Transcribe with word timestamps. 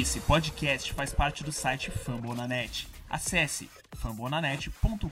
Esse 0.00 0.20
podcast 0.20 0.90
faz 0.94 1.12
parte 1.12 1.44
do 1.44 1.52
site 1.52 1.90
Fambonanet. 1.90 2.88
Acesse 3.10 3.68
fambonanet.com.br. 4.02 5.06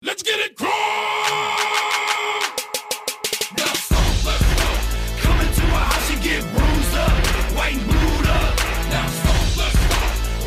Let's 0.00 0.22
get 0.22 0.38
it 0.38 0.54
crunk! 0.54 0.70
Now 3.58 3.74
stomp, 3.74 4.24
let's 4.24 4.46
go. 4.54 4.68
Come 5.22 5.40
into 5.40 5.60
a 5.60 5.80
house 5.90 6.10
and 6.12 6.22
get 6.22 6.44
bruised 6.54 6.94
up, 6.94 7.10
white 7.56 7.74
and 7.74 7.84
blued 7.84 8.28
up. 8.30 8.54
Now 8.90 9.08
stomp, 9.08 9.56
let's 9.58 9.74
go. 9.74 9.98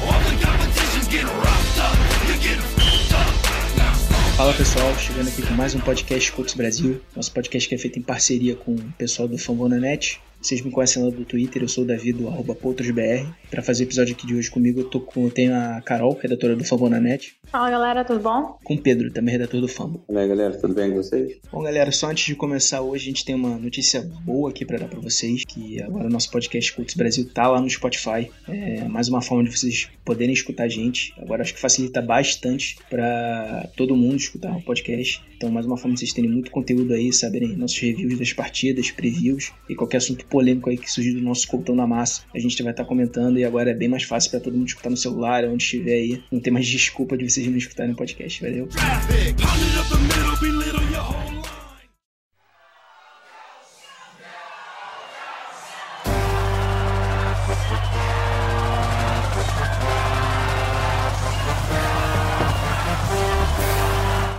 All 0.07 0.19
the 0.23 0.39
competitions 0.41 1.09
get 1.09 1.25
roughed 1.25 1.79
up. 1.81 1.97
You 2.29 2.39
get 2.39 2.59
f***ed 2.59 3.11
up. 3.13 3.27
Now 3.75 3.93
stomp. 3.93 4.37
Fala 4.37 4.53
pessoal, 4.53 4.97
chegando 4.97 5.27
aqui 5.27 5.41
com 5.45 5.53
mais 5.53 5.75
um 5.75 5.81
podcast 5.81 6.31
Coach 6.31 6.55
Brasil. 6.55 7.01
Nosso 7.13 7.33
podcast 7.33 7.67
que 7.67 7.75
é 7.75 7.77
feito 7.77 7.99
em 7.99 8.01
parceria 8.01 8.55
com 8.55 8.73
o 8.73 8.93
pessoal 8.93 9.27
do 9.27 9.37
Fambonanet. 9.37 10.21
Vocês 10.45 10.61
me 10.61 10.69
conhecem 10.69 11.03
lá 11.03 11.09
do 11.09 11.25
Twitter, 11.25 11.63
eu 11.63 11.67
sou 11.67 11.83
o 11.83 11.87
Davi 11.87 12.13
do 12.13 12.27
arroba 12.27 12.53
PoutosBR. 12.53 13.27
Para 13.49 13.63
fazer 13.63 13.83
o 13.83 13.87
episódio 13.87 14.13
aqui 14.13 14.27
de 14.27 14.35
hoje 14.35 14.51
comigo, 14.51 14.81
eu 14.81 14.83
tô 14.87 14.99
com, 14.99 15.23
eu 15.23 15.31
tenho 15.31 15.55
a 15.55 15.81
Carol, 15.81 16.15
redatora 16.21 16.55
do 16.55 16.63
Fambonanet, 16.63 17.35
Fala 17.51 17.71
galera, 17.71 18.03
tudo 18.03 18.19
bom? 18.19 18.59
com 18.63 18.75
o 18.75 18.77
Pedro, 18.77 19.11
também 19.11 19.31
redator 19.31 19.59
do 19.59 19.67
Fambo. 19.67 20.03
E 20.07 20.15
aí 20.15 20.27
galera, 20.27 20.55
tudo 20.55 20.75
bem 20.75 20.91
com 20.91 20.97
vocês? 20.97 21.39
Bom 21.51 21.63
galera, 21.63 21.91
só 21.91 22.11
antes 22.11 22.25
de 22.25 22.35
começar 22.35 22.81
hoje, 22.81 23.05
a 23.05 23.07
gente 23.07 23.25
tem 23.25 23.33
uma 23.33 23.57
notícia 23.57 24.03
boa 24.23 24.51
aqui 24.51 24.63
para 24.63 24.77
dar 24.77 24.87
para 24.87 24.99
vocês, 24.99 25.43
que 25.45 25.81
agora 25.81 26.05
o 26.05 26.11
nosso 26.11 26.29
podcast 26.29 26.73
Coach 26.73 26.95
Brasil 26.95 27.27
tá 27.33 27.47
lá 27.47 27.59
no 27.59 27.67
Spotify. 27.67 28.29
É 28.47 28.87
mais 28.87 29.07
uma 29.07 29.23
forma 29.23 29.43
de 29.43 29.57
vocês 29.57 29.89
poderem 30.03 30.33
escutar 30.33 30.65
a 30.65 30.67
gente. 30.67 31.11
Agora 31.17 31.41
acho 31.41 31.55
que 31.55 31.59
facilita 31.59 32.03
bastante 32.03 32.77
para 32.87 33.67
todo 33.75 33.95
mundo 33.95 34.17
escutar 34.17 34.55
o 34.55 34.61
podcast. 34.61 35.23
Então 35.37 35.49
mais 35.49 35.65
uma 35.65 35.75
forma 35.75 35.95
de 35.95 36.01
vocês 36.01 36.13
terem 36.13 36.29
muito 36.29 36.51
conteúdo 36.51 36.93
aí, 36.93 37.11
saberem 37.11 37.55
nossos 37.55 37.79
reviews 37.79 38.19
das 38.19 38.31
partidas, 38.31 38.91
previews 38.91 39.51
e 39.67 39.75
qualquer 39.75 39.97
assunto 39.97 40.25
polêmico 40.35 40.69
aí 40.69 40.77
que 40.77 40.91
surgir 40.91 41.13
do 41.13 41.21
nosso 41.21 41.47
coltão 41.47 41.73
na 41.73 41.87
massa, 41.87 42.23
a 42.35 42.39
gente 42.39 42.61
vai 42.61 42.73
estar 42.73 42.83
comentando 42.83 43.39
e 43.39 43.45
agora 43.45 43.71
é 43.71 43.73
bem 43.73 43.87
mais 43.87 44.03
fácil 44.03 44.29
para 44.31 44.41
todo 44.41 44.57
mundo 44.57 44.67
escutar 44.67 44.89
no 44.89 44.97
celular, 44.97 45.45
onde 45.45 45.63
estiver 45.63 45.93
aí. 45.93 46.21
Não 46.29 46.41
tem 46.41 46.51
mais 46.51 46.67
desculpa 46.67 47.17
de 47.17 47.23
vocês 47.23 47.47
não 47.47 47.55
escutarem 47.55 47.93
o 47.93 47.95
podcast, 47.95 48.41
valeu? 48.41 48.67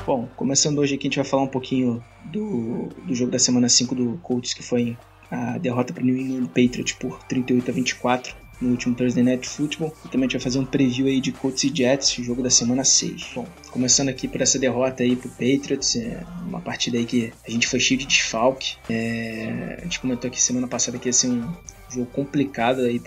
Bom, 0.07 0.29
começando 0.37 0.79
hoje 0.79 0.95
aqui, 0.95 1.07
a 1.07 1.09
gente 1.09 1.17
vai 1.17 1.25
falar 1.25 1.45
um 1.45 1.49
pouquinho 1.49 2.05
do, 2.27 2.91
do 3.07 3.15
jogo 3.15 3.31
da 3.31 3.39
semana 3.39 3.67
5 3.67 3.95
do 3.95 4.19
Colts, 4.19 4.53
que 4.53 4.63
foi 4.63 4.95
a 5.31 5.59
derrota 5.59 5.93
para 5.93 6.03
o 6.03 6.07
New 6.07 6.17
England 6.17 6.47
Patriots 6.47 6.93
por 6.93 7.23
38 7.25 7.71
a 7.71 7.75
24 7.75 8.47
no 8.61 8.71
último 8.71 8.95
Thursday 8.95 9.23
Night 9.23 9.49
Football. 9.49 9.95
E 10.05 10.09
também 10.09 10.21
a 10.21 10.29
gente 10.29 10.33
vai 10.33 10.41
fazer 10.41 10.59
um 10.59 10.65
preview 10.65 11.07
aí 11.07 11.21
de 11.21 11.33
Colts 11.33 11.65
e 11.65 11.73
Jets, 11.75 12.13
jogo 12.13 12.43
da 12.43 12.51
semana 12.51 12.85
6. 12.85 13.33
Bom, 13.35 13.47
começando 13.71 14.09
aqui 14.09 14.27
por 14.27 14.41
essa 14.41 14.59
derrota 14.59 15.03
aí 15.03 15.17
pro 15.17 15.29
Patriots, 15.31 15.97
é 15.97 16.23
uma 16.47 16.61
partida 16.61 16.97
aí 16.97 17.05
que 17.05 17.33
a 17.47 17.51
gente 17.51 17.67
foi 17.67 17.81
cheio 17.81 17.99
de 18.01 18.07
desfalque. 18.07 18.77
É, 18.89 19.79
a 19.81 19.85
gente 19.85 20.01
comentou 20.01 20.29
aqui 20.29 20.41
semana 20.41 20.67
passada 20.67 20.99
que 20.99 21.09
ia 21.09 21.13
ser 21.13 21.29
um 21.29 21.53
jogo 21.89 22.07
complicado 22.13 22.81
aí 22.81 23.01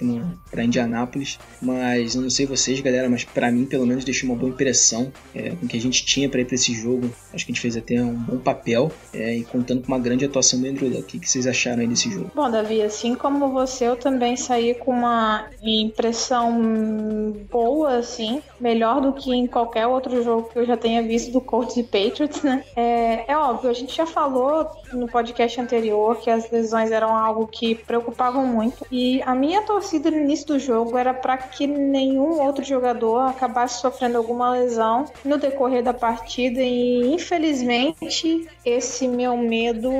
para 0.49 0.63
Indianápolis, 0.63 1.39
mas 1.61 2.15
eu 2.15 2.21
não 2.21 2.29
sei 2.29 2.45
vocês, 2.45 2.79
galera, 2.79 3.09
mas 3.09 3.23
para 3.23 3.51
mim 3.51 3.65
pelo 3.65 3.85
menos 3.85 4.03
deixou 4.03 4.29
uma 4.29 4.37
boa 4.37 4.51
impressão 4.51 5.11
é, 5.33 5.51
com 5.51 5.65
o 5.65 5.69
que 5.69 5.77
a 5.77 5.81
gente 5.81 6.05
tinha 6.05 6.29
para 6.29 6.41
ir 6.41 6.45
para 6.45 6.55
esse 6.55 6.73
jogo. 6.73 7.09
Acho 7.33 7.45
que 7.45 7.51
a 7.51 7.53
gente 7.53 7.61
fez 7.61 7.77
até 7.77 8.01
um 8.01 8.13
bom 8.13 8.37
papel 8.37 8.91
é, 9.13 9.37
e 9.37 9.43
contando 9.43 9.81
com 9.81 9.87
uma 9.87 9.99
grande 9.99 10.25
atuação 10.25 10.59
do 10.59 10.67
Andrew 10.67 10.89
Luck. 10.89 11.17
O 11.17 11.19
que, 11.19 11.29
vocês 11.29 11.45
acharam 11.45 11.81
aí 11.81 11.87
desse 11.87 12.09
jogo? 12.09 12.31
Bom, 12.33 12.49
Davi, 12.49 12.81
assim 12.81 13.15
como 13.15 13.49
você, 13.49 13.87
eu 13.87 13.95
também 13.95 14.35
saí 14.35 14.73
com 14.73 14.91
uma 14.91 15.47
impressão 15.61 17.35
boa, 17.51 17.97
assim, 17.97 18.41
melhor 18.59 19.01
do 19.01 19.13
que 19.13 19.31
em 19.31 19.47
qualquer 19.47 19.87
outro 19.87 20.23
jogo 20.23 20.49
que 20.49 20.59
eu 20.59 20.65
já 20.65 20.77
tenha 20.77 21.01
visto 21.03 21.31
do 21.31 21.41
Colts 21.41 21.77
e 21.77 21.83
Patriots, 21.83 22.41
né? 22.43 22.63
É, 22.75 23.31
é 23.31 23.37
óbvio, 23.37 23.69
a 23.69 23.73
gente 23.73 23.95
já 23.95 24.05
falou 24.05 24.69
no 24.93 25.07
podcast 25.07 25.59
anterior 25.59 26.19
que 26.19 26.29
as 26.29 26.49
lesões 26.49 26.91
eram 26.91 27.15
algo 27.15 27.47
que 27.47 27.75
preocupavam 27.75 28.45
muito. 28.45 28.68
E 28.91 29.21
a 29.23 29.35
minha 29.35 29.61
torcida 29.63 30.09
no 30.09 30.17
início 30.17 30.47
do 30.47 30.59
jogo 30.59 30.97
era 30.97 31.13
para 31.13 31.37
que 31.37 31.67
nenhum 31.67 32.41
outro 32.41 32.63
jogador 32.63 33.19
acabasse 33.19 33.81
sofrendo 33.81 34.17
alguma 34.17 34.51
lesão 34.51 35.05
no 35.23 35.37
decorrer 35.37 35.83
da 35.83 35.93
partida. 35.93 36.61
E 36.61 37.13
infelizmente 37.13 38.47
esse 38.65 39.07
meu 39.07 39.37
medo 39.37 39.91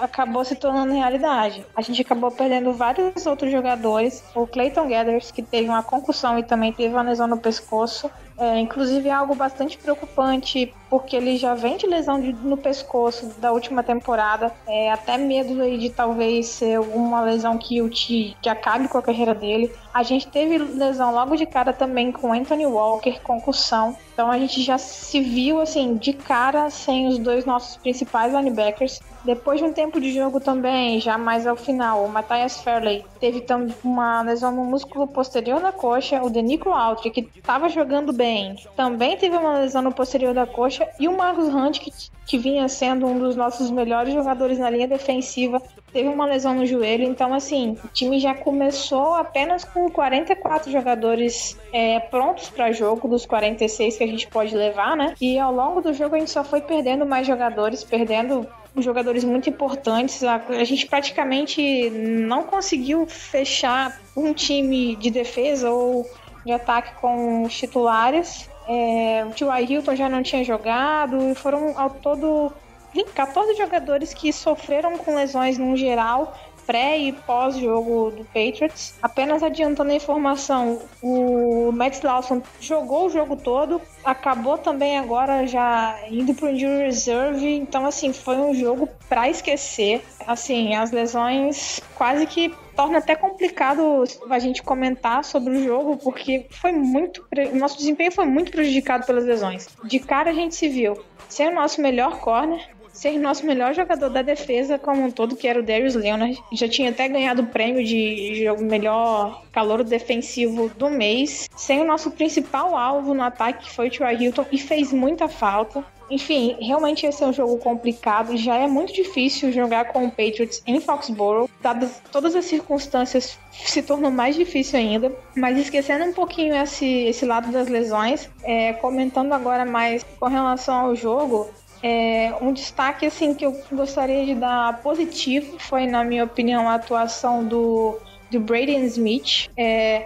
acabou 0.00 0.44
se 0.44 0.56
tornando 0.56 0.92
realidade. 0.92 1.64
A 1.74 1.82
gente 1.82 2.02
acabou 2.02 2.30
perdendo 2.30 2.72
vários 2.72 3.26
outros 3.26 3.50
jogadores. 3.50 4.22
O 4.34 4.46
Clayton 4.46 4.88
Gathers, 4.88 5.30
que 5.30 5.42
teve 5.42 5.68
uma 5.68 5.82
concussão 5.82 6.38
e 6.38 6.42
também 6.42 6.72
teve 6.72 6.94
uma 6.94 7.02
lesão 7.02 7.26
no 7.26 7.38
pescoço. 7.38 8.10
É, 8.38 8.58
inclusive 8.58 9.08
é 9.08 9.12
algo 9.12 9.34
bastante 9.34 9.78
preocupante, 9.78 10.76
porque 10.90 11.16
ele 11.16 11.38
já 11.38 11.54
vem 11.54 11.78
de 11.78 11.86
lesão 11.86 12.20
de- 12.20 12.34
no 12.34 12.60
pescoço 12.60 13.34
da 13.38 13.50
última 13.50 13.82
temporada. 13.82 14.54
É, 14.68 14.90
até 14.92 15.16
medo 15.16 15.58
aí 15.62 15.78
de 15.78 15.94
talvez 15.94 16.56
ser 16.56 16.74
alguma 16.76 17.22
lesão 17.22 17.56
que, 17.58 17.80
o 17.80 17.88
que 17.88 18.38
acabe 18.48 18.88
com 18.88 18.98
a 18.98 19.02
carreira 19.02 19.34
dele. 19.34 19.70
A 19.96 20.02
gente 20.02 20.28
teve 20.28 20.58
lesão 20.58 21.10
logo 21.10 21.36
de 21.36 21.46
cara 21.46 21.72
também 21.72 22.12
com 22.12 22.30
Anthony 22.30 22.66
Walker, 22.66 23.18
concussão. 23.22 23.96
Então 24.12 24.30
a 24.30 24.38
gente 24.38 24.60
já 24.60 24.76
se 24.76 25.22
viu 25.22 25.58
assim 25.58 25.96
de 25.96 26.12
cara 26.12 26.68
sem 26.68 27.08
os 27.08 27.18
dois 27.18 27.46
nossos 27.46 27.78
principais 27.78 28.30
linebackers. 28.34 29.00
Depois 29.24 29.58
de 29.58 29.64
um 29.64 29.72
tempo 29.72 29.98
de 29.98 30.12
jogo 30.12 30.38
também, 30.38 31.00
já 31.00 31.16
mais 31.16 31.46
ao 31.46 31.56
final, 31.56 32.04
o 32.04 32.10
Matthias 32.10 32.60
Fairley 32.60 33.06
teve 33.18 33.40
também 33.40 33.74
uma 33.82 34.20
lesão 34.20 34.52
no 34.52 34.66
músculo 34.66 35.06
posterior 35.06 35.60
da 35.60 35.72
coxa. 35.72 36.22
O 36.22 36.28
Denico 36.28 36.68
Altry, 36.68 37.10
que 37.10 37.26
estava 37.34 37.70
jogando 37.70 38.12
bem, 38.12 38.54
também 38.76 39.16
teve 39.16 39.34
uma 39.34 39.60
lesão 39.60 39.80
no 39.80 39.92
posterior 39.92 40.34
da 40.34 40.46
coxa. 40.46 40.86
E 41.00 41.08
o 41.08 41.16
Marcus 41.16 41.48
Hunt, 41.48 41.80
que, 41.80 41.90
que 42.26 42.36
vinha 42.36 42.68
sendo 42.68 43.06
um 43.06 43.18
dos 43.18 43.36
nossos 43.36 43.70
melhores 43.70 44.12
jogadores 44.12 44.58
na 44.58 44.68
linha 44.68 44.88
defensiva, 44.88 45.62
teve 45.92 46.08
uma 46.08 46.26
lesão 46.26 46.54
no 46.54 46.66
joelho. 46.66 47.04
Então, 47.04 47.32
assim, 47.32 47.78
o 47.84 47.88
time 47.88 48.18
já 48.18 48.34
começou 48.34 49.14
apenas 49.14 49.64
com 49.64 49.88
44 49.88 50.70
jogadores 50.70 51.56
é, 51.72 52.00
prontos 52.00 52.50
para 52.50 52.72
jogo, 52.72 53.08
dos 53.08 53.24
46 53.24 53.96
que 53.96 54.04
a 54.04 54.06
gente 54.06 54.26
pode 54.26 54.54
levar, 54.56 54.96
né? 54.96 55.14
E 55.20 55.38
ao 55.38 55.54
longo 55.54 55.80
do 55.80 55.94
jogo 55.94 56.16
a 56.16 56.18
gente 56.18 56.30
só 56.30 56.42
foi 56.42 56.60
perdendo 56.60 57.06
mais 57.06 57.26
jogadores, 57.26 57.84
perdendo 57.84 58.46
jogadores 58.76 59.24
muito 59.24 59.48
importantes. 59.48 60.22
A, 60.24 60.36
a 60.48 60.64
gente 60.64 60.86
praticamente 60.86 61.90
não 61.90 62.42
conseguiu 62.42 63.06
fechar 63.06 63.98
um 64.16 64.32
time 64.34 64.96
de 64.96 65.10
defesa 65.10 65.70
ou 65.70 66.04
de 66.44 66.52
ataque 66.52 66.94
com 67.00 67.44
os 67.44 67.56
titulares. 67.56 68.50
É, 68.68 69.24
o 69.24 69.30
T.Y. 69.30 69.64
Hilton 69.70 69.94
já 69.94 70.08
não 70.08 70.22
tinha 70.22 70.42
jogado 70.42 71.30
e 71.30 71.34
foram 71.34 71.78
ao 71.78 71.90
todo 71.90 72.52
20, 72.92 73.12
14 73.12 73.54
jogadores 73.54 74.12
que 74.12 74.32
sofreram 74.32 74.98
com 74.98 75.14
lesões 75.14 75.58
no 75.58 75.76
geral 75.76 76.34
pré 76.66 76.98
e 76.98 77.12
pós-jogo 77.12 78.10
do 78.10 78.24
Patriots. 78.24 78.94
Apenas 79.00 79.42
adiantando 79.42 79.92
a 79.92 79.94
informação, 79.94 80.80
o 81.02 81.70
Matt 81.72 82.02
Lawson 82.02 82.42
jogou 82.60 83.06
o 83.06 83.10
jogo 83.10 83.36
todo, 83.36 83.80
acabou 84.04 84.58
também 84.58 84.98
agora 84.98 85.46
já 85.46 85.98
indo 86.10 86.34
pro 86.34 86.50
injury 86.50 86.84
reserve, 86.84 87.54
então 87.54 87.86
assim, 87.86 88.12
foi 88.12 88.36
um 88.36 88.54
jogo 88.54 88.88
pra 89.08 89.28
esquecer. 89.28 90.02
Assim, 90.26 90.74
as 90.74 90.90
lesões 90.90 91.80
quase 91.94 92.26
que 92.26 92.52
torna 92.74 92.98
até 92.98 93.14
complicado 93.14 94.04
a 94.28 94.38
gente 94.38 94.62
comentar 94.62 95.24
sobre 95.24 95.56
o 95.56 95.64
jogo, 95.64 95.96
porque 95.96 96.46
foi 96.50 96.72
muito. 96.72 97.24
O 97.52 97.56
nosso 97.56 97.78
desempenho 97.78 98.12
foi 98.12 98.26
muito 98.26 98.50
prejudicado 98.50 99.06
pelas 99.06 99.24
lesões. 99.24 99.68
De 99.84 99.98
cara 99.98 100.30
a 100.30 100.34
gente 100.34 100.54
se 100.54 100.68
viu 100.68 100.96
ser 101.28 101.48
o 101.48 101.54
nosso 101.54 101.80
melhor 101.80 102.20
corner, 102.20 102.60
ser 102.96 103.18
nosso 103.18 103.44
melhor 103.44 103.74
jogador 103.74 104.08
da 104.08 104.22
defesa 104.22 104.78
como 104.78 105.04
um 105.04 105.10
todo, 105.10 105.36
que 105.36 105.46
era 105.46 105.60
o 105.60 105.62
Darius 105.62 105.94
Leonard. 105.94 106.42
Já 106.52 106.68
tinha 106.68 106.90
até 106.90 107.06
ganhado 107.08 107.42
o 107.42 107.46
prêmio 107.46 107.84
de 107.84 108.42
jogo 108.42 108.64
melhor 108.64 109.42
calor 109.52 109.84
defensivo 109.84 110.70
do 110.70 110.88
mês. 110.88 111.48
Sem 111.54 111.80
o 111.80 111.86
nosso 111.86 112.10
principal 112.10 112.76
alvo 112.76 113.14
no 113.14 113.22
ataque, 113.22 113.64
que 113.64 113.70
foi 113.70 113.88
o 113.88 113.90
Troy 113.90 114.16
Hilton, 114.16 114.46
e 114.50 114.58
fez 114.58 114.92
muita 114.92 115.28
falta. 115.28 115.84
Enfim, 116.10 116.56
realmente 116.60 117.04
esse 117.04 117.22
é 117.22 117.26
um 117.26 117.32
jogo 117.32 117.58
complicado. 117.58 118.36
Já 118.36 118.56
é 118.56 118.66
muito 118.66 118.92
difícil 118.92 119.52
jogar 119.52 119.86
com 119.86 120.06
o 120.06 120.10
Patriots 120.10 120.62
em 120.66 120.80
Foxborough. 120.80 121.50
Dadas 121.60 122.00
todas 122.12 122.34
as 122.34 122.44
circunstâncias, 122.44 123.38
se 123.50 123.82
tornou 123.82 124.10
mais 124.10 124.36
difícil 124.36 124.78
ainda. 124.78 125.12
Mas 125.36 125.58
esquecendo 125.58 126.04
um 126.04 126.12
pouquinho 126.12 126.54
esse, 126.54 126.86
esse 126.86 127.26
lado 127.26 127.50
das 127.50 127.68
lesões, 127.68 128.30
é, 128.42 128.72
comentando 128.74 129.32
agora 129.32 129.64
mais 129.64 130.04
com 130.18 130.28
relação 130.28 130.86
ao 130.86 130.94
jogo, 130.94 131.50
é, 131.88 132.34
um 132.40 132.52
destaque 132.52 133.06
assim 133.06 133.32
que 133.32 133.46
eu 133.46 133.56
gostaria 133.70 134.26
de 134.26 134.34
dar 134.34 134.82
positivo 134.82 135.56
foi, 135.60 135.86
na 135.86 136.02
minha 136.02 136.24
opinião, 136.24 136.68
a 136.68 136.74
atuação 136.74 137.44
do, 137.44 137.96
do 138.28 138.40
Braden 138.40 138.84
Smith. 138.86 139.48
É, 139.56 140.04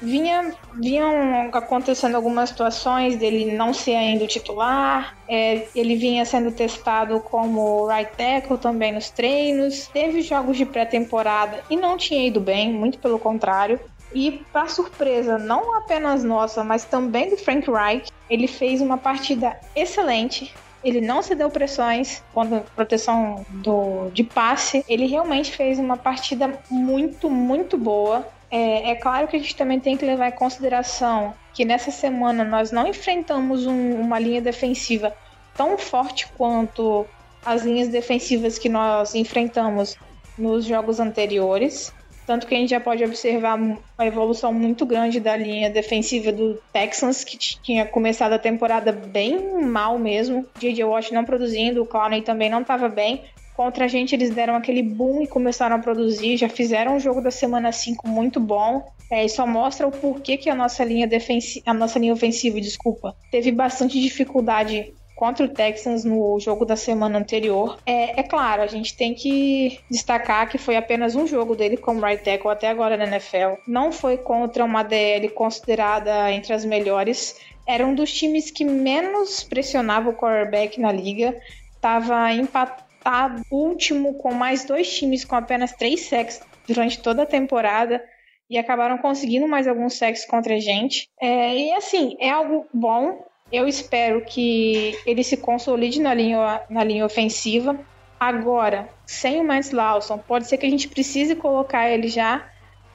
vinha, 0.00 0.52
vinham 0.74 1.48
acontecendo 1.52 2.16
algumas 2.16 2.48
situações 2.48 3.14
dele 3.14 3.54
não 3.54 3.72
ser 3.72 3.94
ainda 3.94 4.24
o 4.24 4.26
titular, 4.26 5.16
é, 5.28 5.68
ele 5.76 5.94
vinha 5.94 6.24
sendo 6.24 6.50
testado 6.50 7.20
como 7.20 7.86
right 7.86 8.10
tackle 8.16 8.58
também 8.58 8.90
nos 8.90 9.08
treinos, 9.08 9.86
teve 9.86 10.22
jogos 10.22 10.56
de 10.56 10.66
pré-temporada 10.66 11.62
e 11.70 11.76
não 11.76 11.96
tinha 11.96 12.26
ido 12.26 12.40
bem, 12.40 12.72
muito 12.72 12.98
pelo 12.98 13.20
contrário. 13.20 13.78
E, 14.12 14.44
para 14.52 14.66
surpresa, 14.66 15.38
não 15.38 15.76
apenas 15.76 16.24
nossa, 16.24 16.64
mas 16.64 16.84
também 16.84 17.30
do 17.30 17.36
Frank 17.36 17.70
Reich, 17.70 18.10
ele 18.28 18.48
fez 18.48 18.80
uma 18.80 18.98
partida 18.98 19.56
excelente. 19.74 20.52
Ele 20.84 21.00
não 21.00 21.22
cedeu 21.22 21.48
pressões 21.50 22.22
quando 22.32 22.64
proteção 22.74 23.46
do, 23.48 24.10
de 24.10 24.24
passe. 24.24 24.84
Ele 24.88 25.06
realmente 25.06 25.52
fez 25.52 25.78
uma 25.78 25.96
partida 25.96 26.58
muito, 26.70 27.30
muito 27.30 27.78
boa. 27.78 28.26
É, 28.50 28.90
é, 28.90 28.94
claro 28.94 29.28
que 29.28 29.36
a 29.36 29.38
gente 29.38 29.56
também 29.56 29.80
tem 29.80 29.96
que 29.96 30.04
levar 30.04 30.28
em 30.28 30.32
consideração 30.32 31.34
que 31.54 31.64
nessa 31.64 31.90
semana 31.90 32.44
nós 32.44 32.70
não 32.70 32.86
enfrentamos 32.86 33.66
um, 33.66 33.94
uma 33.94 34.18
linha 34.18 34.40
defensiva 34.40 35.14
tão 35.54 35.78
forte 35.78 36.28
quanto 36.36 37.06
as 37.44 37.62
linhas 37.62 37.88
defensivas 37.88 38.58
que 38.58 38.68
nós 38.68 39.14
enfrentamos 39.14 39.96
nos 40.36 40.64
jogos 40.64 41.00
anteriores. 41.00 41.92
Tanto 42.32 42.46
que 42.46 42.54
a 42.54 42.58
gente 42.58 42.70
já 42.70 42.80
pode 42.80 43.04
observar 43.04 43.56
uma 43.56 44.06
evolução 44.06 44.54
muito 44.54 44.86
grande 44.86 45.20
da 45.20 45.36
linha 45.36 45.68
defensiva 45.68 46.32
do 46.32 46.58
Texans, 46.72 47.24
que 47.24 47.36
tinha 47.36 47.84
começado 47.84 48.32
a 48.32 48.38
temporada 48.38 48.90
bem 48.90 49.60
mal 49.62 49.98
mesmo. 49.98 50.46
J.J. 50.58 50.82
Watt 50.82 51.12
não 51.12 51.26
produzindo, 51.26 51.82
o 51.82 51.86
Clowney 51.86 52.22
também 52.22 52.48
não 52.48 52.62
estava 52.62 52.88
bem. 52.88 53.22
Contra 53.54 53.84
a 53.84 53.88
gente, 53.88 54.14
eles 54.14 54.30
deram 54.30 54.56
aquele 54.56 54.82
boom 54.82 55.20
e 55.20 55.26
começaram 55.26 55.76
a 55.76 55.78
produzir. 55.78 56.38
Já 56.38 56.48
fizeram 56.48 56.96
um 56.96 56.98
jogo 56.98 57.20
da 57.20 57.30
semana 57.30 57.70
5 57.70 58.08
muito 58.08 58.40
bom. 58.40 58.82
É, 59.10 59.28
só 59.28 59.46
mostra 59.46 59.86
o 59.86 59.90
porquê 59.92 60.38
que 60.38 60.48
a 60.48 60.54
nossa 60.54 60.82
linha 60.82 61.06
defensiva, 61.06 61.62
a 61.66 61.74
nossa 61.74 61.98
linha 61.98 62.14
ofensiva, 62.14 62.58
desculpa, 62.62 63.14
teve 63.30 63.52
bastante 63.52 64.00
dificuldade 64.00 64.94
contra 65.22 65.46
o 65.46 65.48
Texans 65.48 66.04
no 66.04 66.40
jogo 66.40 66.64
da 66.64 66.74
semana 66.74 67.16
anterior. 67.16 67.78
É, 67.86 68.18
é, 68.18 68.22
claro, 68.24 68.60
a 68.60 68.66
gente 68.66 68.96
tem 68.96 69.14
que 69.14 69.78
destacar 69.88 70.48
que 70.48 70.58
foi 70.58 70.74
apenas 70.74 71.14
um 71.14 71.28
jogo 71.28 71.54
dele 71.54 71.76
como 71.76 72.04
right 72.04 72.24
tackle 72.24 72.50
até 72.50 72.68
agora 72.68 72.96
na 72.96 73.04
NFL. 73.04 73.54
Não 73.64 73.92
foi 73.92 74.16
contra 74.16 74.64
uma 74.64 74.82
DL 74.82 75.28
considerada 75.28 76.28
entre 76.32 76.52
as 76.52 76.64
melhores. 76.64 77.36
Era 77.64 77.86
um 77.86 77.94
dos 77.94 78.12
times 78.12 78.50
que 78.50 78.64
menos 78.64 79.44
pressionava 79.44 80.10
o 80.10 80.14
quarterback 80.16 80.80
na 80.80 80.90
liga. 80.90 81.40
Tava 81.80 82.32
empatado 82.32 83.44
último 83.48 84.14
com 84.14 84.34
mais 84.34 84.64
dois 84.64 84.92
times 84.92 85.24
com 85.24 85.36
apenas 85.36 85.70
três 85.70 86.00
sacks 86.00 86.40
durante 86.66 87.00
toda 87.00 87.22
a 87.22 87.26
temporada 87.26 88.02
e 88.50 88.58
acabaram 88.58 88.98
conseguindo 88.98 89.46
mais 89.46 89.68
alguns 89.68 89.94
sacks 89.94 90.24
contra 90.24 90.56
a 90.56 90.58
gente. 90.58 91.08
É, 91.20 91.56
e 91.56 91.72
assim, 91.74 92.16
é 92.18 92.28
algo 92.28 92.66
bom 92.74 93.30
eu 93.52 93.68
espero 93.68 94.22
que 94.22 94.98
ele 95.04 95.22
se 95.22 95.36
consolide 95.36 96.00
na 96.00 96.14
linha, 96.14 96.62
na 96.70 96.82
linha 96.82 97.04
ofensiva. 97.04 97.78
Agora, 98.18 98.88
sem 99.04 99.40
o 99.40 99.44
Matt 99.44 99.72
Lawson, 99.72 100.16
pode 100.16 100.46
ser 100.46 100.56
que 100.56 100.64
a 100.64 100.70
gente 100.70 100.88
precise 100.88 101.36
colocar 101.36 101.90
ele 101.90 102.08
já 102.08 102.46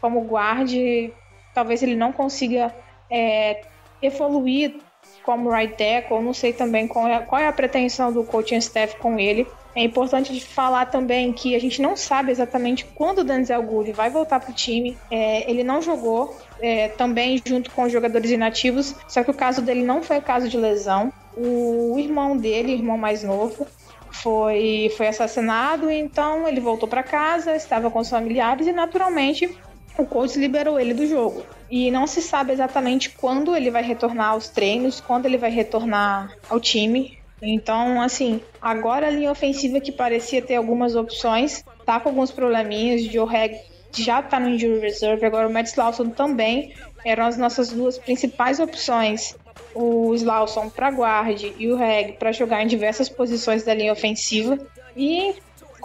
como 0.01 0.21
guarde. 0.21 1.13
Talvez 1.53 1.83
ele 1.83 1.95
não 1.95 2.11
consiga 2.11 2.73
é, 3.09 3.61
evoluir 4.01 4.75
como 5.27 5.49
right 5.49 5.75
tackle. 5.75 6.21
Não 6.21 6.33
sei 6.33 6.53
também 6.53 6.87
qual 6.87 7.05
é, 7.05 7.19
qual 7.19 7.41
é 7.41 7.49
a 7.49 7.51
pretensão 7.51 8.13
do 8.13 8.23
coaching 8.23 8.55
staff 8.59 8.95
com 8.95 9.19
ele. 9.19 9.45
É 9.75 9.83
importante 9.83 10.39
falar 10.39 10.85
também 10.85 11.33
que 11.33 11.53
a 11.53 11.59
gente 11.59 11.81
não 11.81 11.97
sabe 11.97 12.31
exatamente 12.31 12.85
quando 12.95 13.19
o 13.19 13.23
Denzel 13.25 13.61
Gould 13.61 13.91
vai 13.91 14.09
voltar 14.09 14.39
para 14.39 14.49
o 14.49 14.53
time. 14.53 14.97
É, 15.11 15.49
ele 15.51 15.63
não 15.65 15.81
jogou 15.81 16.35
é, 16.61 16.87
também 16.87 17.41
junto 17.45 17.69
com 17.71 17.83
os 17.83 17.91
jogadores 17.91 18.31
inativos, 18.31 18.95
só 19.07 19.21
que 19.21 19.29
o 19.29 19.33
caso 19.33 19.61
dele 19.61 19.83
não 19.83 20.01
foi 20.01 20.21
caso 20.21 20.47
de 20.47 20.57
lesão. 20.57 21.11
O 21.35 21.99
irmão 21.99 22.35
dele, 22.35 22.71
irmão 22.71 22.97
mais 22.97 23.21
novo, 23.21 23.67
foi, 24.09 24.91
foi 24.97 25.07
assassinado, 25.07 25.91
então 25.91 26.47
ele 26.47 26.59
voltou 26.59 26.89
para 26.89 27.03
casa, 27.03 27.55
estava 27.55 27.91
com 27.91 27.99
os 27.99 28.09
familiares 28.09 28.65
e 28.65 28.71
naturalmente 28.71 29.55
o 30.01 30.05
coach 30.05 30.37
liberou 30.37 30.79
ele 30.79 30.93
do 30.93 31.05
jogo. 31.05 31.43
E 31.69 31.91
não 31.91 32.07
se 32.07 32.21
sabe 32.21 32.53
exatamente 32.53 33.09
quando 33.09 33.55
ele 33.55 33.69
vai 33.69 33.83
retornar 33.83 34.31
aos 34.31 34.49
treinos, 34.49 35.01
quando 35.01 35.25
ele 35.25 35.37
vai 35.37 35.49
retornar 35.49 36.35
ao 36.49 36.59
time. 36.59 37.17
Então, 37.41 38.01
assim, 38.01 38.41
agora 38.61 39.07
a 39.07 39.11
linha 39.11 39.31
ofensiva 39.31 39.79
que 39.79 39.91
parecia 39.91 40.41
ter 40.41 40.55
algumas 40.55 40.95
opções, 40.95 41.63
tá 41.85 41.99
com 41.99 42.09
alguns 42.09 42.31
probleminhas. 42.31 43.03
Joe 43.03 43.27
Hag 43.27 43.59
já 43.91 44.21
tá 44.21 44.39
no 44.39 44.49
injury 44.49 44.79
reserve, 44.79 45.25
agora 45.25 45.47
o 45.47 45.53
Matt 45.53 45.67
Slauson 45.67 46.09
também. 46.09 46.73
Eram 47.05 47.25
as 47.25 47.37
nossas 47.37 47.71
duas 47.71 47.97
principais 47.97 48.59
opções. 48.59 49.35
O 49.73 50.13
Slauson 50.15 50.69
para 50.69 50.89
guarde 50.89 51.53
e 51.57 51.71
o 51.71 51.75
Hag 51.75 52.13
para 52.13 52.31
jogar 52.31 52.63
em 52.63 52.67
diversas 52.67 53.09
posições 53.09 53.63
da 53.63 53.73
linha 53.73 53.93
ofensiva. 53.93 54.57
E 54.95 55.35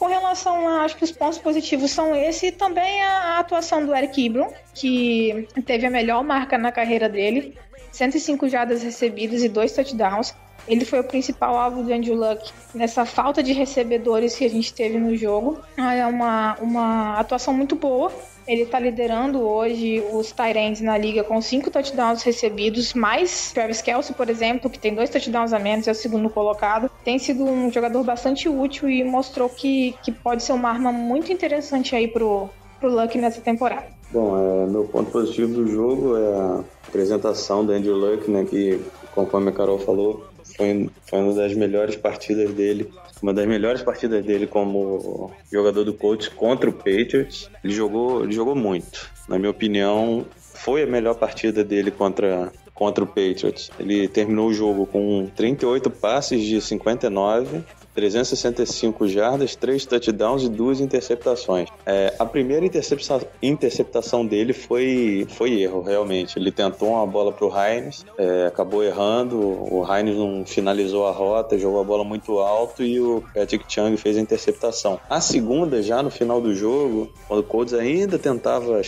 com 0.03 0.09
relação 0.09 0.67
a, 0.67 0.83
acho 0.83 0.97
que 0.97 1.05
os 1.05 1.13
pontos 1.13 1.39
positivos 1.39 1.93
são 1.93 2.13
esse 2.13 2.47
e 2.47 2.51
também 2.51 3.01
a, 3.05 3.37
a 3.37 3.39
atuação 3.39 3.87
do 3.87 3.95
Eric 3.95 4.21
Ibram, 4.21 4.53
que 4.75 5.47
teve 5.65 5.87
a 5.87 5.91
melhor 5.91 6.25
marca 6.25 6.59
na 6.59 6.73
carreira 6.73 7.09
dele, 7.09 7.57
105 7.93 8.49
jardas 8.49 8.83
recebidas 8.83 9.45
e 9.45 9.49
dois 9.49 9.71
touchdowns. 9.71 10.35
Ele 10.67 10.85
foi 10.85 11.01
o 11.01 11.05
principal 11.05 11.57
alvo 11.57 11.83
do 11.83 11.93
Andrew 11.93 12.15
Luck 12.15 12.51
nessa 12.75 13.05
falta 13.05 13.43
de 13.43 13.53
recebedores 13.53 14.35
que 14.35 14.45
a 14.45 14.51
gente 14.51 14.73
teve 14.73 14.99
no 14.99 15.17
jogo. 15.17 15.59
Ah, 15.77 15.95
é 15.95 16.07
uma, 16.07 16.57
uma 16.61 17.19
atuação 17.19 17.53
muito 17.53 17.75
boa. 17.75 18.13
Ele 18.47 18.63
está 18.63 18.79
liderando 18.79 19.41
hoje 19.41 20.03
os 20.13 20.33
Tyrants 20.33 20.81
na 20.81 20.99
liga 20.99 21.23
com 21.23 21.41
cinco 21.41 21.71
touchdowns 21.71 22.23
recebidos, 22.23 22.93
mais 22.93 23.53
Travis 23.53 23.81
Kelsey, 23.81 24.15
por 24.15 24.29
exemplo, 24.29 24.69
que 24.69 24.79
tem 24.79 24.95
dois 24.95 25.11
touchdowns 25.11 25.53
a 25.53 25.59
menos, 25.61 25.87
é 25.87 25.93
o 25.93 25.95
segundo 25.95 26.29
colocado. 26.29 26.91
Tem 27.05 27.19
sido 27.19 27.45
um 27.45 27.71
jogador 27.71 28.03
bastante 28.03 28.49
útil 28.49 28.89
e 28.89 29.05
mostrou 29.05 29.49
que, 29.49 29.95
que 30.03 30.11
pode 30.11 30.43
ser 30.43 30.53
uma 30.53 30.71
arma 30.71 30.91
muito 30.91 31.33
interessante 31.33 31.95
aí 31.95 32.09
pro, 32.09 32.49
pro 32.81 32.91
Luck 32.91 33.17
nessa 33.17 33.41
temporada. 33.41 33.87
Bom, 34.11 34.37
é, 34.37 34.67
meu 34.67 34.85
ponto 34.85 35.11
positivo 35.11 35.55
do 35.55 35.67
jogo 35.67 36.17
é 36.17 36.35
a 36.35 36.61
apresentação 36.89 37.65
do 37.65 37.73
Andrew 37.73 37.97
Luck, 37.97 38.31
né, 38.31 38.45
que 38.45 38.79
conforme 39.15 39.51
a 39.51 39.53
Carol 39.53 39.79
falou, 39.79 40.27
foi, 40.57 40.91
foi 41.07 41.19
uma 41.21 41.35
das 41.35 41.55
melhores 41.55 41.97
partidas 41.97 42.53
dele. 42.53 42.91
Uma 43.23 43.33
das 43.33 43.47
melhores 43.47 43.83
partidas 43.83 44.25
dele 44.25 44.47
como 44.47 45.31
jogador 45.51 45.85
do 45.85 45.95
Colts 45.95 46.29
contra 46.29 46.69
o 46.69 46.73
Patriots. 46.73 47.49
Ele 47.63 47.73
jogou, 47.73 48.25
ele 48.25 48.33
jogou 48.33 48.55
muito. 48.55 49.09
Na 49.29 49.39
minha 49.39 49.51
opinião, 49.51 50.27
foi 50.37 50.83
a 50.83 50.87
melhor 50.87 51.15
partida 51.15 51.63
dele 51.63 51.91
contra, 51.91 52.53
contra 52.75 53.05
o 53.05 53.07
Patriots. 53.07 53.71
Ele 53.79 54.09
terminou 54.09 54.49
o 54.49 54.55
jogo 54.55 54.87
com 54.87 55.31
38 55.37 55.91
passes 55.91 56.43
de 56.43 56.61
59 56.61 57.63
365 57.95 59.07
jardas, 59.09 59.55
3 59.55 59.85
touchdowns 59.85 60.43
e 60.45 60.49
2 60.49 60.81
interceptações. 60.81 61.69
É, 61.85 62.15
a 62.19 62.25
primeira 62.25 62.65
interceptação, 62.65 63.21
interceptação 63.43 64.27
dele 64.27 64.53
foi, 64.53 65.27
foi 65.31 65.61
erro, 65.61 65.83
realmente. 65.83 66.39
Ele 66.39 66.51
tentou 66.51 66.91
uma 66.91 67.07
bola 67.07 67.33
para 67.33 67.47
o 67.47 67.53
Heinz, 67.55 68.05
é, 68.17 68.47
acabou 68.47 68.83
errando, 68.83 69.39
o 69.39 69.85
Heinz 69.87 70.17
não 70.17 70.45
finalizou 70.47 71.07
a 71.07 71.13
rota, 71.13 71.59
jogou 71.59 71.81
a 71.81 71.85
bola 71.85 72.05
muito 72.05 72.39
alto 72.39 72.83
e 72.83 73.01
o 73.01 73.23
Patrick 73.35 73.65
Chung 73.69 73.97
fez 73.97 74.17
a 74.17 74.21
interceptação. 74.21 74.99
A 75.09 75.21
segunda, 75.21 75.83
já 75.83 76.03
no 76.03 76.11
final 76.11 76.41
do 76.41 76.55
jogo, 76.55 77.13
quando 77.29 77.41
o 77.41 77.45
Colts 77.45 77.75
ainda 77.75 78.19
tentava 78.19 78.81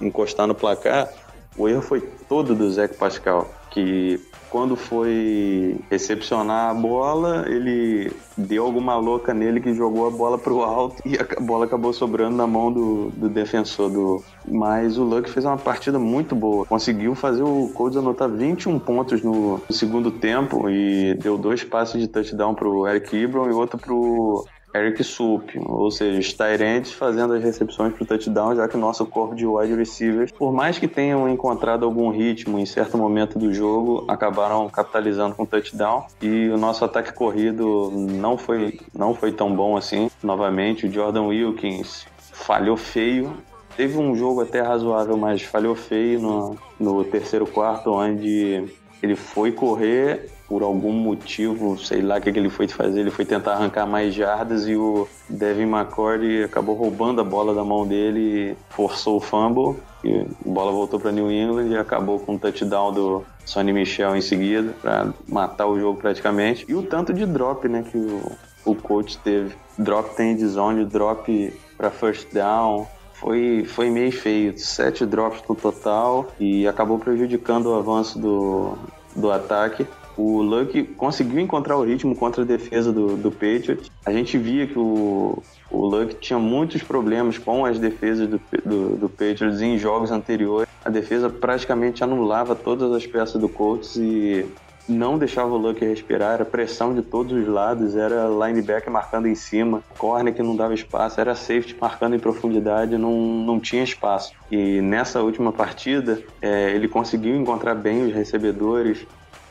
encostar 0.00 0.46
no 0.46 0.54
placar, 0.54 1.12
o 1.56 1.68
erro 1.68 1.82
foi 1.82 2.00
todo 2.28 2.54
do 2.54 2.70
Zé 2.70 2.88
Pascal, 2.88 3.48
que 3.70 4.20
quando 4.54 4.76
foi 4.76 5.80
recepcionar 5.90 6.70
a 6.70 6.74
bola, 6.74 7.44
ele 7.48 8.12
deu 8.38 8.64
alguma 8.64 8.94
louca 8.94 9.34
nele 9.34 9.60
que 9.60 9.74
jogou 9.74 10.06
a 10.06 10.10
bola 10.12 10.38
pro 10.38 10.62
alto 10.62 11.02
e 11.04 11.16
a 11.16 11.40
bola 11.40 11.64
acabou 11.64 11.92
sobrando 11.92 12.36
na 12.36 12.46
mão 12.46 12.72
do, 12.72 13.10
do 13.16 13.28
defensor 13.28 13.90
do. 13.90 14.24
Mas 14.46 14.96
o 14.96 15.02
Luck 15.02 15.28
fez 15.28 15.44
uma 15.44 15.56
partida 15.56 15.98
muito 15.98 16.36
boa. 16.36 16.64
Conseguiu 16.66 17.16
fazer 17.16 17.42
o 17.42 17.68
Colts 17.74 17.96
anotar 17.98 18.28
21 18.28 18.78
pontos 18.78 19.22
no, 19.22 19.60
segundo 19.70 20.12
tempo 20.12 20.70
e 20.70 21.14
deu 21.14 21.36
dois 21.36 21.64
passes 21.64 22.00
de 22.00 22.06
touchdown 22.06 22.54
pro 22.54 22.86
Eric 22.86 23.16
Ebron 23.16 23.50
e 23.50 23.52
outro 23.52 23.76
pro 23.76 24.46
Eric 24.74 25.04
Sup, 25.04 25.56
ou 25.64 25.90
seja, 25.90 26.18
os 26.18 26.32
Tyrants 26.32 26.92
fazendo 26.92 27.34
as 27.34 27.42
recepções 27.42 27.92
para 27.92 28.02
o 28.02 28.06
touchdown, 28.06 28.56
já 28.56 28.66
que 28.66 28.76
o 28.76 28.80
nosso 28.80 29.06
corpo 29.06 29.34
de 29.34 29.46
wide 29.46 29.74
receivers, 29.74 30.32
por 30.32 30.52
mais 30.52 30.78
que 30.78 30.88
tenham 30.88 31.28
encontrado 31.28 31.84
algum 31.84 32.10
ritmo 32.10 32.58
em 32.58 32.66
certo 32.66 32.98
momento 32.98 33.38
do 33.38 33.54
jogo, 33.54 34.04
acabaram 34.08 34.68
capitalizando 34.68 35.34
com 35.34 35.46
touchdown 35.46 36.06
e 36.20 36.48
o 36.48 36.58
nosso 36.58 36.84
ataque 36.84 37.12
corrido 37.12 37.90
não 37.92 38.36
foi, 38.36 38.80
não 38.92 39.14
foi 39.14 39.30
tão 39.30 39.54
bom 39.54 39.76
assim. 39.76 40.10
Novamente, 40.22 40.86
o 40.86 40.92
Jordan 40.92 41.26
Wilkins 41.26 42.06
falhou 42.18 42.76
feio. 42.76 43.36
Teve 43.76 43.98
um 43.98 44.14
jogo 44.16 44.40
até 44.40 44.60
razoável, 44.60 45.16
mas 45.16 45.42
falhou 45.42 45.74
feio 45.74 46.20
no, 46.20 46.56
no 46.78 47.04
terceiro 47.04 47.46
quarto, 47.46 47.92
onde 47.92 48.64
ele 49.02 49.14
foi 49.14 49.52
correr 49.52 50.30
por 50.54 50.62
algum 50.62 50.92
motivo, 50.92 51.76
sei 51.76 52.00
lá 52.00 52.18
o 52.18 52.20
que, 52.20 52.30
que 52.30 52.38
ele 52.38 52.48
foi 52.48 52.68
fazer, 52.68 53.00
ele 53.00 53.10
foi 53.10 53.24
tentar 53.24 53.54
arrancar 53.54 53.86
mais 53.86 54.14
jardas 54.14 54.68
e 54.68 54.76
o 54.76 55.08
Devin 55.28 55.64
McCord 55.64 56.44
acabou 56.44 56.76
roubando 56.76 57.20
a 57.20 57.24
bola 57.24 57.52
da 57.52 57.64
mão 57.64 57.84
dele 57.84 58.56
forçou 58.70 59.16
o 59.16 59.20
fumble. 59.20 59.82
E 60.04 60.20
a 60.20 60.26
bola 60.48 60.70
voltou 60.70 61.00
para 61.00 61.10
New 61.10 61.28
England 61.28 61.70
e 61.70 61.76
acabou 61.76 62.20
com 62.20 62.36
o 62.36 62.38
touchdown 62.38 62.92
do 62.92 63.24
Sonny 63.44 63.72
Michel 63.72 64.14
em 64.14 64.20
seguida 64.20 64.72
para 64.80 65.08
matar 65.26 65.66
o 65.66 65.76
jogo 65.76 65.98
praticamente. 66.00 66.64
E 66.68 66.74
o 66.76 66.84
tanto 66.84 67.12
de 67.12 67.26
drop, 67.26 67.66
né, 67.68 67.84
que 67.90 67.98
o, 67.98 68.22
o 68.64 68.76
coach 68.76 69.18
teve. 69.18 69.56
Drop 69.76 70.14
tem 70.14 70.36
de 70.36 70.46
zone, 70.46 70.84
drop 70.84 71.52
para 71.76 71.90
first 71.90 72.32
down, 72.32 72.86
foi, 73.14 73.64
foi 73.64 73.90
meio 73.90 74.12
feio. 74.12 74.56
Sete 74.56 75.04
drops 75.04 75.42
no 75.48 75.56
total 75.56 76.28
e 76.38 76.64
acabou 76.68 76.96
prejudicando 76.96 77.72
o 77.72 77.74
avanço 77.74 78.20
do, 78.20 78.78
do 79.16 79.32
ataque. 79.32 79.84
O 80.16 80.42
Luck 80.42 80.82
conseguiu 80.96 81.40
encontrar 81.40 81.76
o 81.76 81.84
ritmo 81.84 82.14
contra 82.14 82.42
a 82.42 82.46
defesa 82.46 82.92
do, 82.92 83.16
do 83.16 83.30
Patriots. 83.30 83.90
A 84.06 84.12
gente 84.12 84.38
via 84.38 84.66
que 84.66 84.78
o, 84.78 85.42
o 85.70 85.86
Luck 85.86 86.14
tinha 86.16 86.38
muitos 86.38 86.82
problemas 86.82 87.36
com 87.38 87.64
as 87.64 87.78
defesas 87.78 88.28
do, 88.28 88.40
do, 88.64 88.96
do 88.96 89.08
Patriots 89.08 89.60
em 89.60 89.76
jogos 89.76 90.10
anteriores. 90.10 90.68
A 90.84 90.90
defesa 90.90 91.28
praticamente 91.28 92.04
anulava 92.04 92.54
todas 92.54 92.92
as 92.92 93.06
peças 93.06 93.40
do 93.40 93.48
Colts 93.48 93.96
e 93.96 94.46
não 94.88 95.18
deixava 95.18 95.50
o 95.54 95.56
Luck 95.56 95.82
respirar, 95.84 96.34
era 96.34 96.44
pressão 96.44 96.94
de 96.94 97.02
todos 97.02 97.32
os 97.32 97.48
lados, 97.48 97.96
era 97.96 98.28
linebacker 98.28 98.92
marcando 98.92 99.26
em 99.26 99.34
cima, 99.34 99.82
corner 99.98 100.34
que 100.34 100.42
não 100.42 100.54
dava 100.54 100.74
espaço, 100.74 101.20
era 101.20 101.34
safety 101.34 101.76
marcando 101.80 102.14
em 102.14 102.18
profundidade, 102.18 102.98
não, 102.98 103.12
não 103.12 103.58
tinha 103.58 103.82
espaço. 103.82 104.32
E 104.50 104.80
nessa 104.80 105.22
última 105.22 105.52
partida, 105.52 106.22
é, 106.40 106.72
ele 106.72 106.86
conseguiu 106.86 107.34
encontrar 107.34 107.74
bem 107.74 108.06
os 108.06 108.12
recebedores, 108.12 109.06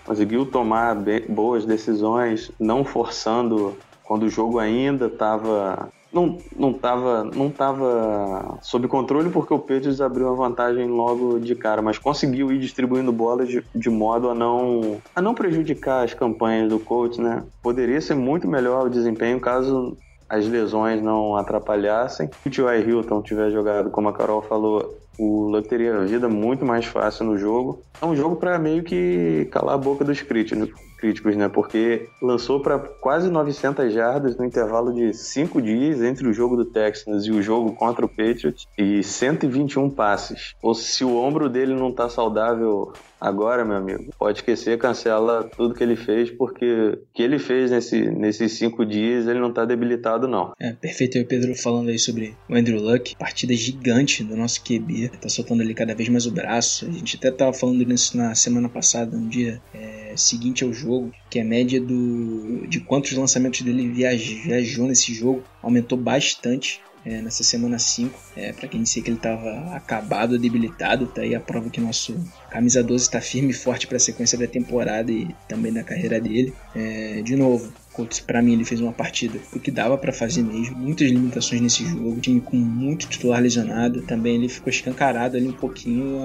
conseguiu 0.06 0.46
tomar 0.46 0.96
boas 1.30 1.66
decisões, 1.66 2.52
não 2.60 2.84
forçando 2.84 3.76
quando 4.04 4.24
o 4.24 4.30
jogo 4.30 4.60
ainda 4.60 5.08
estava 5.08 5.90
não 6.14 6.38
não 6.56 6.72
estava 6.72 7.24
não 7.24 7.50
tava 7.50 8.60
sob 8.62 8.88
controle 8.88 9.30
porque 9.32 9.54
o 9.54 9.58
Patriots 9.58 10.00
abriu 10.00 10.28
uma 10.28 10.36
vantagem 10.36 10.88
logo 10.88 11.40
de 11.40 11.56
cara, 11.56 11.82
mas 11.82 11.98
conseguiu 11.98 12.52
ir 12.52 12.60
distribuindo 12.60 13.12
bolas 13.12 13.48
de, 13.48 13.64
de 13.74 13.90
modo 13.90 14.30
a 14.30 14.36
não 14.36 15.02
a 15.16 15.22
não 15.22 15.34
prejudicar 15.34 16.04
as 16.04 16.14
campanhas 16.14 16.70
do 16.70 16.80
coach, 16.80 17.20
né? 17.20 17.44
Poderia 17.64 18.00
ser 18.00 18.16
muito 18.16 18.48
melhor 18.48 18.86
o 18.86 18.90
desempenho 18.90 19.40
caso 19.40 19.98
as 20.30 20.48
lesões 20.48 21.02
não 21.02 21.36
atrapalhassem. 21.36 22.30
Se 22.42 22.48
o 22.48 22.52
T.Y. 22.52 22.90
Hilton 22.90 23.22
tiver 23.22 23.52
jogado, 23.52 23.92
como 23.92 24.10
a 24.10 24.14
Carol 24.14 24.42
falou, 24.42 24.98
o 25.18 25.48
Luck 25.50 25.68
teria 25.68 25.96
a 25.96 26.06
vida 26.06 26.28
muito 26.28 26.66
mais 26.66 26.86
fácil 26.86 27.26
no 27.26 27.38
jogo. 27.38 27.84
É 28.02 28.06
um 28.06 28.16
jogo 28.16 28.36
para 28.36 28.58
meio 28.58 28.84
que 28.84 29.48
calar 29.52 29.76
a 29.76 29.78
boca 29.78 30.04
dos 30.04 30.22
críticos, 30.22 30.70
críticos, 31.04 31.36
né? 31.36 31.50
Porque 31.50 32.08
lançou 32.22 32.62
para 32.62 32.80
quase 32.80 33.30
900 33.30 33.92
jardas 33.92 34.38
no 34.38 34.46
intervalo 34.46 34.94
de 34.94 35.14
5 35.14 35.62
dias 35.62 36.02
entre 36.02 36.26
o 36.26 36.32
jogo 36.32 36.56
do 36.56 36.64
Texans 36.64 37.26
e 37.26 37.32
o 37.32 37.42
jogo 37.42 37.74
contra 37.74 38.06
o 38.06 38.08
Patriots 38.08 38.66
e 38.78 39.04
121 39.04 39.90
passes. 39.90 40.56
Ou 40.62 40.74
se 40.74 41.04
o 41.04 41.18
ombro 41.18 41.50
dele 41.50 41.76
não 41.76 41.92
tá 41.92 42.08
saudável 42.08 42.94
Agora, 43.24 43.64
meu 43.64 43.78
amigo, 43.78 44.14
pode 44.20 44.40
esquecer, 44.40 44.78
cancela 44.78 45.50
tudo 45.56 45.74
que 45.74 45.82
ele 45.82 45.96
fez, 45.96 46.30
porque 46.30 46.66
o 46.66 46.98
que 47.14 47.24
ele 47.24 47.40
fez 47.40 47.72
nesse, 47.72 48.02
nesses 48.12 48.52
cinco 48.52 48.86
dias, 48.86 49.28
ele 49.28 49.40
não 49.40 49.54
tá 49.54 49.64
debilitado, 49.64 50.28
não. 50.28 50.52
É, 50.60 50.74
perfeito. 50.74 51.18
o 51.18 51.26
Pedro 51.26 51.56
falando 51.56 51.88
aí 51.88 51.98
sobre 51.98 52.36
o 52.50 52.54
Andrew 52.54 52.82
Luck, 52.82 53.16
partida 53.16 53.54
gigante 53.54 54.26
do 54.26 54.36
nosso 54.36 54.62
QB, 54.62 55.10
tá 55.22 55.30
soltando 55.30 55.62
ali 55.62 55.74
cada 55.74 55.96
vez 55.96 56.10
mais 56.10 56.26
o 56.26 56.32
braço. 56.34 56.86
A 56.86 56.92
gente 56.92 57.16
até 57.16 57.32
tava 57.32 57.54
falando 57.54 57.86
nisso 57.86 58.18
na 58.18 58.36
semana 58.36 58.68
passada, 58.68 59.16
no 59.16 59.30
dia 59.30 59.62
é, 59.74 60.12
seguinte 60.18 60.66
ao 60.66 60.74
jogo, 60.74 60.93
que 61.30 61.40
a 61.40 61.44
média 61.44 61.80
do, 61.80 62.68
de 62.68 62.80
quantos 62.80 63.12
lançamentos 63.14 63.62
dele 63.62 63.88
viajou 63.90 64.88
nesse 64.88 65.14
jogo 65.14 65.44
aumentou 65.62 65.98
bastante 65.98 66.82
é, 67.06 67.22
nessa 67.22 67.44
semana 67.44 67.78
5. 67.78 68.18
É, 68.36 68.54
para 68.54 68.68
quem 68.68 68.82
disse 68.84 69.02
que 69.02 69.10
ele 69.10 69.18
estava 69.18 69.76
acabado, 69.76 70.40
debilitado, 70.40 71.08
tá 71.08 71.22
aí 71.22 71.36
a 71.36 71.40
prova 71.40 71.70
que 71.70 71.82
nosso 71.82 72.16
camisa 72.50 72.84
12 72.84 73.04
está 73.04 73.22
firme 73.22 73.52
e 73.52 73.54
forte 73.54 73.88
para 73.88 73.98
a 73.98 74.00
sequência 74.00 74.38
da 74.38 74.48
temporada 74.48 75.12
e 75.12 75.28
também 75.48 75.72
da 75.72 75.84
carreira 75.84 76.20
dele. 76.20 76.54
É, 76.76 77.22
de 77.22 77.36
novo, 77.36 77.72
Colts, 77.94 78.20
para 78.20 78.42
mim, 78.42 78.54
ele 78.54 78.66
fez 78.66 78.82
uma 78.82 78.92
partida 78.92 79.40
o 79.54 79.60
que 79.60 79.72
dava 79.72 79.98
para 79.98 80.12
fazer 80.12 80.42
mesmo. 80.42 80.76
Muitas 80.76 81.10
limitações 81.10 81.62
nesse 81.62 81.86
jogo, 81.86 82.20
time 82.20 82.42
com 82.42 82.58
muito 82.58 83.08
titular 83.08 83.42
lesionado. 83.42 84.02
Também 84.02 84.36
ele 84.36 84.50
ficou 84.50 84.70
escancarado 84.70 85.38
ali 85.38 85.48
um 85.48 85.54
pouquinho 85.54 86.18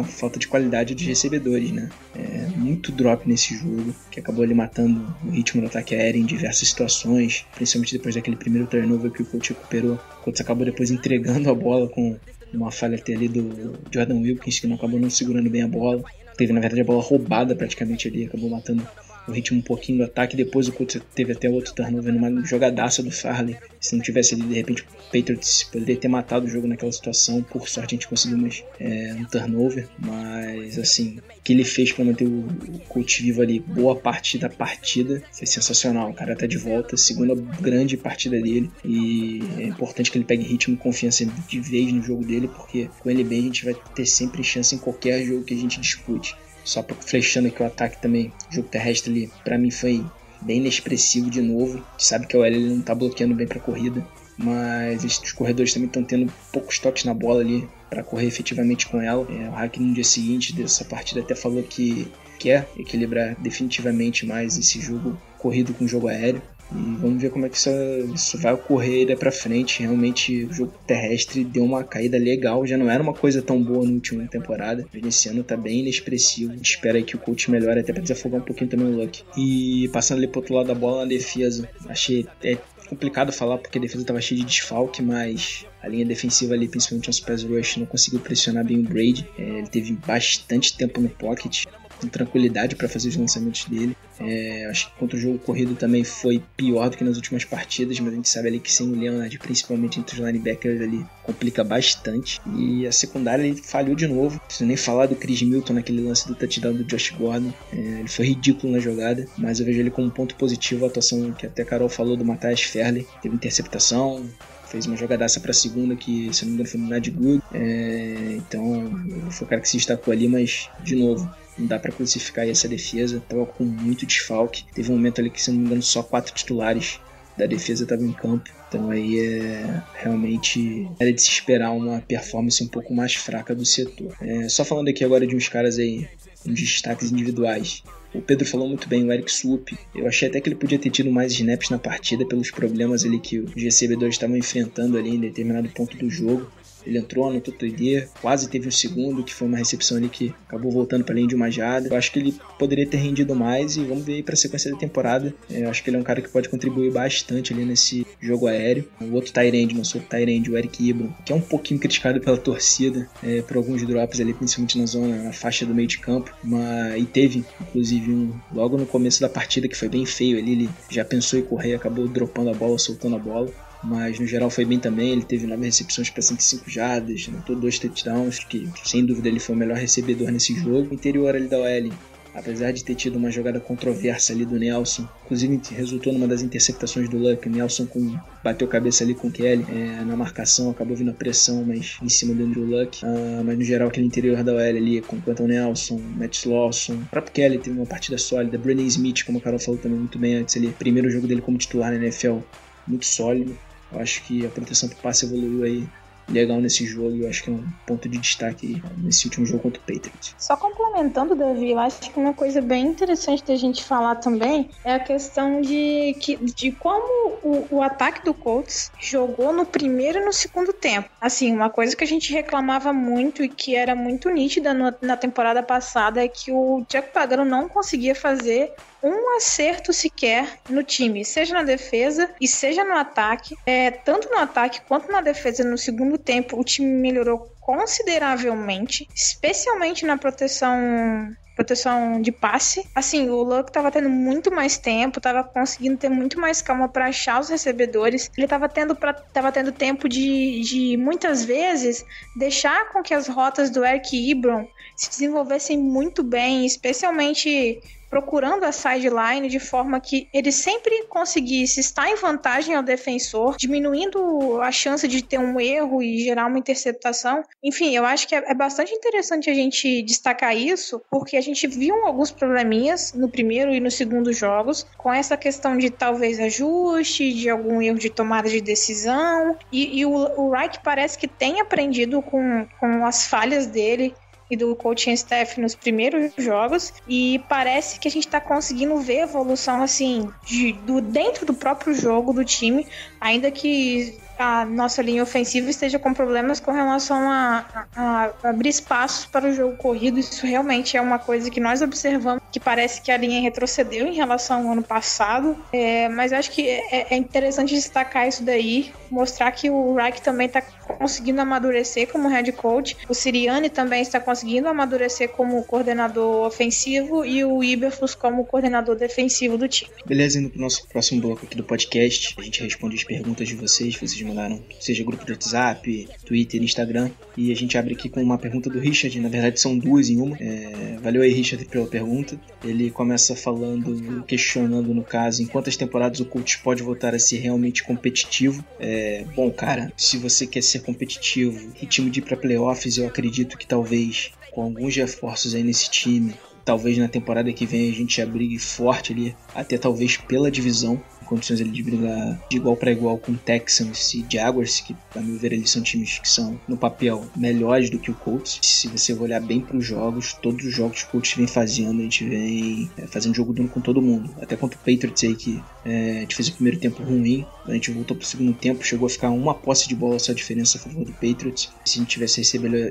a 0.00 0.04
falta 0.04 0.38
de 0.38 0.46
qualidade 0.46 0.94
dos 0.94 1.04
recebedores, 1.04 1.72
né? 1.72 1.88
É, 2.14 2.46
muito 2.56 2.92
drop 2.92 3.28
nesse 3.28 3.56
jogo, 3.56 3.94
que 4.10 4.20
acabou 4.20 4.44
ele 4.44 4.54
matando 4.54 5.14
o 5.24 5.30
ritmo 5.30 5.60
do 5.60 5.66
ataque 5.66 5.94
aéreo 5.94 6.20
em 6.20 6.24
diversas 6.24 6.68
situações, 6.68 7.44
principalmente 7.54 7.96
depois 7.96 8.14
daquele 8.14 8.36
primeiro 8.36 8.66
turnover 8.66 9.10
que 9.10 9.22
o 9.22 9.26
Colts 9.26 9.48
recuperou. 9.48 9.94
O 9.94 10.24
Colts 10.24 10.40
acabou 10.40 10.64
depois 10.64 10.90
entregando 10.90 11.50
a 11.50 11.54
bola 11.54 11.88
com 11.88 12.16
uma 12.52 12.70
falha 12.70 12.96
até 12.96 13.14
ali 13.14 13.28
do 13.28 13.74
Jordan 13.90 14.16
Wilkins, 14.16 14.60
que 14.60 14.66
não 14.66 14.76
acabou 14.76 14.98
não 14.98 15.10
segurando 15.10 15.50
bem 15.50 15.62
a 15.62 15.68
bola. 15.68 16.02
Teve, 16.36 16.52
na 16.52 16.60
verdade, 16.60 16.80
a 16.80 16.84
bola 16.84 17.02
roubada 17.02 17.54
praticamente 17.56 18.06
ali, 18.08 18.24
acabou 18.24 18.48
matando 18.48 18.86
o 19.28 19.32
ritmo 19.32 19.58
um 19.58 19.62
pouquinho 19.62 19.98
do 19.98 20.04
ataque. 20.04 20.36
Depois 20.36 20.68
o 20.68 20.72
Colts 20.72 21.00
teve 21.14 21.32
até 21.32 21.48
outro 21.48 21.74
turnover 21.74 22.12
numa 22.12 22.44
jogadaça 22.44 23.02
do 23.02 23.10
Farley. 23.10 23.56
Se 23.80 23.94
não 23.94 24.02
tivesse 24.02 24.34
ali, 24.34 24.42
de 24.42 24.54
repente, 24.54 24.82
o 24.82 24.86
Patriots 25.04 25.64
poderia 25.64 25.96
ter 25.96 26.08
matado 26.08 26.46
o 26.46 26.48
jogo 26.48 26.66
naquela 26.66 26.90
situação. 26.90 27.42
Por 27.42 27.68
sorte, 27.68 27.94
a 27.94 27.96
gente 27.96 28.08
conseguiu 28.08 28.38
mais, 28.38 28.64
é, 28.80 29.14
um 29.14 29.24
turnover. 29.24 29.86
Mas, 29.98 30.78
assim, 30.78 31.18
o 31.18 31.42
que 31.42 31.52
ele 31.52 31.64
fez 31.64 31.92
para 31.92 32.04
manter 32.04 32.26
o, 32.26 32.40
o 32.40 32.78
Colts 32.88 33.20
vivo 33.20 33.42
ali, 33.42 33.60
boa 33.60 33.94
parte 33.94 34.38
da 34.38 34.48
partida, 34.48 35.22
foi 35.32 35.46
sensacional. 35.46 36.10
O 36.10 36.14
cara 36.14 36.34
tá 36.34 36.46
de 36.46 36.58
volta, 36.58 36.96
segunda 36.96 37.34
grande 37.60 37.96
partida 37.96 38.40
dele. 38.40 38.70
E 38.84 39.40
é 39.58 39.64
importante 39.64 40.10
que 40.10 40.18
ele 40.18 40.24
pegue 40.24 40.42
ritmo 40.42 40.74
e 40.74 40.76
confiança 40.76 41.24
de 41.48 41.60
vez 41.60 41.92
no 41.92 42.02
jogo 42.02 42.24
dele, 42.24 42.48
porque 42.48 42.88
com 43.00 43.10
ele 43.10 43.24
bem 43.24 43.40
a 43.40 43.42
gente 43.42 43.64
vai 43.64 43.74
ter 43.94 44.06
sempre 44.06 44.42
chance 44.42 44.74
em 44.74 44.78
qualquer 44.78 45.24
jogo 45.24 45.44
que 45.44 45.54
a 45.54 45.56
gente 45.56 45.80
dispute. 45.80 46.34
Só 46.68 46.84
flechando 47.00 47.48
aqui 47.48 47.62
o 47.62 47.66
ataque 47.66 47.96
também, 48.02 48.30
o 48.50 48.54
jogo 48.54 48.68
terrestre 48.68 49.10
ali, 49.10 49.30
para 49.42 49.56
mim 49.56 49.70
foi 49.70 50.04
bem 50.42 50.58
inexpressivo 50.58 51.30
de 51.30 51.40
novo. 51.40 51.82
Sabe 51.96 52.26
que 52.26 52.36
o 52.36 52.44
L 52.44 52.58
não 52.58 52.82
tá 52.82 52.94
bloqueando 52.94 53.34
bem 53.34 53.46
pra 53.46 53.58
corrida, 53.58 54.06
mas 54.36 55.02
os 55.02 55.32
corredores 55.32 55.72
também 55.72 55.86
estão 55.86 56.04
tendo 56.04 56.30
poucos 56.52 56.78
toques 56.78 57.04
na 57.04 57.14
bola 57.14 57.40
ali 57.40 57.66
para 57.88 58.04
correr 58.04 58.26
efetivamente 58.26 58.86
com 58.86 59.00
ela. 59.00 59.26
É, 59.30 59.48
o 59.48 59.52
Hack 59.52 59.78
no 59.78 59.94
dia 59.94 60.04
seguinte 60.04 60.54
dessa 60.54 60.84
partida 60.84 61.22
até 61.22 61.34
falou 61.34 61.62
que 61.62 62.06
quer 62.38 62.68
equilibrar 62.76 63.34
definitivamente 63.40 64.26
mais 64.26 64.58
esse 64.58 64.78
jogo 64.78 65.18
corrido 65.38 65.72
com 65.72 65.88
jogo 65.88 66.06
aéreo. 66.06 66.42
E 66.70 66.96
vamos 66.96 67.20
ver 67.20 67.30
como 67.30 67.46
é 67.46 67.48
que 67.48 67.56
isso, 67.56 67.70
isso 68.14 68.38
vai 68.38 68.52
ocorrer 68.52 69.06
daí 69.06 69.16
pra 69.16 69.32
frente. 69.32 69.82
Realmente 69.82 70.44
o 70.44 70.52
jogo 70.52 70.72
terrestre 70.86 71.44
deu 71.44 71.64
uma 71.64 71.82
caída 71.82 72.18
legal. 72.18 72.66
Já 72.66 72.76
não 72.76 72.90
era 72.90 73.02
uma 73.02 73.14
coisa 73.14 73.40
tão 73.40 73.62
boa 73.62 73.84
na 73.84 73.92
última 73.92 74.26
temporada. 74.26 74.86
Esse 74.92 75.28
ano 75.28 75.42
tá 75.42 75.56
bem 75.56 75.80
inexpressivo. 75.80 76.54
Espera 76.54 76.98
aí 76.98 77.04
que 77.04 77.16
o 77.16 77.18
coach 77.18 77.50
melhore 77.50 77.80
até 77.80 77.92
pra 77.92 78.02
desafogar 78.02 78.40
um 78.40 78.44
pouquinho 78.44 78.70
também 78.70 78.86
o 78.86 78.96
Luck. 78.96 79.22
E 79.36 79.88
passando 79.92 80.18
ali 80.18 80.26
pro 80.26 80.40
outro 80.40 80.54
lado 80.54 80.66
da 80.66 80.74
bola 80.74 81.02
na 81.02 81.08
defesa. 81.08 81.68
Achei 81.88 82.26
é 82.42 82.58
complicado 82.88 83.30
falar 83.32 83.58
porque 83.58 83.78
a 83.78 83.80
defesa 83.80 84.04
tava 84.04 84.20
cheia 84.20 84.40
de 84.40 84.46
desfalque, 84.46 85.02
mas 85.02 85.66
a 85.82 85.88
linha 85.88 86.04
defensiva 86.04 86.54
ali, 86.54 86.66
principalmente 86.66 87.10
os 87.10 87.20
pass 87.20 87.42
rush, 87.42 87.76
não 87.76 87.86
conseguiu 87.86 88.20
pressionar 88.20 88.64
bem 88.64 88.78
o 88.78 88.82
Brady. 88.82 89.28
É, 89.38 89.42
ele 89.42 89.68
teve 89.68 89.92
bastante 90.06 90.76
tempo 90.76 91.00
no 91.00 91.08
pocket 91.08 91.64
com 92.00 92.08
tranquilidade 92.08 92.76
para 92.76 92.88
fazer 92.88 93.08
os 93.08 93.16
lançamentos 93.16 93.64
dele. 93.66 93.96
É, 94.20 94.66
acho 94.66 94.90
que 94.90 94.98
contra 94.98 95.16
o 95.16 95.20
jogo 95.20 95.38
corrido 95.38 95.74
também 95.74 96.04
foi 96.04 96.42
pior 96.56 96.90
do 96.90 96.96
que 96.96 97.04
nas 97.04 97.16
últimas 97.16 97.44
partidas, 97.44 97.98
mas 98.00 98.12
a 98.12 98.16
gente 98.16 98.28
sabe 98.28 98.48
ali 98.48 98.60
que 98.60 98.72
sem 98.72 98.88
o 98.88 98.98
Leonard, 98.98 99.38
principalmente 99.38 100.00
entre 100.00 100.20
os 100.20 100.26
linebackers 100.26 100.80
ali, 100.80 101.04
complica 101.22 101.62
bastante. 101.62 102.40
E 102.56 102.86
a 102.86 102.92
secundária 102.92 103.42
ele 103.42 103.60
falhou 103.60 103.94
de 103.94 104.06
novo. 104.06 104.34
Não 104.34 104.46
preciso 104.46 104.66
nem 104.66 104.76
falar 104.76 105.06
do 105.06 105.16
Chris 105.16 105.42
Milton 105.42 105.74
naquele 105.74 106.00
lance 106.00 106.26
do 106.26 106.34
touchdown 106.34 106.74
do 106.74 106.84
Josh 106.84 107.10
Gordon. 107.10 107.52
É, 107.72 107.76
ele 107.76 108.08
foi 108.08 108.26
ridículo 108.26 108.72
na 108.72 108.78
jogada, 108.78 109.26
mas 109.36 109.60
eu 109.60 109.66
vejo 109.66 109.80
ele 109.80 109.90
como 109.90 110.08
um 110.08 110.10
ponto 110.10 110.34
positivo 110.34 110.84
a 110.84 110.88
atuação 110.88 111.32
que 111.32 111.46
até 111.46 111.62
a 111.62 111.64
Carol 111.64 111.88
falou 111.88 112.16
do 112.16 112.24
Matthias 112.24 112.62
Ferley. 112.62 113.06
Teve 113.22 113.34
interceptação, 113.34 114.28
fez 114.68 114.86
uma 114.86 114.96
jogadaça 114.96 115.40
para 115.40 115.52
segunda 115.52 115.96
que, 115.96 116.32
se 116.32 116.44
não 116.44 116.50
me 116.50 116.54
engano, 116.54 116.68
foi 116.68 116.80
no 116.80 116.88
Nad 116.88 117.08
Good. 117.08 117.42
É, 117.52 118.34
então, 118.36 118.90
foi 119.30 119.46
o 119.46 119.50
cara 119.50 119.60
que 119.60 119.68
se 119.68 119.76
destacou 119.76 120.12
ali, 120.12 120.28
mas, 120.28 120.68
de 120.82 120.94
novo, 120.94 121.28
não 121.58 121.66
dá 121.66 121.78
para 121.78 121.92
classificar 121.92 122.48
essa 122.48 122.68
defesa. 122.68 123.22
Tava 123.28 123.44
com 123.46 123.64
muito 123.64 124.06
desfalque. 124.06 124.64
Teve 124.72 124.90
um 124.90 124.96
momento 124.96 125.20
ali 125.20 125.30
que, 125.30 125.42
se 125.42 125.50
não 125.50 125.58
me 125.58 125.66
engano, 125.66 125.82
só 125.82 126.02
quatro 126.02 126.32
titulares 126.34 127.00
da 127.36 127.46
defesa 127.46 127.84
estavam 127.84 128.06
em 128.06 128.12
campo. 128.12 128.50
Então 128.68 128.90
aí 128.90 129.18
é 129.18 129.82
realmente 129.94 130.88
era 130.98 131.12
de 131.12 131.22
se 131.22 131.30
esperar 131.30 131.70
uma 131.70 132.00
performance 132.00 132.62
um 132.62 132.68
pouco 132.68 132.92
mais 132.92 133.14
fraca 133.14 133.54
do 133.54 133.64
setor. 133.64 134.14
É, 134.20 134.48
só 134.48 134.64
falando 134.64 134.88
aqui 134.88 135.04
agora 135.04 135.26
de 135.26 135.34
uns 135.34 135.48
caras 135.48 135.78
aí, 135.78 136.06
uns 136.44 136.60
destaques 136.60 137.10
individuais. 137.10 137.82
O 138.12 138.22
Pedro 138.22 138.46
falou 138.46 138.66
muito 138.66 138.88
bem, 138.88 139.04
o 139.04 139.12
Eric 139.12 139.30
Swoop. 139.30 139.76
Eu 139.94 140.08
achei 140.08 140.28
até 140.28 140.40
que 140.40 140.48
ele 140.48 140.56
podia 140.56 140.78
ter 140.78 140.90
tido 140.90 141.10
mais 141.12 141.32
snaps 141.32 141.70
na 141.70 141.78
partida 141.78 142.26
pelos 142.26 142.50
problemas 142.50 143.04
ali 143.04 143.20
que 143.20 143.38
os 143.38 143.62
recebedores 143.62 144.14
estavam 144.14 144.36
enfrentando 144.36 144.98
ali 144.98 145.10
em 145.10 145.20
determinado 145.20 145.68
ponto 145.68 145.96
do 145.96 146.10
jogo 146.10 146.50
Ele 146.88 146.98
entrou, 146.98 147.28
anotou 147.28 147.52
TD, 147.52 148.08
quase 148.22 148.48
teve 148.48 148.66
um 148.66 148.70
segundo, 148.70 149.22
que 149.22 149.34
foi 149.34 149.46
uma 149.46 149.58
recepção 149.58 149.98
ali 149.98 150.08
que 150.08 150.34
acabou 150.46 150.72
voltando 150.72 151.04
para 151.04 151.14
linha 151.14 151.28
de 151.28 151.34
uma 151.34 151.50
jada. 151.50 151.88
Eu 151.88 151.96
acho 151.96 152.10
que 152.10 152.18
ele 152.18 152.34
poderia 152.58 152.86
ter 152.86 152.96
rendido 152.96 153.34
mais 153.34 153.76
e 153.76 153.84
vamos 153.84 154.04
ver 154.04 154.14
aí 154.14 154.22
para 154.22 154.32
a 154.32 154.36
sequência 154.36 154.72
da 154.72 154.78
temporada. 154.78 155.34
É, 155.50 155.64
eu 155.64 155.68
acho 155.68 155.84
que 155.84 155.90
ele 155.90 155.98
é 155.98 156.00
um 156.00 156.02
cara 156.02 156.22
que 156.22 156.30
pode 156.30 156.48
contribuir 156.48 156.90
bastante 156.90 157.52
ali 157.52 157.64
nesse 157.66 158.06
jogo 158.18 158.46
aéreo. 158.46 158.88
O 159.02 159.12
outro 159.12 159.32
Tyrande, 159.32 159.74
nosso 159.74 159.98
outro 159.98 160.08
Tyrande, 160.08 160.50
o 160.50 160.56
Eric 160.56 160.88
Ibram, 160.88 161.14
que 161.26 161.32
é 161.32 161.36
um 161.36 161.40
pouquinho 161.40 161.78
criticado 161.78 162.20
pela 162.20 162.38
torcida 162.38 163.06
é, 163.22 163.42
por 163.42 163.58
alguns 163.58 163.86
drops 163.86 164.18
ali, 164.18 164.32
principalmente 164.32 164.78
na 164.78 164.86
zona, 164.86 165.24
na 165.24 165.32
faixa 165.32 165.66
do 165.66 165.74
meio 165.74 165.88
de 165.88 165.98
campo. 165.98 166.34
Mas, 166.42 167.02
e 167.02 167.04
teve, 167.04 167.44
inclusive, 167.60 168.10
um 168.10 168.32
logo 168.50 168.78
no 168.78 168.86
começo 168.86 169.20
da 169.20 169.28
partida 169.28 169.68
que 169.68 169.76
foi 169.76 169.90
bem 169.90 170.06
feio 170.06 170.38
ali. 170.38 170.52
Ele 170.52 170.70
já 170.90 171.04
pensou 171.04 171.38
em 171.38 171.42
correr, 171.42 171.74
acabou 171.74 172.08
dropando 172.08 172.48
a 172.48 172.54
bola, 172.54 172.78
soltando 172.78 173.16
a 173.16 173.18
bola 173.18 173.52
mas 173.82 174.18
no 174.18 174.26
geral 174.26 174.50
foi 174.50 174.64
bem 174.64 174.78
também. 174.78 175.12
Ele 175.12 175.22
teve 175.22 175.46
nove 175.46 175.64
recepções 175.64 176.10
para 176.10 176.22
105 176.22 176.70
jardas, 176.70 177.26
anotou 177.28 177.56
dois 177.56 177.78
touchdowns, 177.78 178.40
que 178.40 178.68
sem 178.84 179.04
dúvida 179.04 179.28
ele 179.28 179.38
foi 179.38 179.54
o 179.54 179.58
melhor 179.58 179.76
recebedor 179.76 180.30
nesse 180.30 180.54
jogo. 180.54 180.90
O 180.90 180.94
interior 180.94 181.34
ali 181.34 181.48
da 181.48 181.58
OL, 181.58 181.92
apesar 182.34 182.72
de 182.72 182.84
ter 182.84 182.94
tido 182.94 183.16
uma 183.16 183.30
jogada 183.30 183.60
controversa 183.60 184.32
ali 184.32 184.44
do 184.44 184.58
Nelson, 184.58 185.08
inclusive 185.24 185.60
resultou 185.70 186.12
numa 186.12 186.26
das 186.26 186.42
interceptações 186.42 187.08
do 187.08 187.18
Luck. 187.18 187.48
O 187.48 187.50
Nelson 187.50 187.86
com, 187.86 188.18
bateu 188.42 188.66
cabeça 188.66 189.04
ali 189.04 189.14
com 189.14 189.28
o 189.28 189.30
Kelly 189.30 189.64
é, 189.68 190.04
na 190.04 190.16
marcação, 190.16 190.70
acabou 190.70 190.96
vindo 190.96 191.10
a 191.10 191.14
pressão, 191.14 191.64
mas 191.64 191.98
em 192.02 192.08
cima 192.08 192.34
do 192.34 192.42
Andrew 192.44 192.64
Luck. 192.64 193.04
Uh, 193.04 193.44
mas 193.44 193.58
no 193.58 193.64
geral, 193.64 193.88
aquele 193.88 194.06
interior 194.06 194.42
da 194.42 194.52
OL 194.52 194.58
ali 194.58 195.00
com 195.02 195.20
Quentin 195.20 195.44
Nelson, 195.44 196.00
Matt 196.16 196.46
Lawson, 196.46 196.94
o 196.94 197.06
próprio 197.06 197.32
Kelly 197.32 197.58
teve 197.58 197.76
uma 197.76 197.86
partida 197.86 198.18
sólida. 198.18 198.58
Brennan 198.58 198.86
Smith, 198.86 199.24
como 199.24 199.38
o 199.38 199.40
Carol 199.40 199.58
falou 199.58 199.80
também 199.80 199.98
muito 199.98 200.18
bem 200.18 200.34
antes 200.36 200.56
ali, 200.56 200.68
primeiro 200.78 201.08
jogo 201.10 201.26
dele 201.26 201.40
como 201.40 201.56
titular 201.58 201.90
na 201.90 201.96
NFL, 201.96 202.38
muito 202.86 203.06
sólido. 203.06 203.56
Eu 203.92 204.00
acho 204.00 204.22
que 204.24 204.44
a 204.44 204.50
proteção 204.50 204.88
pro 204.88 204.98
passe 204.98 205.24
evoluiu 205.24 205.64
aí 205.64 205.88
legal 206.30 206.60
nesse 206.60 206.86
jogo 206.86 207.16
e 207.16 207.22
eu 207.22 207.28
acho 207.28 207.42
que 207.42 207.50
é 207.50 207.52
um 207.52 207.64
ponto 207.86 208.08
de 208.08 208.18
destaque 208.18 208.82
nesse 208.98 209.26
último 209.26 209.46
jogo 209.46 209.62
contra 209.62 209.80
o 209.80 209.84
Patriots. 209.84 210.34
Só 210.38 210.56
complementando, 210.56 211.34
Davi, 211.34 211.70
eu 211.70 211.78
acho 211.78 211.98
que 212.00 212.18
uma 212.18 212.34
coisa 212.34 212.60
bem 212.60 212.86
interessante 212.86 213.44
da 213.44 213.56
gente 213.56 213.82
falar 213.82 214.16
também 214.16 214.70
é 214.84 214.94
a 214.94 215.00
questão 215.00 215.60
de, 215.60 216.14
que, 216.20 216.36
de 216.36 216.72
como 216.72 217.38
o, 217.42 217.66
o 217.70 217.82
ataque 217.82 218.24
do 218.24 218.34
Colts 218.34 218.90
jogou 219.00 219.52
no 219.52 219.64
primeiro 219.64 220.18
e 220.18 220.24
no 220.24 220.32
segundo 220.32 220.72
tempo. 220.72 221.08
Assim, 221.20 221.52
uma 221.52 221.70
coisa 221.70 221.96
que 221.96 222.04
a 222.04 222.06
gente 222.06 222.32
reclamava 222.32 222.92
muito 222.92 223.42
e 223.42 223.48
que 223.48 223.74
era 223.74 223.94
muito 223.94 224.28
nítida 224.28 224.74
no, 224.74 224.94
na 225.00 225.16
temporada 225.16 225.62
passada 225.62 226.22
é 226.22 226.28
que 226.28 226.52
o 226.52 226.84
Jack 226.88 227.12
Pagano 227.12 227.44
não 227.44 227.68
conseguia 227.68 228.14
fazer 228.14 228.72
um 229.02 229.36
acerto 229.36 229.92
sequer 229.92 230.58
no 230.68 230.82
time, 230.82 231.24
seja 231.24 231.54
na 231.54 231.62
defesa 231.62 232.30
e 232.40 232.48
seja 232.48 232.84
no 232.84 232.94
ataque. 232.94 233.56
É, 233.64 233.90
tanto 233.90 234.28
no 234.28 234.38
ataque 234.38 234.80
quanto 234.88 235.10
na 235.10 235.20
defesa 235.20 235.64
no 235.64 235.78
segundo 235.78 236.18
tempo, 236.18 236.58
o 236.58 236.64
time 236.64 236.88
melhorou 236.88 237.50
consideravelmente, 237.60 239.06
especialmente 239.14 240.06
na 240.06 240.16
proteção 240.16 241.30
proteção 241.58 242.22
de 242.22 242.30
passe. 242.30 242.88
Assim, 242.94 243.28
o 243.28 243.42
Luck 243.42 243.72
tava 243.72 243.90
tendo 243.90 244.08
muito 244.08 244.48
mais 244.48 244.78
tempo, 244.78 245.20
tava 245.20 245.42
conseguindo 245.42 245.96
ter 245.96 246.08
muito 246.08 246.38
mais 246.38 246.62
calma 246.62 246.88
para 246.88 247.06
achar 247.06 247.40
os 247.40 247.48
recebedores. 247.48 248.30
Ele 248.38 248.46
tava 248.46 248.68
tendo, 248.68 248.94
pra, 248.94 249.12
tava 249.12 249.50
tendo 249.50 249.72
tempo 249.72 250.08
de, 250.08 250.60
de 250.60 250.96
muitas 250.96 251.44
vezes 251.44 252.04
deixar 252.36 252.90
com 252.92 253.02
que 253.02 253.12
as 253.12 253.26
rotas 253.26 253.70
do 253.70 253.84
Eric 253.84 254.16
Ibron 254.16 254.68
se 254.94 255.10
desenvolvessem 255.10 255.76
muito 255.76 256.22
bem, 256.22 256.64
especialmente 256.64 257.80
procurando 258.08 258.64
a 258.64 258.72
sideline 258.72 259.48
de 259.48 259.58
forma 259.58 260.00
que 260.00 260.28
ele 260.32 260.50
sempre 260.50 261.04
conseguisse 261.08 261.80
estar 261.80 262.08
em 262.08 262.16
vantagem 262.16 262.74
ao 262.74 262.82
defensor, 262.82 263.56
diminuindo 263.56 264.60
a 264.60 264.70
chance 264.72 265.06
de 265.06 265.22
ter 265.22 265.38
um 265.38 265.60
erro 265.60 266.02
e 266.02 266.18
gerar 266.18 266.46
uma 266.46 266.58
interceptação. 266.58 267.42
Enfim, 267.62 267.94
eu 267.94 268.04
acho 268.04 268.26
que 268.26 268.34
é, 268.34 268.50
é 268.50 268.54
bastante 268.54 268.92
interessante 268.92 269.50
a 269.50 269.54
gente 269.54 270.02
destacar 270.02 270.56
isso, 270.56 271.00
porque 271.10 271.36
a 271.36 271.40
gente 271.40 271.66
viu 271.66 271.94
alguns 272.06 272.30
probleminhas 272.30 273.12
no 273.12 273.28
primeiro 273.28 273.72
e 273.72 273.80
no 273.80 273.90
segundo 273.90 274.32
jogos, 274.32 274.86
com 274.96 275.12
essa 275.12 275.36
questão 275.36 275.76
de 275.76 275.90
talvez 275.90 276.40
ajuste, 276.40 277.32
de 277.32 277.48
algum 277.48 277.80
erro 277.82 277.98
de 277.98 278.10
tomada 278.10 278.48
de 278.48 278.60
decisão, 278.60 279.56
e, 279.72 280.00
e 280.00 280.06
o, 280.06 280.12
o 280.12 280.50
Reich 280.50 280.80
parece 280.82 281.18
que 281.18 281.28
tem 281.28 281.60
aprendido 281.60 282.22
com, 282.22 282.66
com 282.78 283.06
as 283.06 283.26
falhas 283.26 283.66
dele 283.66 284.14
e 284.50 284.56
do 284.56 284.74
coaching 284.74 285.12
staff 285.12 285.60
nos 285.60 285.74
primeiros 285.74 286.32
jogos 286.38 286.92
e 287.06 287.44
parece 287.48 287.98
que 288.00 288.08
a 288.08 288.10
gente 288.10 288.26
está 288.26 288.40
conseguindo 288.40 288.96
ver 288.98 289.20
evolução 289.20 289.82
assim 289.82 290.30
de, 290.44 290.72
do 290.72 291.00
dentro 291.00 291.44
do 291.44 291.54
próprio 291.54 291.94
jogo 291.94 292.32
do 292.32 292.44
time, 292.44 292.86
ainda 293.20 293.50
que 293.50 294.18
a 294.38 294.64
nossa 294.64 295.02
linha 295.02 295.22
ofensiva 295.22 295.68
esteja 295.68 295.98
com 295.98 296.14
problemas 296.14 296.60
com 296.60 296.70
relação 296.70 297.28
a, 297.28 297.64
a, 297.74 298.30
a, 298.42 298.50
abrir 298.50 298.68
espaços 298.68 299.26
para 299.26 299.48
o 299.48 299.52
jogo 299.52 299.76
corrido. 299.76 300.18
Isso 300.18 300.46
realmente 300.46 300.96
é 300.96 301.00
uma 301.00 301.18
coisa 301.18 301.50
que 301.50 301.60
nós 301.60 301.82
observamos, 301.82 302.42
que 302.52 302.60
parece 302.60 303.02
que 303.02 303.10
a 303.10 303.16
linha 303.16 303.40
retrocedeu 303.40 304.06
em 304.06 304.14
relação 304.14 304.66
ao 304.66 304.72
ano 304.72 304.82
passado. 304.82 305.56
É, 305.72 306.08
mas 306.08 306.32
acho 306.32 306.52
que 306.52 306.68
é, 306.68 307.08
é, 307.10 307.16
interessante 307.16 307.74
destacar 307.74 308.28
isso 308.28 308.44
daí, 308.44 308.92
mostrar 309.10 309.50
que 309.52 309.68
o 309.68 309.94
Reich 309.94 310.22
também 310.22 310.46
está 310.46 310.62
conseguindo 310.62 311.40
amadurecer 311.40 312.08
como 312.08 312.28
head 312.28 312.50
coach, 312.52 312.96
o 313.08 313.14
Siriani 313.14 313.68
também 313.68 314.00
está 314.00 314.20
conseguindo 314.20 314.68
amadurecer 314.68 315.28
como 315.30 315.62
coordenador 315.64 316.46
ofensivo 316.46 317.24
e 317.24 317.44
o 317.44 317.62
Iberflus 317.62 318.14
como 318.14 318.44
coordenador 318.44 318.96
defensivo 318.96 319.58
do 319.58 319.68
time. 319.68 319.90
Beleza, 320.06 320.38
indo 320.38 320.50
para 320.50 320.58
o 320.58 320.62
nosso 320.62 320.86
próximo 320.88 321.20
bloco 321.20 321.44
aqui 321.44 321.56
do 321.56 321.64
podcast, 321.64 322.34
a 322.38 322.42
gente 322.42 322.62
responde 322.62 322.96
as 322.96 323.04
perguntas 323.04 323.48
de 323.48 323.54
vocês, 323.54 323.94
vocês 323.96 324.20
mandaram, 324.28 324.62
seja 324.78 325.02
grupo 325.04 325.24
de 325.24 325.32
WhatsApp, 325.32 326.08
Twitter, 326.24 326.62
Instagram. 326.62 327.10
E 327.36 327.52
a 327.52 327.56
gente 327.56 327.76
abre 327.78 327.94
aqui 327.94 328.08
com 328.08 328.22
uma 328.22 328.38
pergunta 328.38 328.68
do 328.68 328.78
Richard, 328.78 329.18
na 329.20 329.28
verdade 329.28 329.60
são 329.60 329.76
duas 329.78 330.08
em 330.08 330.20
uma. 330.20 330.36
É, 330.38 330.98
valeu 331.02 331.22
aí, 331.22 331.32
Richard, 331.32 331.64
pela 331.66 331.86
pergunta. 331.86 332.38
Ele 332.64 332.90
começa 332.90 333.34
falando, 333.34 334.22
questionando 334.24 334.94
no 334.94 335.02
caso, 335.02 335.42
em 335.42 335.46
quantas 335.46 335.76
temporadas 335.76 336.20
o 336.20 336.24
coach 336.24 336.58
pode 336.60 336.82
voltar 336.82 337.14
a 337.14 337.18
ser 337.18 337.38
realmente 337.38 337.82
competitivo. 337.82 338.64
É, 338.78 339.24
bom, 339.34 339.50
cara, 339.50 339.92
se 339.96 340.16
você 340.16 340.46
quer 340.46 340.62
ser 340.62 340.80
competitivo, 340.80 341.72
ritmo 341.74 342.10
de 342.10 342.20
ir 342.20 342.22
para 342.22 342.36
playoffs, 342.36 342.98
eu 342.98 343.06
acredito 343.06 343.56
que 343.56 343.66
talvez 343.66 344.32
com 344.52 344.62
alguns 344.62 344.96
reforços 344.96 345.54
aí 345.54 345.62
nesse 345.62 345.90
time, 345.90 346.34
talvez 346.64 346.98
na 346.98 347.08
temporada 347.08 347.52
que 347.52 347.64
vem 347.64 347.88
a 347.88 347.94
gente 347.94 348.20
abrigue 348.20 348.58
forte 348.58 349.12
ali, 349.12 349.34
até 349.54 349.78
talvez 349.78 350.16
pela 350.16 350.50
divisão 350.50 351.00
condições 351.28 351.60
ali 351.60 351.70
de 351.70 351.82
brigar 351.82 352.40
de 352.50 352.56
igual 352.56 352.76
para 352.76 352.90
igual 352.90 353.18
com 353.18 353.34
Texans 353.34 354.14
e 354.14 354.24
Jaguars, 354.28 354.80
que 354.80 354.96
a 355.14 355.20
meu 355.20 355.38
ver 355.38 355.52
eles 355.52 355.70
são 355.70 355.82
times 355.82 356.18
que 356.18 356.28
são 356.28 356.58
no 356.66 356.76
papel 356.76 357.26
melhores 357.36 357.90
do 357.90 357.98
que 357.98 358.10
o 358.10 358.14
Colts. 358.14 358.58
Se 358.62 358.88
você 358.88 359.12
olhar 359.12 359.40
bem 359.40 359.60
para 359.60 359.76
os 359.76 359.84
jogos, 359.84 360.34
todos 360.34 360.64
os 360.64 360.74
jogos 360.74 361.02
que 361.02 361.08
o 361.08 361.12
Colts 361.12 361.34
vem 361.34 361.46
fazendo, 361.46 362.00
a 362.00 362.02
gente 362.02 362.24
vem 362.24 362.90
é, 362.96 363.06
fazendo 363.06 363.34
jogo 363.34 363.52
duro 363.52 363.68
com 363.68 363.80
todo 363.80 364.00
mundo. 364.00 364.30
Até 364.40 364.56
contra 364.56 364.78
o 364.78 364.80
Patriots 364.80 365.22
aí 365.24 365.34
que 365.34 365.62
é, 365.84 366.18
a 366.18 366.20
gente 366.20 366.34
fez 366.34 366.48
o 366.48 366.54
primeiro 366.54 366.78
tempo 366.78 367.02
ruim, 367.02 367.46
a 367.66 367.72
gente 367.74 367.90
voltou 367.90 368.16
pro 368.16 368.26
segundo 368.26 368.52
tempo, 368.54 368.84
chegou 368.84 369.06
a 369.06 369.10
ficar 369.10 369.30
uma 369.30 369.54
posse 369.54 369.88
de 369.88 369.94
bola 369.94 370.18
só 370.18 370.32
a 370.32 370.34
diferença 370.34 370.78
a 370.78 370.80
favor 370.80 371.04
do 371.04 371.12
Patriots. 371.12 371.70
Se 371.84 371.98
a 371.98 372.02
gente 372.02 372.10
tivesse 372.10 372.40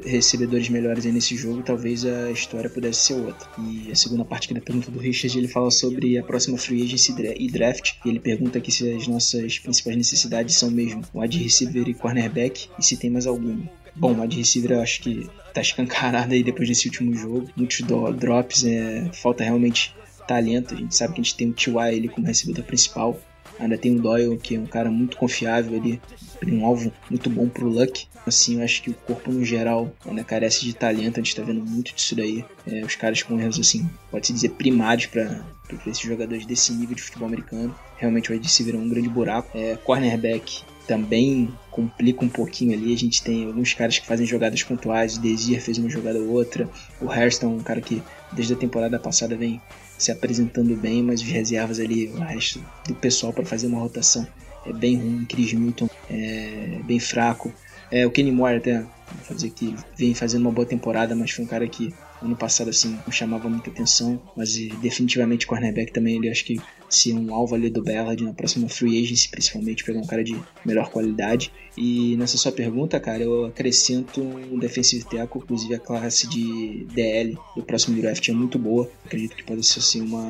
recebedores 0.05 0.69
melhores 0.69 1.05
aí 1.05 1.11
nesse 1.11 1.35
jogo, 1.35 1.63
talvez 1.63 2.05
a 2.05 2.31
história 2.31 2.69
pudesse 2.69 3.05
ser 3.05 3.13
outra. 3.13 3.47
E 3.59 3.91
a 3.91 3.95
segunda 3.95 4.23
parte 4.23 4.45
aqui 4.45 4.53
da 4.53 4.61
pergunta 4.61 4.91
do 4.91 4.99
Richard, 4.99 5.37
ele 5.37 5.47
fala 5.47 5.71
sobre 5.71 6.17
a 6.17 6.23
próxima 6.23 6.57
free 6.57 6.83
agency 6.83 7.15
e 7.37 7.47
draft. 7.47 7.93
E 8.05 8.09
ele 8.09 8.19
pergunta 8.27 8.57
aqui 8.57 8.69
se 8.69 8.91
as 8.91 9.07
nossas 9.07 9.57
principais 9.57 9.95
necessidades 9.95 10.55
são 10.55 10.69
mesmo 10.69 11.01
wide 11.15 11.41
receiver 11.41 11.87
e 11.87 11.93
cornerback 11.93 12.67
e 12.77 12.83
se 12.83 12.97
tem 12.97 13.09
mais 13.09 13.25
alguma. 13.25 13.57
Bom, 13.95 14.19
wide 14.19 14.35
receiver 14.35 14.71
eu 14.73 14.81
acho 14.81 14.99
que 14.99 15.29
tá 15.53 15.61
escancarado 15.61 16.33
aí 16.33 16.43
depois 16.43 16.67
desse 16.67 16.87
último 16.87 17.15
jogo. 17.15 17.49
Muitos 17.55 17.79
drops, 18.17 18.65
é, 18.65 19.09
falta 19.13 19.45
realmente 19.45 19.95
talento. 20.27 20.73
A 20.73 20.77
gente 20.77 20.93
sabe 20.93 21.13
que 21.13 21.21
a 21.21 21.23
gente 21.23 21.37
tem 21.37 21.49
o 21.49 21.53
T.Y. 21.53 21.95
ele 21.95 22.09
como 22.09 22.27
recebedor 22.27 22.65
principal. 22.65 23.17
Ainda 23.57 23.77
tem 23.77 23.95
o 23.95 24.01
Doyle, 24.01 24.37
que 24.37 24.55
é 24.55 24.59
um 24.59 24.65
cara 24.65 24.91
muito 24.91 25.15
confiável 25.15 25.79
ali, 25.79 26.01
um 26.45 26.65
alvo 26.65 26.91
muito 27.09 27.29
bom 27.29 27.47
pro 27.47 27.67
Luck. 27.67 28.07
Assim, 28.25 28.57
eu 28.57 28.63
acho 28.63 28.81
que 28.81 28.89
o 28.89 28.93
corpo 28.93 29.31
no 29.31 29.43
geral 29.43 29.91
ainda 30.05 30.23
carece 30.23 30.65
de 30.65 30.73
talento, 30.73 31.19
a 31.19 31.23
gente 31.23 31.35
tá 31.35 31.43
vendo 31.43 31.65
muito 31.65 31.93
disso 31.95 32.15
daí. 32.15 32.43
É, 32.65 32.81
os 32.81 32.95
caras 32.95 33.23
com 33.23 33.39
erros, 33.39 33.59
assim, 33.59 33.89
pode-se 34.11 34.33
dizer 34.33 34.49
primários 34.49 35.07
para 35.07 35.41
esses 35.85 35.99
jogadores 35.99 36.45
desse 36.45 36.73
nível 36.73 36.95
de 36.95 37.01
futebol 37.01 37.27
americano. 37.27 37.73
Realmente 37.97 38.31
wide 38.31 38.43
receiver 38.43 38.75
é 38.75 38.77
um 38.77 38.89
grande 38.89 39.09
buraco. 39.09 39.57
É, 39.57 39.75
cornerback 39.77 40.63
também 40.87 41.53
complica 41.71 42.23
um 42.23 42.29
pouquinho 42.29 42.73
ali. 42.73 42.93
A 42.93 42.97
gente 42.97 43.21
tem 43.21 43.45
alguns 43.45 43.73
caras 43.73 43.99
que 43.99 44.05
fazem 44.05 44.25
jogadas 44.25 44.63
pontuais. 44.63 45.17
O 45.17 45.21
Desir 45.21 45.61
fez 45.61 45.77
uma 45.77 45.89
jogada 45.89 46.19
ou 46.19 46.29
outra. 46.29 46.69
O 47.01 47.09
Hairston, 47.09 47.47
um 47.47 47.59
cara 47.59 47.81
que 47.81 48.01
desde 48.31 48.53
a 48.53 48.57
temporada 48.57 48.99
passada 48.99 49.35
vem 49.35 49.61
se 49.97 50.11
apresentando 50.11 50.75
bem, 50.75 51.01
mas 51.01 51.21
os 51.21 51.27
reservas 51.27 51.79
ali, 51.79 52.07
o 52.07 52.19
resto 52.19 52.63
do 52.87 52.93
pessoal 52.93 53.33
para 53.33 53.45
fazer 53.45 53.67
uma 53.67 53.79
rotação 53.79 54.27
é 54.67 54.73
bem 54.73 54.97
ruim. 54.97 55.25
Chris 55.25 55.53
Milton 55.53 55.89
é 56.09 56.79
bem 56.83 56.99
fraco. 56.99 57.53
É, 57.89 58.05
o 58.05 58.11
Kenny 58.11 58.31
Moore 58.31 58.57
até 58.57 58.85
Vou 59.15 59.23
fazer 59.23 59.49
que 59.51 59.75
vem 59.97 60.13
fazendo 60.13 60.41
uma 60.41 60.51
boa 60.51 60.65
temporada, 60.65 61.15
mas 61.15 61.31
foi 61.31 61.45
um 61.45 61.47
cara 61.47 61.67
que 61.67 61.93
ano 62.21 62.35
passado 62.35 62.69
assim 62.69 62.97
não 63.05 63.11
chamava 63.11 63.49
muita 63.49 63.69
atenção, 63.69 64.21
mas 64.35 64.55
definitivamente 64.81 65.45
cornerback 65.45 65.91
também 65.91 66.15
ele 66.15 66.29
acho 66.29 66.45
que 66.45 66.59
ser 66.89 67.13
um 67.13 67.33
alvo 67.33 67.55
ali 67.55 67.69
do 67.69 67.83
Ballard 67.83 68.23
na 68.23 68.33
próxima 68.33 68.69
free 68.69 69.03
agency, 69.03 69.29
principalmente 69.29 69.83
pegar 69.83 69.99
um 69.99 70.05
cara 70.05 70.23
de 70.23 70.39
melhor 70.65 70.89
qualidade. 70.89 71.51
E 71.77 72.15
nessa 72.17 72.37
sua 72.37 72.51
pergunta, 72.51 72.99
cara, 72.99 73.23
eu 73.23 73.45
acrescento 73.45 74.21
um 74.21 74.57
defensive 74.57 75.03
tackle, 75.03 75.41
inclusive 75.43 75.75
a 75.75 75.79
classe 75.79 76.27
de 76.27 76.85
DL 76.85 77.37
do 77.55 77.63
próximo 77.63 77.99
draft 78.01 78.27
é 78.27 78.31
muito 78.31 78.57
boa. 78.57 78.89
Acredito 79.05 79.35
que 79.35 79.43
pode 79.43 79.65
ser 79.65 79.79
assim 79.79 80.01
uma, 80.01 80.21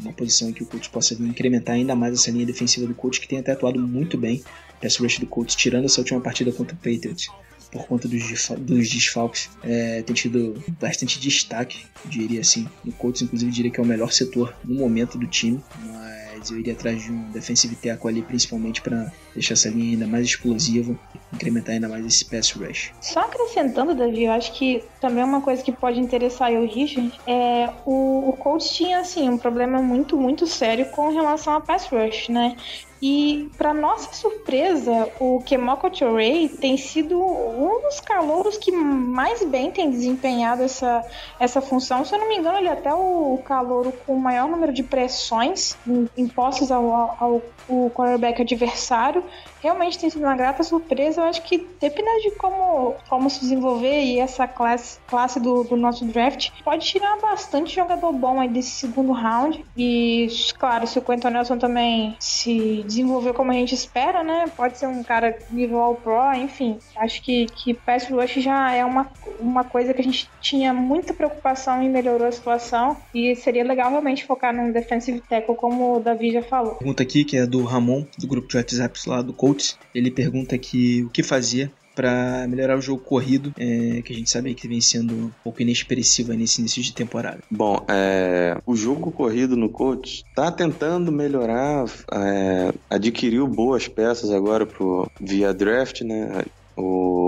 uma 0.00 0.12
posição 0.12 0.52
que 0.52 0.62
o 0.62 0.66
coach 0.66 0.88
possa 0.90 1.14
incrementar 1.14 1.76
ainda 1.76 1.94
mais 1.94 2.14
essa 2.14 2.30
linha 2.30 2.46
defensiva 2.46 2.86
do 2.86 2.94
coach 2.94 3.20
que 3.20 3.28
tem 3.28 3.38
até 3.38 3.52
atuado 3.52 3.78
muito 3.80 4.16
bem. 4.16 4.42
Pass 4.80 4.96
rush 4.96 5.18
do 5.18 5.26
coach 5.26 5.56
tirando 5.56 5.84
essa 5.84 6.00
última 6.00 6.20
partida 6.20 6.50
contra 6.50 6.74
o 6.74 6.78
Patriots 6.78 7.28
por 7.70 7.86
conta 7.86 8.08
dos, 8.08 8.22
dos 8.58 8.90
desfalques, 8.90 9.50
é, 9.62 10.02
tem 10.02 10.14
tido 10.14 10.62
bastante 10.80 11.20
destaque, 11.20 11.86
diria 12.04 12.40
assim, 12.40 12.68
no 12.84 12.92
Colts, 12.92 13.22
inclusive 13.22 13.50
diria 13.50 13.70
que 13.70 13.80
é 13.80 13.82
o 13.82 13.86
melhor 13.86 14.12
setor 14.12 14.54
no 14.64 14.74
momento 14.74 15.16
do 15.16 15.26
time, 15.26 15.62
mas 15.86 16.50
eu 16.50 16.58
iria 16.58 16.72
atrás 16.72 17.02
de 17.02 17.12
um 17.12 17.30
defensive 17.30 17.76
tackle 17.76 18.08
ali, 18.08 18.22
principalmente 18.22 18.80
para 18.80 19.12
deixar 19.34 19.54
essa 19.54 19.68
linha 19.68 19.92
ainda 19.92 20.06
mais 20.06 20.24
explosiva, 20.24 20.98
incrementar 21.32 21.74
ainda 21.74 21.88
mais 21.88 22.04
esse 22.04 22.24
pass 22.24 22.50
rush. 22.52 22.92
Só 23.00 23.20
acrescentando, 23.20 23.94
Davi, 23.94 24.24
eu 24.24 24.32
acho 24.32 24.52
que 24.54 24.82
também 25.00 25.22
uma 25.22 25.40
coisa 25.40 25.62
que 25.62 25.72
pode 25.72 26.00
interessar 26.00 26.52
eu, 26.52 26.66
Richard, 26.66 27.12
é 27.26 27.70
o, 27.84 28.30
o 28.30 28.32
Colts 28.32 28.70
tinha 28.70 28.98
assim 29.00 29.28
um 29.28 29.38
problema 29.38 29.80
muito, 29.80 30.16
muito 30.16 30.46
sério 30.46 30.86
com 30.86 31.12
relação 31.12 31.54
a 31.54 31.60
pass 31.60 31.86
rush, 31.86 32.28
né? 32.28 32.56
E, 33.02 33.48
para 33.56 33.72
nossa 33.72 34.12
surpresa, 34.12 35.08
o 35.18 35.42
Kemoko 35.44 35.90
Touré 35.90 36.48
tem 36.60 36.76
sido 36.76 37.18
um 37.18 37.80
dos 37.82 38.00
calouros 38.00 38.58
que 38.58 38.70
mais 38.70 39.42
bem 39.44 39.70
tem 39.70 39.90
desempenhado 39.90 40.62
essa, 40.62 41.02
essa 41.38 41.60
função. 41.60 42.04
Se 42.04 42.14
eu 42.14 42.18
não 42.18 42.28
me 42.28 42.36
engano, 42.36 42.58
ele 42.58 42.68
é 42.68 42.72
até 42.72 42.92
o 42.92 43.40
calouro 43.44 43.92
com 44.04 44.14
o 44.14 44.20
maior 44.20 44.48
número 44.48 44.72
de 44.72 44.82
pressões 44.82 45.76
impostas 46.16 46.70
ao, 46.70 46.92
ao, 46.92 47.42
ao 47.68 47.90
quarterback 47.90 48.42
adversário 48.42 49.24
realmente 49.60 49.98
tem 49.98 50.10
sido 50.10 50.22
uma 50.24 50.34
grata 50.34 50.62
surpresa. 50.62 51.20
Eu 51.20 51.24
acho 51.26 51.42
que 51.42 51.66
dependendo 51.80 52.20
de 52.22 52.30
como, 52.32 52.94
como 53.08 53.30
se 53.30 53.40
desenvolver 53.40 54.02
e 54.02 54.18
essa 54.18 54.48
classe, 54.48 54.98
classe 55.06 55.38
do, 55.38 55.62
do 55.64 55.76
nosso 55.76 56.04
draft, 56.06 56.50
pode 56.64 56.86
tirar 56.86 57.18
bastante 57.20 57.74
jogador 57.74 58.12
bom 58.12 58.40
aí 58.40 58.48
desse 58.48 58.70
segundo 58.70 59.12
round. 59.12 59.64
E, 59.76 60.26
claro, 60.58 60.86
se 60.86 60.98
o 60.98 61.02
Quentin 61.02 61.28
Nelson 61.28 61.58
também 61.58 62.16
se 62.18 62.82
desenvolver 62.90 63.32
como 63.32 63.50
a 63.50 63.54
gente 63.54 63.74
espera, 63.74 64.22
né? 64.22 64.50
Pode 64.56 64.76
ser 64.76 64.86
um 64.86 65.02
cara 65.02 65.38
nível 65.50 65.78
All 65.78 65.94
Pro, 65.94 66.34
enfim. 66.34 66.78
Acho 66.96 67.22
que, 67.22 67.46
que 67.46 67.72
Pass 67.72 68.08
Rush 68.08 68.42
já 68.42 68.72
é 68.72 68.84
uma, 68.84 69.10
uma 69.38 69.64
coisa 69.64 69.94
que 69.94 70.00
a 70.00 70.04
gente 70.04 70.28
tinha 70.40 70.74
muita 70.74 71.14
preocupação 71.14 71.82
e 71.82 71.88
melhorou 71.88 72.26
a 72.26 72.32
situação. 72.32 72.96
E 73.14 73.34
seria 73.36 73.64
legal 73.64 73.90
realmente 73.90 74.26
focar 74.26 74.54
num 74.54 74.72
defensive 74.72 75.20
tackle, 75.20 75.54
como 75.54 75.96
o 75.96 76.00
Davi 76.00 76.32
já 76.32 76.42
falou. 76.42 76.74
Pergunta 76.74 77.02
aqui 77.02 77.24
que 77.24 77.36
é 77.36 77.46
do 77.46 77.64
Ramon, 77.64 78.04
do 78.18 78.26
grupo 78.26 78.48
de 78.48 78.56
WhatsApp 78.56 78.98
lá 79.06 79.22
do 79.22 79.32
Colts. 79.32 79.78
Ele 79.94 80.10
pergunta 80.10 80.54
aqui 80.54 81.04
o 81.04 81.10
que 81.10 81.22
fazer 81.22 81.70
para 82.00 82.46
melhorar 82.48 82.78
o 82.78 82.80
jogo 82.80 83.02
corrido, 83.02 83.52
é, 83.58 84.00
que 84.00 84.10
a 84.14 84.16
gente 84.16 84.30
sabe 84.30 84.54
que 84.54 84.66
vem 84.66 84.80
sendo 84.80 85.12
um 85.14 85.30
pouco 85.44 85.60
inexpressivo 85.60 86.32
nesse 86.32 86.62
início 86.62 86.82
de 86.82 86.94
temporada. 86.94 87.40
Bom, 87.50 87.84
é, 87.88 88.56
o 88.64 88.74
jogo 88.74 89.12
corrido 89.12 89.54
no 89.54 89.68
coach 89.68 90.24
está 90.26 90.50
tentando 90.50 91.12
melhorar, 91.12 91.84
é, 92.10 92.72
adquiriu 92.88 93.46
boas 93.46 93.86
peças 93.86 94.30
agora 94.30 94.64
pro, 94.64 95.10
via 95.20 95.52
draft, 95.52 96.00
né? 96.00 96.42
o 96.74 97.19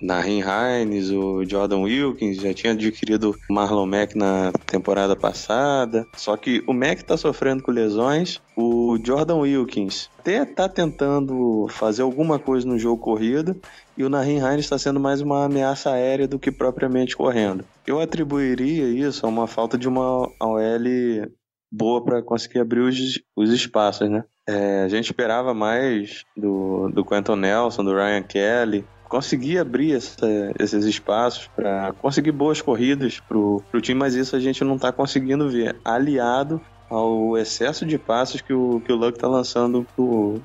Nahin 0.00 0.42
Hines, 0.42 1.10
o 1.10 1.44
Jordan 1.44 1.82
Wilkins, 1.82 2.36
já 2.36 2.54
tinha 2.54 2.72
adquirido 2.72 3.34
o 3.48 3.54
Marlon 3.54 3.86
Mack 3.86 4.16
na 4.16 4.52
temporada 4.66 5.14
passada. 5.14 6.06
Só 6.16 6.36
que 6.36 6.62
o 6.66 6.72
Mack 6.72 7.02
está 7.02 7.16
sofrendo 7.16 7.62
com 7.62 7.70
lesões. 7.70 8.40
O 8.56 8.98
Jordan 9.02 9.38
Wilkins 9.38 10.08
até 10.18 10.42
está 10.42 10.68
tentando 10.68 11.66
fazer 11.70 12.02
alguma 12.02 12.38
coisa 12.38 12.66
no 12.66 12.78
jogo 12.78 13.02
corrido. 13.02 13.56
E 13.96 14.04
o 14.04 14.08
Nahin 14.08 14.38
Hines 14.38 14.64
está 14.64 14.78
sendo 14.78 14.98
mais 14.98 15.20
uma 15.20 15.44
ameaça 15.44 15.90
aérea 15.90 16.26
do 16.26 16.38
que 16.38 16.50
propriamente 16.50 17.16
correndo. 17.16 17.64
Eu 17.86 18.00
atribuiria 18.00 18.88
isso 18.88 19.26
a 19.26 19.28
uma 19.28 19.46
falta 19.46 19.76
de 19.76 19.88
uma 19.88 20.28
OL 20.40 21.30
boa 21.70 22.02
para 22.02 22.22
conseguir 22.22 22.60
abrir 22.60 22.80
os, 22.80 23.20
os 23.36 23.50
espaços, 23.50 24.10
né? 24.10 24.24
É, 24.48 24.82
a 24.82 24.88
gente 24.88 25.04
esperava 25.04 25.54
mais 25.54 26.24
do, 26.36 26.88
do 26.88 27.04
Quentin 27.04 27.36
Nelson, 27.36 27.84
do 27.84 27.94
Ryan 27.94 28.22
Kelly, 28.22 28.84
conseguir 29.10 29.58
abrir 29.58 29.96
essa, 29.96 30.26
esses 30.56 30.84
espaços 30.84 31.50
para 31.54 31.92
conseguir 32.00 32.30
boas 32.30 32.62
corridas 32.62 33.20
para 33.20 33.36
o 33.36 33.80
time, 33.82 33.98
mas 33.98 34.14
isso 34.14 34.36
a 34.36 34.40
gente 34.40 34.62
não 34.62 34.76
está 34.76 34.92
conseguindo 34.92 35.50
ver, 35.50 35.76
aliado 35.84 36.60
ao 36.88 37.36
excesso 37.36 37.84
de 37.84 37.98
passos 37.98 38.40
que 38.40 38.52
o, 38.52 38.80
que 38.86 38.92
o 38.92 38.96
Luck 38.96 39.18
está 39.18 39.26
lançando 39.26 39.84
por, 39.96 40.40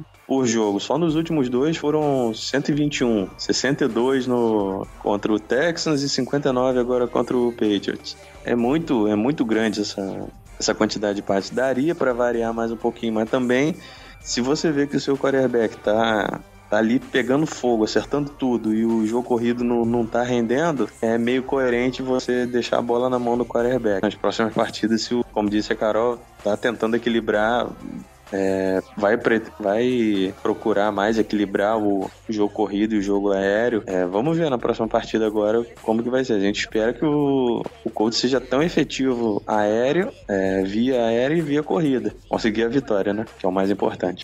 jogo. 0.47 0.79
Só 0.79 0.97
nos 0.97 1.15
últimos 1.15 1.47
dois 1.47 1.77
foram 1.77 2.33
121, 2.33 3.29
62 3.37 4.25
no, 4.25 4.87
contra 4.99 5.31
o 5.31 5.39
Texans 5.39 6.01
e 6.01 6.09
59 6.09 6.79
agora 6.79 7.07
contra 7.07 7.37
o 7.37 7.51
Patriots. 7.51 8.17
É 8.43 8.55
muito, 8.55 9.07
é 9.07 9.15
muito 9.15 9.45
grande 9.45 9.81
essa, 9.81 10.27
essa 10.59 10.73
quantidade 10.73 11.17
de 11.17 11.21
passes. 11.21 11.51
Daria 11.51 11.93
para 11.93 12.13
variar 12.13 12.51
mais 12.51 12.71
um 12.71 12.77
pouquinho, 12.77 13.13
mas 13.13 13.29
também 13.29 13.75
se 14.19 14.41
você 14.41 14.71
vê 14.71 14.87
que 14.87 14.97
o 14.97 14.99
seu 14.99 15.15
quarterback 15.15 15.77
tá, 15.77 16.41
tá 16.75 16.79
ali 16.79 16.99
pegando 16.99 17.45
fogo, 17.45 17.85
acertando 17.85 18.29
tudo 18.29 18.73
e 18.73 18.85
o 18.85 19.07
jogo 19.07 19.25
corrido 19.25 19.63
não, 19.63 19.85
não 19.85 20.05
tá 20.05 20.23
rendendo, 20.23 20.89
é 21.01 21.17
meio 21.17 21.41
coerente 21.41 22.01
você 22.01 22.45
deixar 22.45 22.79
a 22.79 22.81
bola 22.81 23.09
na 23.09 23.17
mão 23.17 23.37
do 23.37 23.45
quarterback. 23.45 24.03
Nas 24.03 24.15
próximas 24.15 24.53
partidas, 24.53 25.03
se 25.03 25.15
o, 25.15 25.23
como 25.31 25.49
disse 25.49 25.71
a 25.71 25.75
Carol, 25.75 26.19
tá 26.43 26.57
tentando 26.57 26.97
equilibrar 26.97 27.67
é, 28.31 28.81
vai, 28.97 29.17
vai 29.59 30.33
procurar 30.41 30.91
mais 30.91 31.17
equilibrar 31.17 31.77
o 31.77 32.09
jogo 32.29 32.53
corrido 32.53 32.95
e 32.95 32.99
o 32.99 33.01
jogo 33.01 33.31
aéreo. 33.31 33.83
É, 33.85 34.05
vamos 34.05 34.37
ver 34.37 34.49
na 34.49 34.57
próxima 34.57 34.87
partida 34.87 35.25
agora 35.25 35.65
como 35.81 36.03
que 36.03 36.09
vai 36.09 36.23
ser. 36.23 36.33
A 36.33 36.39
gente 36.39 36.59
espera 36.59 36.93
que 36.93 37.05
o, 37.05 37.63
o 37.83 37.89
Colts 37.89 38.19
seja 38.19 38.39
tão 38.39 38.61
efetivo 38.61 39.41
aéreo, 39.45 40.11
é, 40.27 40.63
via 40.63 41.05
aéreo 41.05 41.37
e 41.37 41.41
via 41.41 41.63
corrida. 41.63 42.13
Conseguir 42.29 42.63
a 42.63 42.69
vitória, 42.69 43.13
né? 43.13 43.25
Que 43.39 43.45
é 43.45 43.49
o 43.49 43.51
mais 43.51 43.69
importante. 43.69 44.23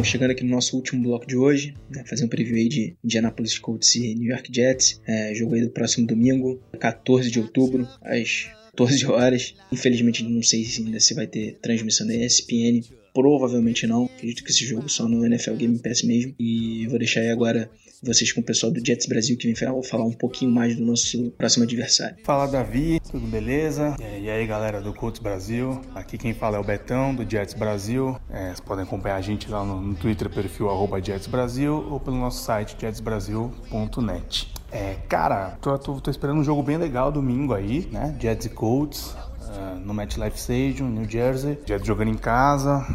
Bom, 0.00 0.04
chegando 0.04 0.30
aqui 0.30 0.42
no 0.42 0.48
nosso 0.48 0.76
último 0.76 1.02
bloco 1.02 1.26
de 1.26 1.36
hoje, 1.36 1.74
né, 1.90 2.02
fazer 2.06 2.24
um 2.24 2.28
preview 2.28 2.56
aí 2.56 2.70
de 2.70 2.96
Indianapolis 3.04 3.58
Colts 3.58 3.96
e 3.96 4.14
New 4.14 4.30
York 4.30 4.50
Jets, 4.50 4.98
é, 5.06 5.34
jogo 5.34 5.54
aí 5.54 5.60
do 5.60 5.68
próximo 5.68 6.06
domingo, 6.06 6.58
14 6.78 7.30
de 7.30 7.38
outubro, 7.38 7.86
às 8.00 8.48
14 8.70 9.04
horas. 9.04 9.54
Infelizmente 9.70 10.24
não 10.24 10.42
sei 10.42 10.64
se 10.64 10.80
ainda 10.80 10.98
se 11.00 11.12
vai 11.12 11.26
ter 11.26 11.58
transmissão 11.60 12.06
da 12.06 12.14
ESPN, 12.14 12.80
provavelmente 13.12 13.86
não. 13.86 14.06
Acredito 14.06 14.42
que 14.42 14.50
esse 14.50 14.64
jogo 14.64 14.88
só 14.88 15.06
no 15.06 15.26
NFL 15.26 15.56
Game 15.56 15.78
Pass 15.78 16.02
mesmo. 16.02 16.34
E 16.40 16.86
vou 16.86 16.98
deixar 16.98 17.20
aí 17.20 17.28
agora 17.28 17.70
vocês 18.02 18.32
com 18.32 18.40
o 18.40 18.44
pessoal 18.44 18.72
do 18.72 18.84
Jets 18.84 19.06
Brasil 19.06 19.36
que 19.36 19.46
vem 19.46 19.54
falar 19.54 20.04
um 20.04 20.12
pouquinho 20.12 20.50
mais 20.50 20.74
do 20.74 20.84
nosso 20.84 21.30
próximo 21.32 21.64
adversário. 21.64 22.16
Fala 22.24 22.46
Davi, 22.46 22.98
tudo 23.10 23.26
beleza? 23.26 23.94
E 24.00 24.30
aí 24.30 24.46
galera 24.46 24.80
do 24.80 24.94
Colts 24.94 25.20
Brasil, 25.20 25.80
aqui 25.94 26.16
quem 26.16 26.32
fala 26.32 26.56
é 26.56 26.60
o 26.60 26.64
Betão 26.64 27.14
do 27.14 27.28
Jets 27.28 27.54
Brasil. 27.54 28.18
É, 28.30 28.46
vocês 28.46 28.60
podem 28.60 28.84
acompanhar 28.84 29.16
a 29.16 29.20
gente 29.20 29.50
lá 29.50 29.64
no, 29.64 29.80
no 29.80 29.94
Twitter, 29.94 30.30
perfil 30.30 30.70
arroba 30.70 31.02
Jets 31.02 31.26
Brasil 31.26 31.74
ou 31.90 32.00
pelo 32.00 32.16
nosso 32.16 32.42
site 32.42 32.76
jetsbrasil.net. 32.80 34.52
É, 34.72 34.94
cara, 35.08 35.58
tô, 35.60 35.76
tô, 35.78 36.00
tô, 36.00 36.10
esperando 36.10 36.38
um 36.38 36.44
jogo 36.44 36.62
bem 36.62 36.76
legal 36.76 37.10
domingo 37.10 37.52
aí, 37.52 37.88
né? 37.90 38.16
Jets 38.20 38.46
e 38.46 38.50
Colts. 38.50 39.14
Uh, 39.50 39.80
no 39.80 39.92
MetLife 39.92 40.38
Stadium, 40.38 40.88
New 40.88 41.10
Jersey. 41.10 41.58
Jets 41.66 41.84
jogando 41.84 42.08
em 42.08 42.16
casa, 42.16 42.86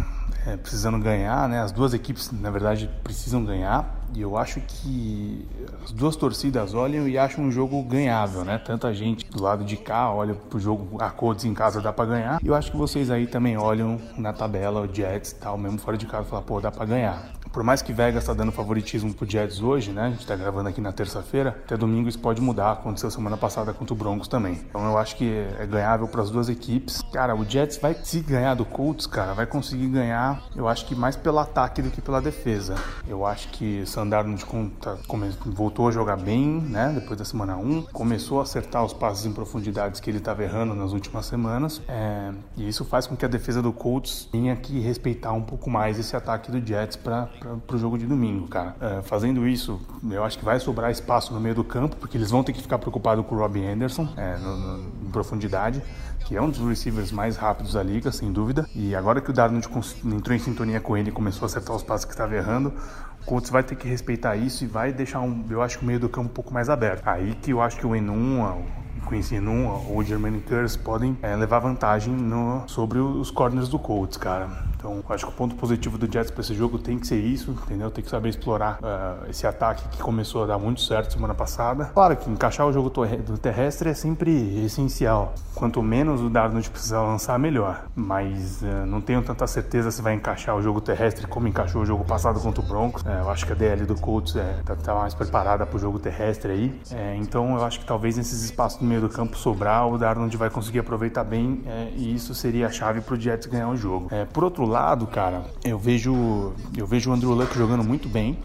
é, 0.47 0.55
precisando 0.55 0.97
ganhar, 0.99 1.49
né? 1.49 1.59
As 1.59 1.73
duas 1.73 1.93
equipes, 1.93 2.31
na 2.31 2.49
verdade, 2.49 2.89
precisam 3.03 3.43
ganhar. 3.43 4.04
E 4.15 4.21
eu 4.21 4.37
acho 4.37 4.61
que 4.61 5.45
as 5.83 5.91
duas 5.91 6.15
torcidas 6.15 6.73
olham 6.73 7.07
e 7.07 7.17
acham 7.17 7.43
um 7.43 7.51
jogo 7.51 7.83
ganhável, 7.83 8.45
né? 8.45 8.57
Tanta 8.57 8.93
gente 8.93 9.29
do 9.29 9.43
lado 9.43 9.65
de 9.65 9.75
cá 9.75 10.09
olha 10.09 10.33
pro 10.33 10.57
jogo 10.57 11.01
a 11.01 11.13
em 11.45 11.53
casa 11.53 11.81
dá 11.81 11.91
para 11.91 12.05
ganhar. 12.05 12.39
E 12.41 12.47
eu 12.47 12.55
acho 12.55 12.71
que 12.71 12.77
vocês 12.77 13.11
aí 13.11 13.27
também 13.27 13.57
olham 13.57 13.99
na 14.17 14.31
tabela 14.31 14.81
o 14.81 14.93
Jets 14.93 15.33
tal, 15.33 15.57
mesmo 15.57 15.79
fora 15.79 15.97
de 15.97 16.05
casa, 16.05 16.27
e 16.27 16.29
falam, 16.29 16.45
pô, 16.45 16.61
dá 16.61 16.71
para 16.71 16.85
ganhar. 16.85 17.33
Por 17.55 17.63
mais 17.63 17.81
que 17.81 17.93
Vegas 17.93 18.25
tá 18.25 18.33
dando 18.33 18.51
favoritismo 18.51 19.13
pro 19.13 19.25
Jets 19.25 19.61
hoje, 19.61 19.93
né? 19.93 20.07
A 20.07 20.09
gente 20.09 20.27
tá 20.27 20.35
gravando 20.35 20.67
aqui 20.67 20.81
na 20.81 20.91
terça-feira, 20.91 21.57
até 21.63 21.77
domingo 21.77 22.09
isso 22.09 22.19
pode 22.19 22.41
mudar. 22.41 22.73
Aconteceu 22.73 23.09
semana 23.09 23.37
passada 23.37 23.73
contra 23.73 23.93
o 23.93 23.97
Broncos 23.97 24.27
também. 24.27 24.59
Então 24.69 24.85
eu 24.85 24.97
acho 24.97 25.15
que 25.15 25.47
é 25.57 25.65
ganhável 25.65 26.05
para 26.05 26.21
as 26.21 26.29
duas 26.29 26.49
equipes. 26.49 27.01
Cara, 27.13 27.33
o 27.33 27.45
Jets 27.45 27.77
vai 27.77 27.93
se 28.03 28.19
ganhar 28.19 28.55
do 28.55 28.65
Colts, 28.65 29.07
cara, 29.07 29.33
vai 29.33 29.45
conseguir 29.45 29.87
ganhar, 29.87 30.43
eu 30.53 30.67
acho 30.67 30.85
que 30.85 30.93
mais 30.93 31.15
pelo 31.15 31.39
ataque 31.39 31.81
do 31.81 31.89
que 31.89 32.01
pela 32.01 32.21
defesa. 32.21 32.75
Eu 33.07 33.25
acho 33.25 33.47
que 33.47 33.85
San 33.85 34.01
Sam 34.01 34.09
Darnold 34.09 34.45
tá, 34.81 34.97
voltou 35.45 35.87
a 35.87 35.91
jogar 35.91 36.17
bem, 36.17 36.59
né? 36.59 36.91
Depois 36.93 37.17
da 37.17 37.23
semana 37.23 37.55
1, 37.55 37.83
começou 37.83 38.41
a 38.41 38.43
acertar 38.43 38.83
os 38.83 38.91
passes 38.91 39.25
em 39.25 39.31
profundidades 39.31 40.01
que 40.01 40.09
ele 40.09 40.17
estava 40.17 40.43
errando 40.43 40.75
nas 40.75 40.91
últimas 40.91 41.25
semanas. 41.25 41.81
É, 41.87 42.33
e 42.57 42.67
isso 42.67 42.83
faz 42.83 43.07
com 43.07 43.15
que 43.15 43.23
a 43.23 43.29
defesa 43.29 43.61
do 43.61 43.71
Colts 43.71 44.27
tenha 44.29 44.57
que 44.57 44.77
respeitar 44.81 45.31
um 45.31 45.41
pouco 45.41 45.69
mais 45.69 45.97
esse 45.97 46.17
ataque 46.17 46.51
do 46.51 46.59
Jets 46.59 46.97
para 46.97 47.29
o 47.67 47.77
jogo 47.77 47.97
de 47.97 48.05
domingo, 48.05 48.47
cara. 48.47 48.75
É, 48.79 49.01
fazendo 49.01 49.47
isso, 49.47 49.79
eu 50.09 50.23
acho 50.23 50.37
que 50.37 50.45
vai 50.45 50.59
sobrar 50.59 50.91
espaço 50.91 51.33
no 51.33 51.39
meio 51.39 51.55
do 51.55 51.63
campo, 51.63 51.95
porque 51.95 52.17
eles 52.17 52.31
vão 52.31 52.43
ter 52.43 52.53
que 52.53 52.61
ficar 52.61 52.77
preocupados 52.77 53.25
com 53.25 53.35
o 53.35 53.37
Robbie 53.37 53.65
Anderson 53.65 54.07
é, 54.17 54.37
no, 54.37 54.57
no, 54.57 55.07
em 55.07 55.11
profundidade 55.11 55.81
que 56.25 56.35
é 56.35 56.41
um 56.41 56.49
dos 56.49 56.59
receivers 56.59 57.11
mais 57.11 57.37
rápidos 57.37 57.73
da 57.73 57.83
liga, 57.83 58.11
sem 58.11 58.31
dúvida. 58.31 58.67
E 58.75 58.95
agora 58.95 59.21
que 59.21 59.29
o 59.29 59.33
Darnold 59.33 59.67
entrou 60.05 60.35
em 60.35 60.39
sintonia 60.39 60.81
com 60.81 60.97
ele 60.97 61.09
e 61.09 61.11
começou 61.11 61.43
a 61.43 61.45
acertar 61.45 61.75
os 61.75 61.83
passos 61.83 62.05
que 62.05 62.11
estava 62.11 62.35
errando, 62.35 62.73
o 63.21 63.25
Colts 63.25 63.51
vai 63.51 63.63
ter 63.63 63.75
que 63.75 63.87
respeitar 63.87 64.35
isso 64.35 64.63
e 64.63 64.67
vai 64.67 64.91
deixar, 64.91 65.21
um, 65.21 65.45
eu 65.49 65.61
acho, 65.61 65.79
o 65.81 65.85
meio 65.85 65.99
do 65.99 66.09
campo 66.09 66.29
um 66.29 66.33
pouco 66.33 66.53
mais 66.53 66.67
aberto. 66.67 67.07
Aí 67.07 67.35
que 67.35 67.51
eu 67.51 67.61
acho 67.61 67.77
que 67.77 67.85
o 67.85 67.95
Enum, 67.95 68.63
Quincy 69.07 69.35
Enum 69.35 69.67
ou 69.67 69.97
o 69.97 70.03
German 70.03 70.39
Curse 70.39 70.79
podem 70.79 71.15
é, 71.21 71.35
levar 71.35 71.59
vantagem 71.59 72.11
no, 72.11 72.63
sobre 72.67 72.97
os 72.97 73.29
corners 73.29 73.69
do 73.69 73.77
Colts, 73.77 74.17
cara. 74.17 74.49
Então, 74.85 75.01
acho 75.09 75.25
que 75.25 75.31
o 75.31 75.35
ponto 75.35 75.55
positivo 75.55 75.97
do 75.97 76.11
Jets 76.11 76.29
para 76.29 76.41
esse 76.41 76.53
jogo 76.53 76.77
tem 76.77 76.99
que 76.99 77.07
ser 77.07 77.19
isso, 77.19 77.51
entendeu? 77.65 77.89
Tem 77.89 78.03
que 78.03 78.09
saber 78.09 78.29
explorar 78.29 78.77
uh, 78.83 79.29
esse 79.29 79.47
ataque 79.47 79.87
que 79.89 79.97
começou 79.97 80.43
a 80.43 80.45
dar 80.45 80.59
muito 80.59 80.81
certo 80.81 81.13
semana 81.13 81.33
passada. 81.33 81.85
Claro 81.85 82.15
que 82.15 82.29
encaixar 82.29 82.67
o 82.67 82.71
jogo 82.71 82.91
do 82.91 83.37
terrestre 83.37 83.89
é 83.89 83.93
sempre 83.95 84.63
essencial. 84.63 85.33
Quanto 85.55 85.81
menos 85.81 86.21
o 86.21 86.29
Darnold 86.29 86.69
precisar 86.69 87.01
lançar, 87.01 87.39
melhor. 87.39 87.85
Mas 87.95 88.61
uh, 88.61 88.85
não 88.85 89.01
tenho 89.01 89.23
tanta 89.23 89.47
certeza 89.47 89.89
se 89.89 90.03
vai 90.03 90.13
encaixar 90.13 90.55
o 90.55 90.61
jogo 90.61 90.79
terrestre 90.79 91.25
como 91.25 91.47
encaixou 91.47 91.81
o 91.81 91.85
jogo 91.85 92.05
passado 92.05 92.39
contra 92.39 92.61
o 92.61 92.67
Broncos. 92.67 93.01
Uh, 93.01 93.07
eu 93.07 93.29
acho 93.31 93.45
que 93.45 93.53
a 93.53 93.55
DL 93.55 93.85
do 93.85 93.95
Colts 93.95 94.35
é, 94.35 94.61
tá, 94.83 94.93
mais 94.93 95.15
preparada 95.15 95.65
para 95.65 95.77
o 95.77 95.79
jogo 95.79 95.97
terrestre 95.97 96.51
aí. 96.51 96.81
É, 96.91 97.15
então, 97.15 97.55
eu 97.57 97.65
acho 97.65 97.79
que 97.79 97.85
talvez 97.85 98.17
nesses 98.17 98.43
espaços 98.43 98.79
no 98.79 98.87
meio 98.87 99.01
do 99.01 99.09
campo 99.09 99.35
sobrar, 99.35 99.87
o 99.87 99.97
Darnold 99.97 100.35
vai 100.37 100.51
conseguir 100.51 100.79
aproveitar 100.79 101.23
bem 101.23 101.63
e 101.95 102.13
isso 102.13 102.35
seria 102.35 102.67
a 102.67 102.69
chave 102.69 103.01
para 103.01 103.15
o 103.15 103.19
Jets 103.19 103.47
ganhar 103.47 103.69
o 103.69 103.75
jogo. 103.75 104.09
Por 104.33 104.43
outro 104.43 104.65
lado, 104.65 104.74
lado, 104.75 105.07
cara, 105.07 105.45
eu 105.63 105.79
vejo 105.79 106.51
eu 106.75 106.85
vejo 106.85 107.09
o 107.09 107.13
Andrew 107.13 107.31
Luck 107.33 107.57
jogando 107.57 107.81
muito 107.81 108.09
bem, 108.09 108.37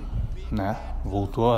né? 0.51 0.77
Voltou 1.05 1.55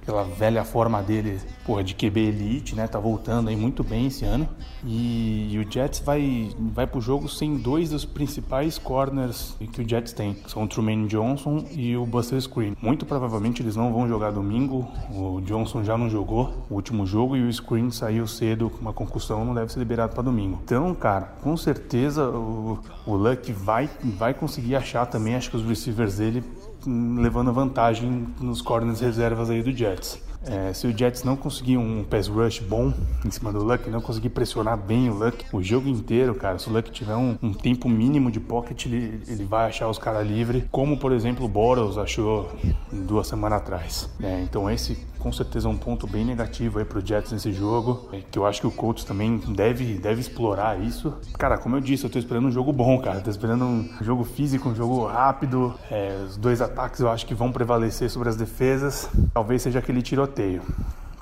aquela 0.00 0.24
velha 0.24 0.64
forma 0.64 1.02
dele, 1.02 1.40
porra, 1.64 1.82
de 1.82 1.94
QB 1.94 2.20
elite, 2.20 2.74
né? 2.74 2.86
Tá 2.86 2.98
voltando 2.98 3.48
aí 3.48 3.56
muito 3.56 3.82
bem 3.82 4.06
esse 4.06 4.24
ano. 4.24 4.48
E, 4.84 5.48
e, 5.52 5.58
o 5.58 5.70
Jets 5.70 6.00
vai, 6.00 6.50
vai 6.58 6.86
pro 6.86 7.00
jogo 7.00 7.28
sem 7.28 7.56
dois 7.56 7.90
dos 7.90 8.04
principais 8.04 8.78
corners 8.78 9.56
que 9.72 9.82
o 9.82 9.88
Jets 9.88 10.12
tem. 10.12 10.36
São 10.46 10.64
o 10.64 10.68
Truman 10.68 11.06
Johnson 11.06 11.64
e 11.72 11.96
o 11.96 12.04
Buster 12.04 12.40
Screen. 12.40 12.76
Muito 12.80 13.06
provavelmente 13.06 13.62
eles 13.62 13.76
não 13.76 13.92
vão 13.92 14.08
jogar 14.08 14.30
domingo. 14.30 14.88
O 15.10 15.40
Johnson 15.42 15.84
já 15.84 15.96
não 15.96 16.08
jogou 16.08 16.66
o 16.68 16.74
último 16.74 17.06
jogo 17.06 17.36
e 17.36 17.42
o 17.42 17.52
Screen 17.52 17.90
saiu 17.90 18.26
cedo 18.26 18.70
com 18.70 18.78
uma 18.78 18.92
concussão, 18.92 19.44
não 19.44 19.54
deve 19.54 19.72
ser 19.72 19.78
liberado 19.78 20.14
para 20.14 20.22
domingo. 20.22 20.60
Então, 20.64 20.94
cara, 20.94 21.32
com 21.42 21.56
certeza 21.56 22.28
o, 22.28 22.78
o 23.06 23.14
Luck 23.14 23.52
vai, 23.52 23.88
vai 24.02 24.34
conseguir 24.34 24.76
achar 24.76 25.06
também, 25.06 25.34
acho 25.34 25.50
que 25.50 25.56
os 25.56 25.64
receivers 25.64 26.16
dele 26.16 26.42
levando 26.86 27.52
vantagem 27.52 28.26
nos 28.40 28.62
corners 28.62 29.00
reservas 29.00 29.50
aí 29.50 29.62
do 29.62 29.72
Jets. 29.72 30.30
É, 30.46 30.72
se 30.72 30.86
o 30.86 30.96
Jets 30.96 31.22
não 31.22 31.36
conseguir 31.36 31.76
um 31.76 32.02
pass 32.02 32.26
rush 32.26 32.60
bom 32.60 32.92
em 33.24 33.30
cima 33.30 33.52
do 33.52 33.62
Luck, 33.62 33.90
não 33.90 34.00
conseguir 34.00 34.30
pressionar 34.30 34.76
bem 34.76 35.10
o 35.10 35.14
Luck 35.14 35.44
o 35.52 35.62
jogo 35.62 35.88
inteiro, 35.88 36.34
cara, 36.34 36.58
se 36.58 36.68
o 36.68 36.72
Luck 36.72 36.90
tiver 36.90 37.14
um, 37.14 37.36
um 37.42 37.52
tempo 37.52 37.88
mínimo 37.88 38.30
de 38.30 38.40
pocket, 38.40 38.86
ele, 38.86 39.22
ele 39.28 39.44
vai 39.44 39.68
achar 39.68 39.88
os 39.88 39.98
caras 39.98 40.26
livres, 40.26 40.64
como 40.70 40.96
por 40.96 41.12
exemplo 41.12 41.44
o 41.44 41.48
Boros 41.48 41.98
achou 41.98 42.50
duas 42.90 43.26
semanas 43.26 43.60
atrás. 43.60 44.10
É, 44.22 44.40
então 44.40 44.70
esse 44.70 44.96
com 45.20 45.32
certeza 45.32 45.68
é 45.68 45.70
um 45.70 45.76
ponto 45.76 46.06
bem 46.06 46.24
negativo 46.24 46.78
aí 46.78 46.84
pro 46.84 47.04
Jets 47.04 47.32
nesse 47.32 47.52
jogo, 47.52 48.08
é, 48.12 48.20
que 48.30 48.38
eu 48.38 48.46
acho 48.46 48.60
que 48.60 48.66
o 48.66 48.70
Colts 48.70 49.04
também 49.04 49.36
deve, 49.36 49.94
deve 49.98 50.20
explorar 50.20 50.80
isso. 50.80 51.14
Cara, 51.38 51.58
como 51.58 51.76
eu 51.76 51.80
disse, 51.80 52.04
eu 52.04 52.10
tô 52.10 52.18
esperando 52.18 52.48
um 52.48 52.50
jogo 52.50 52.72
bom, 52.72 52.98
cara, 52.98 53.20
tô 53.20 53.30
esperando 53.30 53.64
um 53.64 53.88
jogo 54.00 54.24
físico, 54.24 54.68
um 54.68 54.74
jogo 54.74 55.06
rápido, 55.06 55.74
é, 55.90 56.24
os 56.26 56.36
dois 56.36 56.60
ataques 56.60 57.00
eu 57.00 57.10
acho 57.10 57.26
que 57.26 57.34
vão 57.34 57.52
prevalecer 57.52 58.10
sobre 58.10 58.28
as 58.28 58.36
defesas, 58.36 59.08
talvez 59.34 59.62
seja 59.62 59.78
aquele 59.78 60.02
tiroteio 60.02 60.30
tiroteio. 60.30 60.62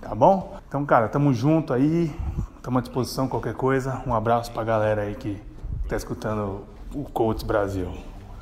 Tá 0.00 0.14
bom? 0.14 0.56
Então, 0.66 0.84
cara, 0.84 1.08
tamo 1.08 1.32
junto 1.32 1.72
aí. 1.72 2.14
Tamo 2.62 2.78
à 2.78 2.80
disposição 2.80 3.28
qualquer 3.28 3.54
coisa. 3.54 4.02
Um 4.06 4.14
abraço 4.14 4.50
pra 4.52 4.64
galera 4.64 5.02
aí 5.02 5.14
que 5.14 5.40
tá 5.88 5.96
escutando 5.96 6.64
o 6.94 7.04
Colts 7.04 7.42
Brasil. 7.42 7.88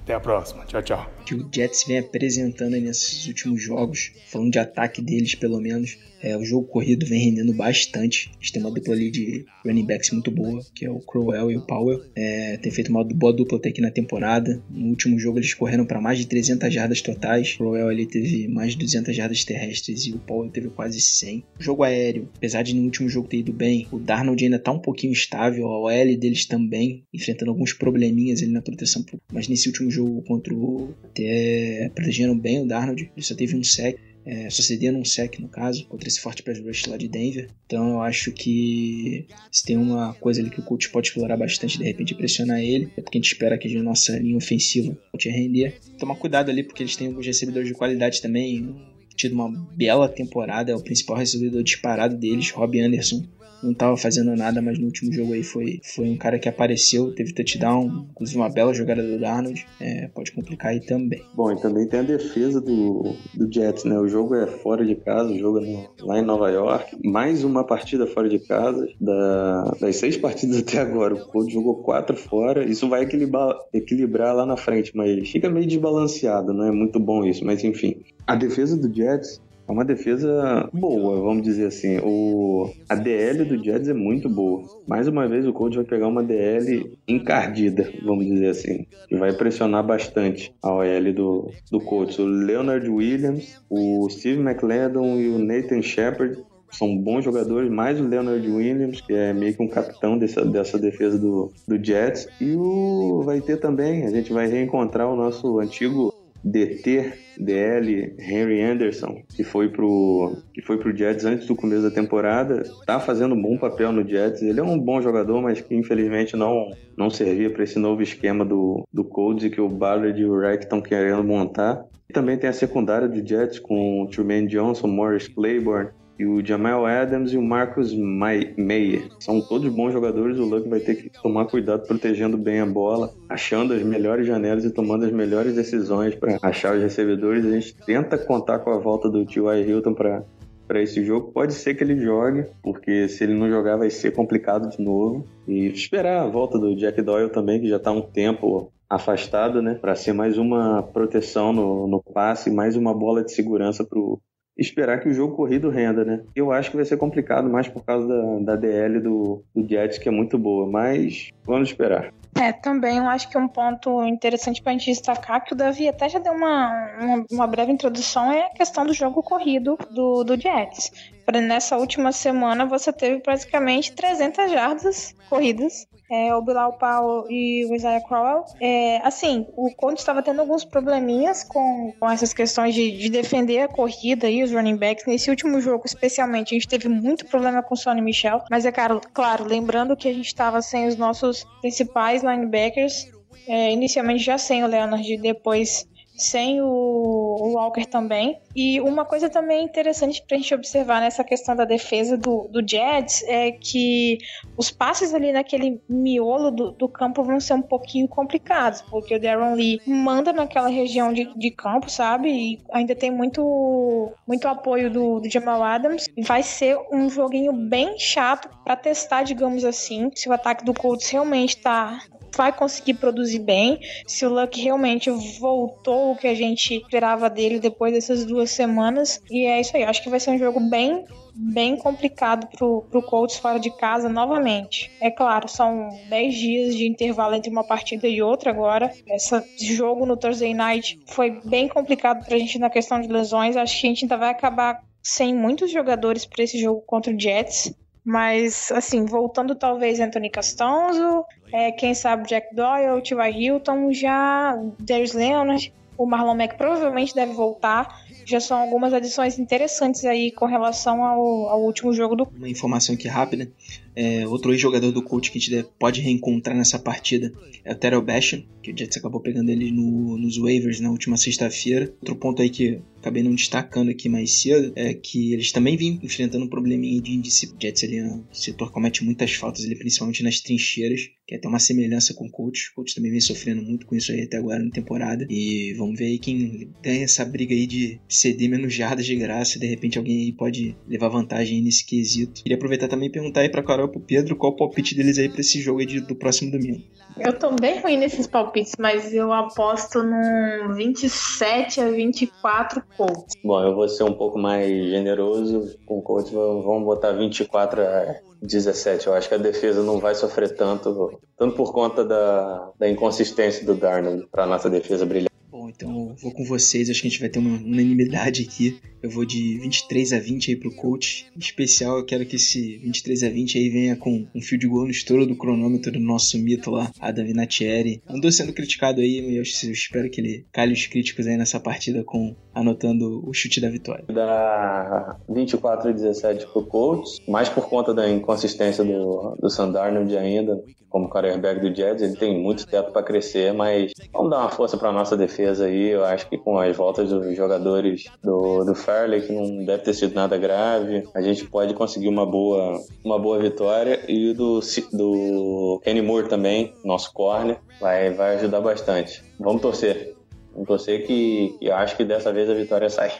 Até 0.06 0.14
a 0.14 0.20
próxima. 0.20 0.64
Tchau, 0.66 0.80
tchau. 0.84 1.10
Que 1.26 1.34
o 1.34 1.48
Jets 1.52 1.82
vem 1.84 1.98
apresentando 1.98 2.80
nesses 2.80 3.26
últimos 3.26 3.60
jogos, 3.60 4.12
falando 4.28 4.52
de 4.52 4.58
ataque 4.60 5.02
deles 5.02 5.34
pelo 5.34 5.60
menos, 5.60 5.98
é, 6.22 6.36
o 6.36 6.44
jogo 6.44 6.66
corrido 6.66 7.06
vem 7.06 7.20
rendendo 7.20 7.52
bastante. 7.52 8.30
Eles 8.38 8.50
têm 8.50 8.62
uma 8.62 8.70
dupla 8.70 8.94
ali 8.94 9.10
de 9.10 9.44
running 9.64 9.86
backs 9.86 10.10
muito 10.10 10.30
boa, 10.30 10.60
que 10.74 10.84
é 10.84 10.90
o 10.90 10.98
Crowell 11.00 11.50
e 11.50 11.56
o 11.56 11.66
Powell. 11.66 12.02
É, 12.14 12.56
tem 12.56 12.72
feito 12.72 12.88
uma 12.88 13.04
boa 13.04 13.32
dupla 13.32 13.58
até 13.58 13.68
aqui 13.68 13.80
na 13.80 13.90
temporada. 13.90 14.62
No 14.70 14.88
último 14.88 15.18
jogo 15.18 15.38
eles 15.38 15.54
correram 15.54 15.84
para 15.84 16.00
mais 16.00 16.18
de 16.18 16.26
300 16.26 16.72
jardas 16.72 17.02
totais. 17.02 17.54
O 17.54 17.58
Crowell 17.58 17.88
ali 17.88 18.06
teve 18.06 18.48
mais 18.48 18.72
de 18.72 18.78
200 18.78 19.14
jardas 19.14 19.44
terrestres 19.44 20.06
e 20.06 20.12
o 20.12 20.18
Powell 20.18 20.50
teve 20.50 20.68
quase 20.68 21.00
100. 21.00 21.44
O 21.60 21.62
jogo 21.62 21.82
aéreo, 21.82 22.28
apesar 22.36 22.62
de 22.62 22.74
no 22.74 22.82
último 22.82 23.08
jogo 23.08 23.28
ter 23.28 23.38
ido 23.38 23.52
bem, 23.52 23.86
o 23.92 23.98
Darnold 23.98 24.42
ainda 24.42 24.58
tá 24.58 24.72
um 24.72 24.80
pouquinho 24.80 25.12
estável. 25.12 25.66
A 25.68 25.78
OL 25.78 26.16
deles 26.16 26.46
também, 26.46 27.04
enfrentando 27.12 27.50
alguns 27.50 27.72
probleminhas 27.72 28.42
ali 28.42 28.52
na 28.52 28.62
proteção. 28.62 29.04
Mas 29.32 29.48
nesse 29.48 29.68
último 29.68 29.90
jogo 29.96 30.22
contra 30.22 30.54
o... 30.54 30.94
até 31.04 31.90
protegeram 31.94 32.38
bem 32.38 32.62
o 32.62 32.66
Darnold. 32.66 33.10
Ele 33.14 33.24
só 33.24 33.34
teve 33.34 33.56
um 33.56 33.62
sec 33.62 33.98
é, 34.26 34.50
sucedendo 34.50 34.98
um 34.98 35.04
sec 35.04 35.38
no 35.38 35.48
caso, 35.48 35.86
contra 35.86 36.08
esse 36.08 36.20
forte 36.20 36.42
pass 36.42 36.58
rush 36.58 36.86
lá 36.86 36.96
de 36.96 37.06
Denver. 37.06 37.48
Então 37.64 37.90
eu 37.90 38.00
acho 38.00 38.32
que 38.32 39.24
se 39.52 39.64
tem 39.64 39.76
uma 39.76 40.14
coisa 40.14 40.40
ali 40.40 40.50
que 40.50 40.58
o 40.58 40.64
coach 40.64 40.90
pode 40.90 41.08
explorar 41.08 41.36
bastante, 41.36 41.78
de 41.78 41.84
repente 41.84 42.14
pressionar 42.14 42.60
ele, 42.60 42.90
é 42.96 43.00
porque 43.00 43.18
a 43.18 43.20
gente 43.20 43.32
espera 43.32 43.56
que 43.56 43.74
a 43.76 43.82
nossa 43.82 44.18
linha 44.18 44.36
ofensiva 44.36 44.98
pode 45.12 45.28
render. 45.28 45.78
Tomar 45.96 46.16
cuidado 46.16 46.50
ali, 46.50 46.64
porque 46.64 46.82
eles 46.82 46.96
têm 46.96 47.06
alguns 47.06 47.24
recebedores 47.24 47.68
de 47.68 47.74
qualidade 47.74 48.20
também, 48.20 48.74
tido 49.14 49.32
uma 49.34 49.48
bela 49.76 50.08
temporada, 50.08 50.72
é 50.72 50.74
o 50.74 50.82
principal 50.82 51.16
recebedor 51.16 51.62
disparado 51.62 52.16
deles, 52.16 52.50
Rob 52.50 52.80
Anderson 52.80 53.24
não 53.62 53.72
estava 53.72 53.96
fazendo 53.96 54.34
nada, 54.36 54.60
mas 54.60 54.78
no 54.78 54.86
último 54.86 55.12
jogo 55.12 55.32
aí 55.32 55.42
foi, 55.42 55.80
foi 55.82 56.08
um 56.08 56.16
cara 56.16 56.38
que 56.38 56.48
apareceu, 56.48 57.14
teve 57.14 57.32
touchdown, 57.32 58.06
inclusive 58.10 58.38
uma 58.38 58.48
bela 58.48 58.72
jogada 58.74 59.02
do 59.02 59.18
Darnold, 59.18 59.66
é, 59.80 60.08
pode 60.08 60.32
complicar 60.32 60.72
aí 60.72 60.80
também. 60.80 61.22
Bom, 61.34 61.52
e 61.52 61.60
também 61.60 61.88
tem 61.88 62.00
a 62.00 62.04
defesa 62.04 62.60
do, 62.60 63.14
do 63.34 63.52
Jets, 63.52 63.84
né? 63.84 63.98
O 63.98 64.08
jogo 64.08 64.34
é 64.34 64.46
fora 64.46 64.84
de 64.84 64.94
casa, 64.96 65.32
o 65.32 65.38
jogo 65.38 65.58
é 65.58 65.62
no, 65.62 65.88
lá 66.06 66.18
em 66.18 66.24
Nova 66.24 66.50
York, 66.50 66.96
mais 67.04 67.44
uma 67.44 67.64
partida 67.64 68.06
fora 68.06 68.28
de 68.28 68.38
casa, 68.38 68.86
da, 69.00 69.76
das 69.80 69.96
seis 69.96 70.16
partidas 70.16 70.58
até 70.58 70.78
agora, 70.78 71.14
o 71.14 71.26
Colts 71.26 71.52
jogou 71.52 71.82
quatro 71.82 72.16
fora, 72.16 72.64
isso 72.64 72.88
vai 72.88 73.02
equilibrar, 73.02 73.54
equilibrar 73.72 74.34
lá 74.34 74.46
na 74.46 74.56
frente, 74.56 74.92
mas 74.94 75.28
fica 75.30 75.50
meio 75.50 75.66
desbalanceado, 75.66 76.52
não 76.52 76.64
é 76.64 76.70
muito 76.70 76.98
bom 76.98 77.24
isso, 77.24 77.44
mas 77.44 77.62
enfim. 77.64 78.02
A 78.26 78.34
defesa 78.34 78.76
do 78.76 78.92
Jets 78.92 79.40
é 79.68 79.72
uma 79.72 79.84
defesa 79.84 80.68
boa, 80.72 81.20
vamos 81.20 81.42
dizer 81.42 81.66
assim. 81.66 81.98
O, 82.02 82.70
a 82.88 82.94
DL 82.94 83.44
do 83.44 83.62
Jets 83.62 83.88
é 83.88 83.94
muito 83.94 84.28
boa. 84.28 84.62
Mais 84.86 85.08
uma 85.08 85.26
vez 85.26 85.46
o 85.46 85.52
Colts 85.52 85.76
vai 85.76 85.84
pegar 85.84 86.06
uma 86.06 86.22
DL 86.22 86.96
encardida, 87.08 87.90
vamos 88.04 88.26
dizer 88.26 88.48
assim. 88.48 88.86
E 89.10 89.16
vai 89.16 89.32
pressionar 89.32 89.84
bastante 89.84 90.54
a 90.62 90.72
OL 90.72 91.12
do, 91.12 91.50
do 91.70 91.80
Colts. 91.80 92.18
O 92.18 92.26
Leonard 92.26 92.88
Williams, 92.88 93.60
o 93.68 94.08
Steve 94.08 94.40
McLendon 94.40 95.18
e 95.18 95.28
o 95.28 95.38
Nathan 95.38 95.82
Shepard 95.82 96.42
são 96.70 96.96
bons 96.96 97.24
jogadores, 97.24 97.70
mais 97.70 98.00
o 98.00 98.06
Leonard 98.06 98.46
Williams, 98.48 99.00
que 99.00 99.14
é 99.14 99.32
meio 99.32 99.54
que 99.54 99.62
um 99.62 99.68
capitão 99.68 100.18
dessa, 100.18 100.44
dessa 100.44 100.78
defesa 100.78 101.18
do, 101.18 101.50
do 101.66 101.82
Jets. 101.82 102.28
E 102.40 102.54
o 102.54 103.22
vai 103.24 103.40
ter 103.40 103.56
também, 103.58 104.04
a 104.04 104.10
gente 104.10 104.32
vai 104.32 104.46
reencontrar 104.46 105.08
o 105.08 105.16
nosso 105.16 105.58
antigo 105.58 106.12
DT, 106.46 107.12
DL, 107.38 108.14
Henry 108.20 108.62
Anderson, 108.62 109.22
que 109.34 109.42
foi 109.42 109.68
pro 109.68 110.36
que 110.54 110.62
foi 110.62 110.78
pro 110.78 110.96
Jets 110.96 111.24
antes 111.24 111.46
do 111.46 111.56
começo 111.56 111.82
da 111.82 111.90
temporada, 111.90 112.62
tá 112.86 113.00
fazendo 113.00 113.34
um 113.34 113.42
bom 113.42 113.58
papel 113.58 113.90
no 113.90 114.06
Jets. 114.06 114.42
Ele 114.42 114.60
é 114.60 114.62
um 114.62 114.78
bom 114.78 115.02
jogador, 115.02 115.42
mas 115.42 115.60
que 115.60 115.74
infelizmente 115.74 116.36
não 116.36 116.70
não 116.96 117.10
servia 117.10 117.50
para 117.50 117.64
esse 117.64 117.78
novo 117.80 118.00
esquema 118.00 118.44
do 118.44 118.86
do 118.92 119.02
Colts 119.02 119.52
que 119.52 119.60
o 119.60 119.68
Ballard 119.68 120.18
e 120.20 120.24
o 120.24 120.38
Reich 120.38 120.62
estão 120.62 120.80
querendo 120.80 121.24
montar. 121.24 121.84
E 122.08 122.12
também 122.12 122.38
tem 122.38 122.48
a 122.48 122.52
secundária 122.52 123.08
do 123.08 123.26
Jets 123.26 123.58
com 123.58 124.02
o 124.02 124.06
Truman 124.06 124.46
Johnson, 124.46 124.86
Morris 124.86 125.26
Claiborne, 125.26 125.90
e 126.18 126.26
o 126.26 126.44
Jamal 126.44 126.86
Adams 126.86 127.32
e 127.32 127.36
o 127.36 127.42
Marcus 127.42 127.94
Meyer. 127.94 129.08
São 129.18 129.40
todos 129.40 129.72
bons 129.72 129.92
jogadores, 129.92 130.38
o 130.38 130.44
Luck 130.44 130.68
vai 130.68 130.80
ter 130.80 130.94
que 130.94 131.10
tomar 131.10 131.46
cuidado 131.46 131.86
protegendo 131.86 132.36
bem 132.36 132.60
a 132.60 132.66
bola, 132.66 133.12
achando 133.28 133.74
as 133.74 133.82
melhores 133.82 134.26
janelas 134.26 134.64
e 134.64 134.70
tomando 134.70 135.04
as 135.04 135.12
melhores 135.12 135.54
decisões 135.54 136.14
para 136.14 136.38
achar 136.42 136.74
os 136.74 136.82
recebedores. 136.82 137.44
A 137.44 137.50
gente 137.50 137.76
tenta 137.84 138.16
contar 138.18 138.60
com 138.60 138.70
a 138.70 138.78
volta 138.78 139.08
do 139.08 139.24
T.Y. 139.24 139.68
Hilton 139.68 139.94
para 139.94 140.24
para 140.66 140.82
esse 140.82 141.04
jogo. 141.04 141.30
Pode 141.32 141.54
ser 141.54 141.74
que 141.74 141.84
ele 141.84 141.98
jogue, 141.98 142.46
porque 142.62 143.08
se 143.08 143.24
ele 143.24 143.34
não 143.34 143.48
jogar 143.48 143.76
vai 143.76 143.90
ser 143.90 144.12
complicado 144.12 144.68
de 144.68 144.82
novo. 144.82 145.24
E 145.46 145.66
esperar 145.68 146.22
a 146.22 146.28
volta 146.28 146.58
do 146.58 146.74
Jack 146.74 147.00
Doyle 147.02 147.30
também, 147.30 147.60
que 147.60 147.68
já 147.68 147.76
está 147.76 147.92
um 147.92 148.02
tempo 148.02 148.72
afastado, 148.88 149.62
né? 149.62 149.74
Para 149.74 149.94
ser 149.94 150.12
mais 150.12 150.38
uma 150.38 150.82
proteção 150.82 151.52
no, 151.52 151.86
no 151.86 152.02
passe, 152.02 152.50
mais 152.50 152.76
uma 152.76 152.94
bola 152.94 153.22
de 153.22 153.32
segurança 153.32 153.84
pro 153.84 154.20
esperar 154.56 155.00
que 155.00 155.08
o 155.08 155.14
jogo 155.14 155.36
corrido 155.36 155.70
renda, 155.70 156.04
né? 156.04 156.22
Eu 156.34 156.50
acho 156.50 156.70
que 156.70 156.76
vai 156.76 156.84
ser 156.84 156.96
complicado 156.96 157.48
mais 157.48 157.68
por 157.68 157.84
causa 157.84 158.06
da, 158.06 158.38
da 158.40 158.56
DL 158.56 159.00
do, 159.00 159.42
do 159.54 159.68
Jets, 159.68 159.98
que 159.98 160.08
é 160.08 160.12
muito 160.12 160.38
boa, 160.38 160.66
mas 160.66 161.30
vamos 161.44 161.68
esperar. 161.68 162.12
É, 162.38 162.52
também 162.52 162.98
eu 162.98 163.04
acho 163.04 163.30
que 163.30 163.38
um 163.38 163.48
ponto 163.48 164.04
interessante 164.04 164.60
para 164.60 164.72
a 164.72 164.74
gente 164.74 164.90
destacar, 164.90 165.42
que 165.42 165.54
o 165.54 165.56
Davi 165.56 165.88
até 165.88 166.08
já 166.08 166.18
deu 166.18 166.32
uma, 166.32 166.96
uma, 167.00 167.26
uma, 167.30 167.46
breve 167.46 167.72
introdução, 167.72 168.30
é 168.30 168.46
a 168.46 168.50
questão 168.50 168.84
do 168.84 168.92
jogo 168.92 169.22
corrido 169.22 169.78
do, 169.90 170.22
do 170.22 170.38
Jets. 170.38 171.14
Nessa 171.32 171.76
última 171.76 172.12
semana 172.12 172.66
você 172.66 172.92
teve 172.92 173.20
praticamente 173.20 173.92
300 173.92 174.50
jardas 174.50 175.14
corridas 175.28 175.86
é, 176.10 176.34
o 176.34 176.42
Bilal 176.42 176.74
Powell 176.74 177.26
e 177.28 177.66
o 177.66 177.74
Isaiah 177.74 178.00
Crowell. 178.00 178.44
É, 178.60 178.98
assim, 179.06 179.46
o 179.56 179.70
Colts 179.74 180.00
estava 180.00 180.22
tendo 180.22 180.40
alguns 180.40 180.64
probleminhas 180.64 181.42
com, 181.42 181.92
com 181.98 182.10
essas 182.10 182.32
questões 182.32 182.74
de, 182.74 182.96
de, 182.96 183.10
defender 183.10 183.60
a 183.60 183.68
corrida 183.68 184.28
e 184.28 184.42
os 184.42 184.52
running 184.52 184.76
backs. 184.76 185.06
Nesse 185.06 185.30
último 185.30 185.60
jogo, 185.60 185.84
especialmente, 185.84 186.54
a 186.54 186.58
gente 186.58 186.68
teve 186.68 186.88
muito 186.88 187.26
problema 187.26 187.62
com 187.62 187.74
o 187.74 187.76
Sonny 187.76 188.00
Michel. 188.00 188.42
Mas 188.50 188.64
é 188.64 188.72
claro, 188.72 189.00
claro 189.12 189.44
lembrando 189.44 189.96
que 189.96 190.08
a 190.08 190.12
gente 190.12 190.26
estava 190.26 190.62
sem 190.62 190.86
os 190.86 190.96
nossos 190.96 191.44
principais 191.60 192.22
linebackers. 192.22 193.10
É, 193.48 193.70
inicialmente 193.72 194.24
já 194.24 194.38
sem 194.38 194.64
o 194.64 194.66
Leonard, 194.66 195.16
depois 195.18 195.86
sem 196.16 196.60
o, 196.60 197.52
Walker 197.54 197.84
também. 197.86 198.40
E 198.54 198.80
uma 198.80 199.04
coisa 199.04 199.28
também 199.28 199.64
interessante 199.64 200.22
para 200.26 200.36
a 200.36 200.40
gente 200.40 200.54
observar 200.54 201.00
nessa 201.00 201.22
questão 201.22 201.54
da 201.54 201.64
defesa 201.64 202.16
do, 202.16 202.48
do 202.50 202.66
Jets 202.66 203.22
é 203.26 203.52
que 203.52 204.18
os 204.56 204.70
passes 204.70 205.14
ali 205.14 205.32
naquele 205.32 205.80
miolo 205.88 206.50
do, 206.50 206.72
do, 206.72 206.88
campo 206.88 207.22
vão 207.22 207.38
ser 207.38 207.54
um 207.54 207.62
pouquinho 207.62 208.08
complicados, 208.08 208.82
porque 208.82 209.14
o 209.14 209.20
Darren 209.20 209.54
Lee 209.54 209.80
manda 209.86 210.32
naquela 210.32 210.68
região 210.68 211.12
de, 211.12 211.32
de 211.36 211.50
campo, 211.50 211.90
sabe? 211.90 212.30
E 212.30 212.58
ainda 212.72 212.94
tem 212.94 213.10
muito, 213.10 214.12
muito 214.26 214.48
apoio 214.48 214.90
do, 214.90 215.20
do 215.20 215.30
Jamal 215.30 215.62
Adams. 215.62 216.06
Vai 216.18 216.42
ser 216.42 216.78
um 216.92 217.08
joguinho 217.08 217.52
bem 217.52 217.98
chato 217.98 218.48
para 218.64 218.76
testar, 218.76 219.22
digamos 219.22 219.64
assim, 219.64 220.10
se 220.14 220.28
o 220.28 220.32
ataque 220.32 220.64
do 220.64 220.74
Colts 220.74 221.08
realmente 221.10 221.56
está 221.56 222.00
vai 222.36 222.52
conseguir 222.52 222.94
produzir 222.94 223.40
bem, 223.40 223.80
se 224.06 224.26
o 224.26 224.32
Luck 224.32 224.60
realmente 224.60 225.10
voltou 225.40 226.12
o 226.12 226.16
que 226.16 226.26
a 226.26 226.34
gente 226.34 226.74
esperava 226.74 227.30
dele 227.30 227.58
depois 227.58 227.92
dessas 227.92 228.24
duas 228.24 228.50
semanas. 228.50 229.22
E 229.30 229.46
é 229.46 229.60
isso 229.60 229.76
aí, 229.76 229.84
acho 229.84 230.02
que 230.02 230.10
vai 230.10 230.20
ser 230.20 230.30
um 230.30 230.38
jogo 230.38 230.60
bem 230.60 231.04
bem 231.38 231.76
complicado 231.76 232.46
pro, 232.56 232.82
pro 232.90 233.02
Colts 233.02 233.36
fora 233.36 233.60
de 233.60 233.70
casa 233.76 234.08
novamente. 234.08 234.90
É 235.00 235.10
claro, 235.10 235.48
são 235.48 235.88
10 236.08 236.34
dias 236.34 236.74
de 236.74 236.88
intervalo 236.88 237.34
entre 237.34 237.50
uma 237.50 237.62
partida 237.62 238.08
e 238.08 238.22
outra 238.22 238.50
agora. 238.50 238.90
Esse 239.06 239.42
jogo 239.74 240.06
no 240.06 240.16
Thursday 240.16 240.54
Night 240.54 240.98
foi 241.06 241.38
bem 241.44 241.68
complicado 241.68 242.24
pra 242.24 242.38
gente 242.38 242.58
na 242.58 242.70
questão 242.70 243.00
de 243.00 243.08
lesões. 243.08 243.56
Acho 243.56 243.78
que 243.78 243.86
a 243.86 243.90
gente 243.90 244.04
ainda 244.04 244.16
vai 244.16 244.30
acabar 244.30 244.82
sem 245.02 245.34
muitos 245.34 245.70
jogadores 245.70 246.24
para 246.24 246.42
esse 246.42 246.58
jogo 246.58 246.82
contra 246.86 247.14
o 247.14 247.20
Jets. 247.20 247.72
Mas, 248.06 248.70
assim, 248.70 249.04
voltando 249.04 249.56
talvez 249.56 249.98
Anthony 249.98 250.30
Castonzo, 250.30 251.24
é, 251.52 251.72
quem 251.72 251.92
sabe 251.92 252.28
Jack 252.28 252.54
Doyle, 252.54 253.02
T.Y. 253.02 253.30
Hilton, 253.32 253.92
já 253.92 254.56
Darius 254.78 255.12
Leonard, 255.12 255.74
o 255.98 256.06
Marlon 256.06 256.36
Mack 256.36 256.56
provavelmente 256.56 257.12
deve 257.12 257.32
voltar. 257.32 258.05
Já 258.26 258.40
são 258.40 258.58
algumas 258.58 258.92
adições 258.92 259.38
interessantes 259.38 260.04
aí 260.04 260.32
com 260.32 260.46
relação 260.46 261.04
ao, 261.04 261.48
ao 261.48 261.62
último 261.62 261.92
jogo 261.92 262.16
do. 262.16 262.24
Uma 262.36 262.48
informação 262.48 262.96
aqui 262.96 263.06
rápida. 263.06 263.48
É, 263.94 264.26
outro 264.26 264.52
ex-jogador 264.52 264.90
do 264.90 265.00
coach 265.00 265.30
que 265.30 265.38
a 265.38 265.40
gente 265.40 265.68
pode 265.78 266.00
reencontrar 266.00 266.54
nessa 266.54 266.76
partida 266.78 267.32
é 267.64 267.72
o 267.72 267.74
Terrell 267.76 268.02
Basham, 268.02 268.44
que 268.60 268.72
o 268.72 268.76
Jets 268.76 268.96
acabou 268.98 269.20
pegando 269.20 269.48
ele 269.48 269.70
no, 269.70 270.18
nos 270.18 270.36
waivers 270.36 270.80
na 270.80 270.90
última 270.90 271.16
sexta-feira. 271.16 271.94
Outro 272.00 272.16
ponto 272.16 272.42
aí 272.42 272.50
que 272.50 272.80
acabei 272.98 273.22
não 273.22 273.34
destacando 273.34 273.90
aqui 273.90 274.08
mais 274.08 274.32
cedo 274.32 274.72
é 274.74 274.92
que 274.92 275.32
eles 275.32 275.52
também 275.52 275.76
vêm 275.76 276.00
enfrentando 276.02 276.44
um 276.44 276.48
probleminha 276.48 277.00
de 277.00 277.12
indisciplina. 277.12 277.56
O 277.56 277.62
Jets 277.62 277.84
ali 277.84 277.98
é 277.98 278.04
um 278.04 278.24
setor 278.32 278.72
comete 278.72 279.04
muitas 279.04 279.32
faltas, 279.34 279.64
ali, 279.64 279.76
principalmente 279.76 280.24
nas 280.24 280.40
trincheiras, 280.40 281.08
que 281.26 281.34
é 281.34 281.38
até 281.38 281.48
uma 281.48 281.58
semelhança 281.58 282.14
com 282.14 282.26
o 282.26 282.30
coach. 282.30 282.70
O 282.70 282.76
coach 282.76 282.94
também 282.94 283.10
vem 283.10 283.20
sofrendo 283.20 283.62
muito 283.62 283.84
com 283.84 283.96
isso 283.96 284.12
aí 284.12 284.22
até 284.22 284.36
agora 284.36 284.62
na 284.62 284.70
temporada. 284.70 285.26
E 285.28 285.74
vamos 285.76 285.98
ver 285.98 286.06
aí 286.06 286.18
quem 286.18 286.70
ganha 286.82 287.04
essa 287.04 287.24
briga 287.24 287.52
aí 287.52 287.66
de 287.66 288.00
ceder 288.08 288.48
menos 288.48 288.72
jardas 288.72 289.04
de 289.04 289.16
graça. 289.16 289.58
De 289.58 289.66
repente 289.66 289.98
alguém 289.98 290.18
aí 290.18 290.32
pode 290.32 290.76
levar 290.86 291.08
vantagem 291.08 291.62
nesse 291.62 291.84
quesito. 291.84 292.42
Queria 292.42 292.56
aproveitar 292.56 292.86
também 292.86 293.08
e 293.08 293.12
perguntar 293.12 293.40
aí 293.40 293.48
pra 293.48 293.62
Carol 293.62 293.88
pro 293.88 294.00
Pedro 294.00 294.36
qual 294.36 294.52
o 294.52 294.56
palpite 294.56 294.94
deles 294.94 295.18
aí 295.18 295.28
pra 295.28 295.40
esse 295.40 295.60
jogo 295.60 295.80
aí 295.80 295.86
de, 295.86 296.00
do 296.00 296.14
próximo 296.14 296.52
domingo. 296.52 296.82
Eu 297.18 297.32
tô 297.32 297.50
bem 297.50 297.80
ruim 297.80 297.96
nesses 297.96 298.26
palpites, 298.26 298.74
mas 298.78 299.12
eu 299.12 299.32
aposto 299.32 300.02
num 300.02 300.74
27 300.74 301.80
a 301.80 301.90
24 301.90 302.82
Colts. 302.96 303.34
Bom, 303.42 303.62
eu 303.62 303.74
vou 303.74 303.88
ser 303.88 304.04
um 304.04 304.12
pouco 304.12 304.38
mais 304.38 304.68
generoso 304.90 305.78
com 305.86 305.98
o 305.98 306.02
Colts, 306.02 306.30
vamos 306.30 306.84
botar 306.84 307.12
24 307.12 307.80
a 307.80 308.20
17. 308.46 309.06
Eu 309.06 309.14
acho 309.14 309.28
que 309.28 309.34
a 309.34 309.38
defesa 309.38 309.82
não 309.82 309.98
vai 309.98 310.14
sofrer 310.14 310.54
tanto, 310.56 311.20
tanto 311.36 311.54
por 311.56 311.72
conta 311.72 312.04
da, 312.04 312.70
da 312.78 312.88
inconsistência 312.88 313.66
do 313.66 313.74
Darnold 313.74 314.26
para 314.30 314.46
nossa 314.46 314.70
defesa 314.70 315.04
brilhar. 315.04 315.35
Bom, 315.66 315.70
então 315.70 316.08
eu 316.10 316.14
vou 316.22 316.32
com 316.32 316.44
vocês, 316.44 316.88
acho 316.88 317.00
que 317.00 317.08
a 317.08 317.10
gente 317.10 317.20
vai 317.20 317.28
ter 317.28 317.40
uma 317.40 317.58
unanimidade 317.58 318.42
aqui. 318.42 318.80
Eu 319.02 319.10
vou 319.10 319.24
de 319.24 319.58
23 319.58 320.12
a 320.12 320.18
20 320.18 320.50
aí 320.50 320.56
pro 320.56 320.74
coach. 320.74 321.26
Em 321.34 321.38
especial, 321.38 321.98
eu 321.98 322.04
quero 322.04 322.24
que 322.24 322.36
esse 322.36 322.78
23 322.78 323.24
a 323.24 323.28
20 323.28 323.58
aí 323.58 323.68
venha 323.68 323.96
com 323.96 324.26
um 324.34 324.40
fio 324.40 324.58
de 324.58 324.66
gol 324.66 324.84
no 324.84 324.90
estouro 324.90 325.26
do 325.26 325.36
cronômetro 325.36 325.92
do 325.92 326.00
nosso 326.00 326.38
mito 326.38 326.70
lá, 326.70 326.90
Adam 327.00 327.24
Vinatieri. 327.24 328.02
Andou 328.08 328.30
sendo 328.30 328.52
criticado 328.52 329.00
aí, 329.00 329.20
e 329.20 329.36
eu 329.36 329.42
espero 329.42 330.10
que 330.10 330.20
ele 330.20 330.46
calhe 330.52 330.72
os 330.72 330.86
críticos 330.86 331.26
aí 331.26 331.36
nessa 331.36 331.60
partida 331.60 332.02
com 332.04 332.34
anotando 332.54 333.28
o 333.28 333.32
chute 333.32 333.60
da 333.60 333.68
vitória. 333.68 334.04
Dá 334.08 335.16
24 335.28 335.90
a 335.90 335.92
17 335.92 336.46
pro 336.46 336.66
coach, 336.66 337.20
mais 337.28 337.48
por 337.48 337.68
conta 337.68 337.92
da 337.92 338.08
inconsistência 338.08 338.82
do, 338.82 339.36
do 339.40 339.50
Sandarnold 339.50 340.16
ainda, 340.16 340.60
como 340.88 341.10
quarterback 341.10 341.60
do 341.60 341.74
Jets, 341.74 342.02
ele 342.02 342.16
tem 342.16 342.40
muito 342.40 342.66
tempo 342.66 342.90
para 342.90 343.02
crescer, 343.02 343.52
mas 343.52 343.92
vamos 344.12 344.30
dar 344.30 344.38
uma 344.38 344.48
força 344.48 344.78
para 344.78 344.90
nossa 344.90 345.16
defesa 345.16 345.55
aí. 345.60 345.90
Eu 345.90 346.04
acho 346.04 346.28
que 346.28 346.38
com 346.38 346.58
as 346.58 346.76
voltas 346.76 347.10
dos 347.10 347.36
jogadores 347.36 348.04
do, 348.22 348.64
do 348.64 348.74
Farley, 348.74 349.22
que 349.22 349.32
não 349.32 349.64
deve 349.64 349.82
ter 349.82 349.94
sido 349.94 350.14
nada 350.14 350.36
grave. 350.36 351.08
A 351.14 351.20
gente 351.20 351.46
pode 351.46 351.74
conseguir 351.74 352.08
uma 352.08 352.26
boa, 352.26 352.80
uma 353.04 353.18
boa 353.18 353.38
vitória. 353.38 354.00
E 354.08 354.32
do, 354.32 354.60
do 354.92 355.80
Kenny 355.84 356.02
Moore 356.02 356.28
também, 356.28 356.72
nosso 356.84 357.12
corner, 357.12 357.58
vai, 357.80 358.12
vai 358.12 358.36
ajudar 358.36 358.60
bastante. 358.60 359.22
Vamos 359.38 359.62
torcer. 359.62 360.14
Vamos 360.52 360.68
torcer 360.68 361.06
que, 361.06 361.54
que 361.58 361.70
acho 361.70 361.96
que 361.96 362.04
dessa 362.04 362.32
vez 362.32 362.48
a 362.48 362.54
vitória 362.54 362.88
sai. 362.88 363.12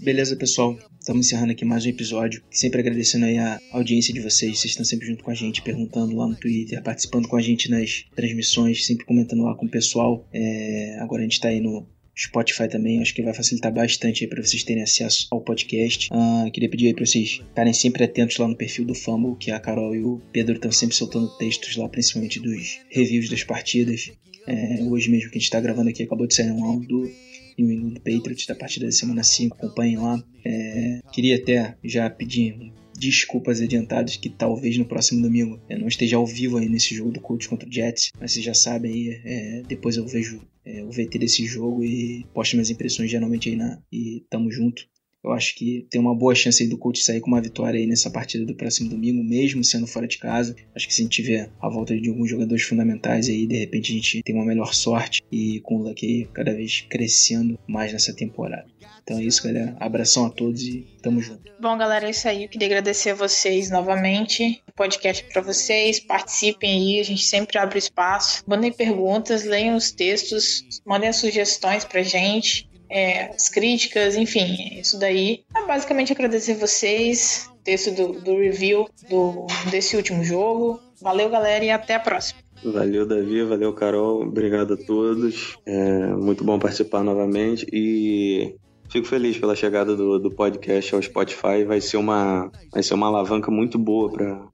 Beleza, 0.00 0.36
pessoal. 0.36 0.76
Estamos 1.04 1.26
encerrando 1.26 1.52
aqui 1.52 1.66
mais 1.66 1.84
um 1.84 1.90
episódio. 1.90 2.42
Sempre 2.50 2.80
agradecendo 2.80 3.26
aí 3.26 3.36
a 3.36 3.60
audiência 3.72 4.10
de 4.14 4.20
vocês. 4.20 4.58
Vocês 4.58 4.70
estão 4.70 4.86
sempre 4.86 5.06
junto 5.06 5.22
com 5.22 5.30
a 5.30 5.34
gente, 5.34 5.60
perguntando 5.60 6.16
lá 6.16 6.26
no 6.26 6.34
Twitter, 6.34 6.82
participando 6.82 7.28
com 7.28 7.36
a 7.36 7.42
gente 7.42 7.70
nas 7.70 8.06
transmissões, 8.16 8.86
sempre 8.86 9.04
comentando 9.04 9.42
lá 9.42 9.54
com 9.54 9.66
o 9.66 9.68
pessoal. 9.68 10.26
É... 10.32 10.96
Agora 11.00 11.20
a 11.20 11.24
gente 11.24 11.34
está 11.34 11.48
aí 11.48 11.60
no 11.60 11.86
Spotify 12.16 12.68
também, 12.70 13.02
acho 13.02 13.14
que 13.14 13.20
vai 13.20 13.34
facilitar 13.34 13.70
bastante 13.70 14.24
aí 14.24 14.30
para 14.30 14.42
vocês 14.42 14.64
terem 14.64 14.82
acesso 14.82 15.28
ao 15.30 15.42
podcast. 15.42 16.08
Uh, 16.10 16.50
queria 16.50 16.70
pedir 16.70 16.86
aí 16.86 16.94
para 16.94 17.04
vocês 17.04 17.32
ficarem 17.32 17.74
sempre 17.74 18.02
atentos 18.02 18.38
lá 18.38 18.48
no 18.48 18.56
perfil 18.56 18.86
do 18.86 18.94
Fumble, 18.94 19.36
que 19.36 19.50
a 19.50 19.60
Carol 19.60 19.94
e 19.94 20.02
o 20.02 20.22
Pedro 20.32 20.54
estão 20.54 20.72
sempre 20.72 20.96
soltando 20.96 21.28
textos 21.36 21.76
lá, 21.76 21.86
principalmente 21.86 22.40
dos 22.40 22.80
reviews 22.88 23.28
das 23.28 23.44
partidas. 23.44 24.10
É, 24.46 24.82
hoje 24.82 25.10
mesmo 25.10 25.30
que 25.30 25.36
a 25.36 25.38
gente 25.38 25.48
está 25.48 25.60
gravando 25.60 25.90
aqui, 25.90 26.02
acabou 26.02 26.26
de 26.26 26.34
sair 26.34 26.50
um 26.50 26.64
áudio 26.64 26.88
do 26.88 27.10
New 27.58 27.70
England 27.70 28.00
Patriots 28.00 28.46
da 28.46 28.54
partida 28.54 28.86
da 28.86 28.92
semana 28.92 29.22
5, 29.22 29.56
acompanhem 29.56 29.96
lá. 29.96 30.22
É, 30.44 31.00
queria 31.12 31.36
até 31.36 31.76
já 31.82 32.08
pedir 32.10 32.72
desculpas 32.96 33.60
adiantadas 33.60 34.16
que 34.16 34.30
talvez 34.30 34.78
no 34.78 34.84
próximo 34.84 35.20
domingo 35.20 35.60
eu 35.68 35.78
não 35.78 35.88
esteja 35.88 36.16
ao 36.16 36.26
vivo 36.26 36.58
aí 36.58 36.68
nesse 36.68 36.94
jogo 36.94 37.10
do 37.10 37.20
Colts 37.20 37.46
contra 37.46 37.68
o 37.68 37.72
Jets, 37.72 38.12
mas 38.20 38.32
vocês 38.32 38.44
já 38.44 38.54
sabem 38.54 38.92
aí, 38.92 39.20
é, 39.24 39.62
depois 39.66 39.96
eu 39.96 40.06
vejo 40.06 40.40
é, 40.64 40.82
o 40.82 40.90
VT 40.90 41.18
desse 41.18 41.44
jogo 41.44 41.84
e 41.84 42.24
posto 42.32 42.54
minhas 42.54 42.70
impressões 42.70 43.10
geralmente 43.10 43.48
aí 43.48 43.56
na 43.56 43.78
e 43.92 44.24
tamo 44.30 44.50
junto. 44.50 44.86
Eu 45.24 45.32
acho 45.32 45.54
que 45.54 45.86
tem 45.88 45.98
uma 45.98 46.14
boa 46.14 46.34
chance 46.34 46.62
aí 46.62 46.68
do 46.68 46.76
Colts 46.76 47.02
sair 47.02 47.20
com 47.20 47.28
uma 47.28 47.40
vitória 47.40 47.80
aí 47.80 47.86
nessa 47.86 48.10
partida 48.10 48.44
do 48.44 48.54
próximo 48.54 48.90
domingo, 48.90 49.24
mesmo 49.24 49.64
sendo 49.64 49.86
fora 49.86 50.06
de 50.06 50.18
casa. 50.18 50.54
Acho 50.76 50.86
que 50.86 50.92
se 50.92 51.00
a 51.00 51.04
gente 51.04 51.22
tiver 51.22 51.50
a 51.62 51.68
volta 51.70 51.98
de 51.98 52.10
alguns 52.10 52.28
jogadores 52.28 52.62
fundamentais 52.62 53.26
aí, 53.28 53.46
de 53.46 53.56
repente 53.56 53.90
a 53.90 53.94
gente 53.94 54.22
tem 54.22 54.34
uma 54.34 54.44
melhor 54.44 54.74
sorte 54.74 55.22
e 55.32 55.60
com 55.60 55.76
o 55.76 55.82
Luck 55.82 56.04
aí 56.04 56.28
cada 56.30 56.52
vez 56.52 56.82
crescendo 56.82 57.58
mais 57.66 57.90
nessa 57.90 58.12
temporada. 58.12 58.66
Então 59.02 59.18
é 59.18 59.22
isso, 59.22 59.42
galera. 59.42 59.74
Abração 59.80 60.26
a 60.26 60.30
todos 60.30 60.62
e 60.62 60.86
tamo 61.02 61.20
junto. 61.22 61.42
Bom, 61.60 61.76
galera, 61.76 62.06
é 62.06 62.10
isso 62.10 62.28
aí. 62.28 62.44
Eu 62.44 62.48
queria 62.48 62.68
agradecer 62.68 63.10
a 63.10 63.14
vocês 63.14 63.70
novamente. 63.70 64.62
Podcast 64.76 65.24
para 65.30 65.40
vocês. 65.40 66.00
Participem 66.00 66.70
aí, 66.70 67.00
a 67.00 67.04
gente 67.04 67.24
sempre 67.24 67.58
abre 67.58 67.78
espaço. 67.78 68.42
Mandem 68.46 68.72
perguntas, 68.72 69.44
leiam 69.44 69.76
os 69.76 69.90
textos, 69.90 70.80
mandem 70.86 71.08
as 71.08 71.16
sugestões 71.16 71.84
pra 71.84 72.02
gente 72.02 72.68
é, 72.88 73.26
as 73.34 73.48
críticas, 73.48 74.16
enfim, 74.16 74.78
isso 74.78 74.98
daí. 74.98 75.44
É 75.56 75.66
basicamente 75.66 76.12
agradecer 76.12 76.54
vocês, 76.54 77.50
texto 77.62 77.90
do, 77.92 78.20
do 78.20 78.38
review 78.38 78.88
do, 79.08 79.46
desse 79.70 79.96
último 79.96 80.22
jogo. 80.22 80.80
Valeu, 81.00 81.28
galera, 81.28 81.64
e 81.64 81.70
até 81.70 81.94
a 81.94 82.00
próxima. 82.00 82.40
Valeu, 82.64 83.06
Davi. 83.06 83.42
Valeu, 83.42 83.72
Carol. 83.74 84.22
Obrigado 84.22 84.74
a 84.74 84.76
todos. 84.76 85.56
É 85.66 86.06
muito 86.14 86.42
bom 86.44 86.58
participar 86.58 87.02
novamente. 87.02 87.66
E 87.70 88.54
Fico 88.88 89.06
feliz 89.06 89.36
pela 89.36 89.56
chegada 89.56 89.96
do, 89.96 90.18
do 90.18 90.30
podcast 90.30 90.94
ao 90.94 91.02
Spotify. 91.02 91.64
Vai 91.66 91.80
ser 91.80 91.96
uma, 91.96 92.50
vai 92.72 92.82
ser 92.82 92.94
uma 92.94 93.06
alavanca 93.06 93.50
muito 93.50 93.78
boa 93.78 94.12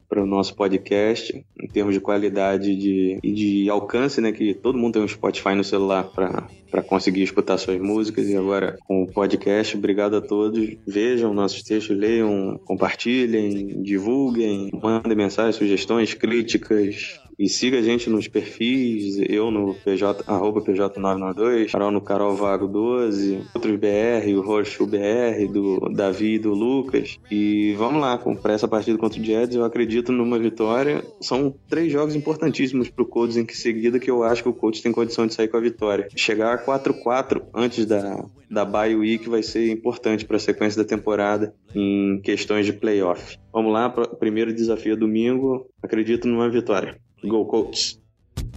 para 0.08 0.22
o 0.22 0.26
nosso 0.26 0.54
podcast, 0.54 1.44
em 1.60 1.68
termos 1.68 1.94
de 1.94 2.00
qualidade 2.00 2.74
de, 2.74 3.18
e 3.22 3.32
de 3.32 3.70
alcance, 3.70 4.20
né? 4.20 4.32
Que 4.32 4.54
todo 4.54 4.78
mundo 4.78 4.94
tem 4.94 5.02
um 5.02 5.08
Spotify 5.08 5.54
no 5.54 5.62
celular 5.64 6.04
para 6.04 6.82
conseguir 6.82 7.22
escutar 7.22 7.58
suas 7.58 7.80
músicas. 7.80 8.28
E 8.28 8.36
agora 8.36 8.78
com 8.86 9.02
o 9.02 9.06
podcast, 9.06 9.76
obrigado 9.76 10.16
a 10.16 10.20
todos. 10.20 10.76
Vejam 10.86 11.34
nossos 11.34 11.62
textos, 11.62 11.96
leiam, 11.96 12.58
compartilhem, 12.64 13.82
divulguem, 13.82 14.70
mandem 14.82 15.16
mensagens, 15.16 15.56
sugestões, 15.56 16.14
críticas, 16.14 17.20
e 17.40 17.48
siga 17.48 17.78
a 17.78 17.82
gente 17.82 18.10
nos 18.10 18.28
perfis, 18.28 19.18
eu 19.26 19.50
no 19.50 19.74
PJ, 19.74 20.24
arroba 20.26 20.60
PJ992, 20.60 21.72
Carol 21.72 21.90
no 21.90 22.02
Carol 22.02 22.36
Vago 22.36 22.68
12, 22.68 23.40
outros 23.54 23.76
BR, 23.76 24.30
o 24.36 24.42
Roxo 24.42 24.86
BR, 24.86 25.50
do 25.50 25.88
Davi 25.88 26.34
e 26.34 26.38
do 26.38 26.52
Lucas. 26.52 27.18
E 27.30 27.72
vamos 27.78 28.02
lá, 28.02 28.18
para 28.18 28.52
essa 28.52 28.68
partida 28.68 28.98
contra 28.98 29.18
o 29.18 29.24
Jets, 29.24 29.56
eu 29.56 29.64
acredito 29.64 30.12
numa 30.12 30.38
vitória. 30.38 31.02
São 31.18 31.54
três 31.66 31.90
jogos 31.90 32.14
importantíssimos 32.14 32.90
para 32.90 33.04
o 33.04 33.06
Colts 33.06 33.38
em 33.38 33.48
seguida 33.48 33.98
que 33.98 34.10
eu 34.10 34.22
acho 34.22 34.42
que 34.42 34.48
o 34.50 34.52
Colts 34.52 34.82
tem 34.82 34.92
condição 34.92 35.26
de 35.26 35.32
sair 35.32 35.48
com 35.48 35.56
a 35.56 35.60
vitória. 35.60 36.08
Chegar 36.14 36.52
a 36.52 36.62
4-4 36.62 37.42
antes 37.54 37.86
da, 37.86 38.22
da 38.50 38.66
bye 38.66 38.94
week 38.94 39.30
vai 39.30 39.42
ser 39.42 39.70
importante 39.70 40.26
para 40.26 40.36
a 40.36 40.40
sequência 40.40 40.82
da 40.82 40.86
temporada 40.86 41.54
em 41.74 42.20
questões 42.20 42.66
de 42.66 42.74
playoff. 42.74 43.38
Vamos 43.50 43.72
lá, 43.72 43.88
primeiro 43.88 44.52
desafio 44.52 44.94
domingo, 44.94 45.66
acredito 45.82 46.28
numa 46.28 46.50
vitória. 46.50 47.00
Go 47.28 47.44
Colts. 47.44 47.98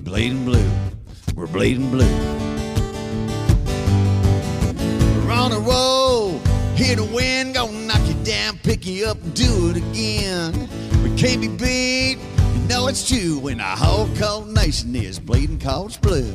Bleeding 0.02 0.46
blue. 0.46 0.70
We're 1.36 1.48
bleeding 1.48 1.90
blue. 1.92 2.06
We're 5.26 5.34
on 5.34 5.52
a 5.52 5.60
roll. 5.60 6.40
Hear 6.76 6.96
the 6.96 7.04
win. 7.04 7.52
gonna 7.52 7.74
knock 7.86 8.08
you 8.08 8.14
down, 8.24 8.58
pick 8.60 8.86
you 8.86 9.06
up, 9.06 9.22
and 9.22 9.34
do 9.34 9.72
it 9.72 9.78
again. 9.78 10.70
We 11.04 11.14
can't 11.18 11.42
be 11.42 11.50
beat. 11.50 12.18
You 12.56 12.68
know 12.70 12.88
it's 12.88 13.06
true 13.06 13.38
when 13.40 13.58
the 13.58 13.64
whole 13.64 14.08
cold 14.16 14.48
nation 14.54 14.96
is 14.96 15.20
bleeding 15.20 15.60
Colts 15.60 15.98
blue. 15.98 16.34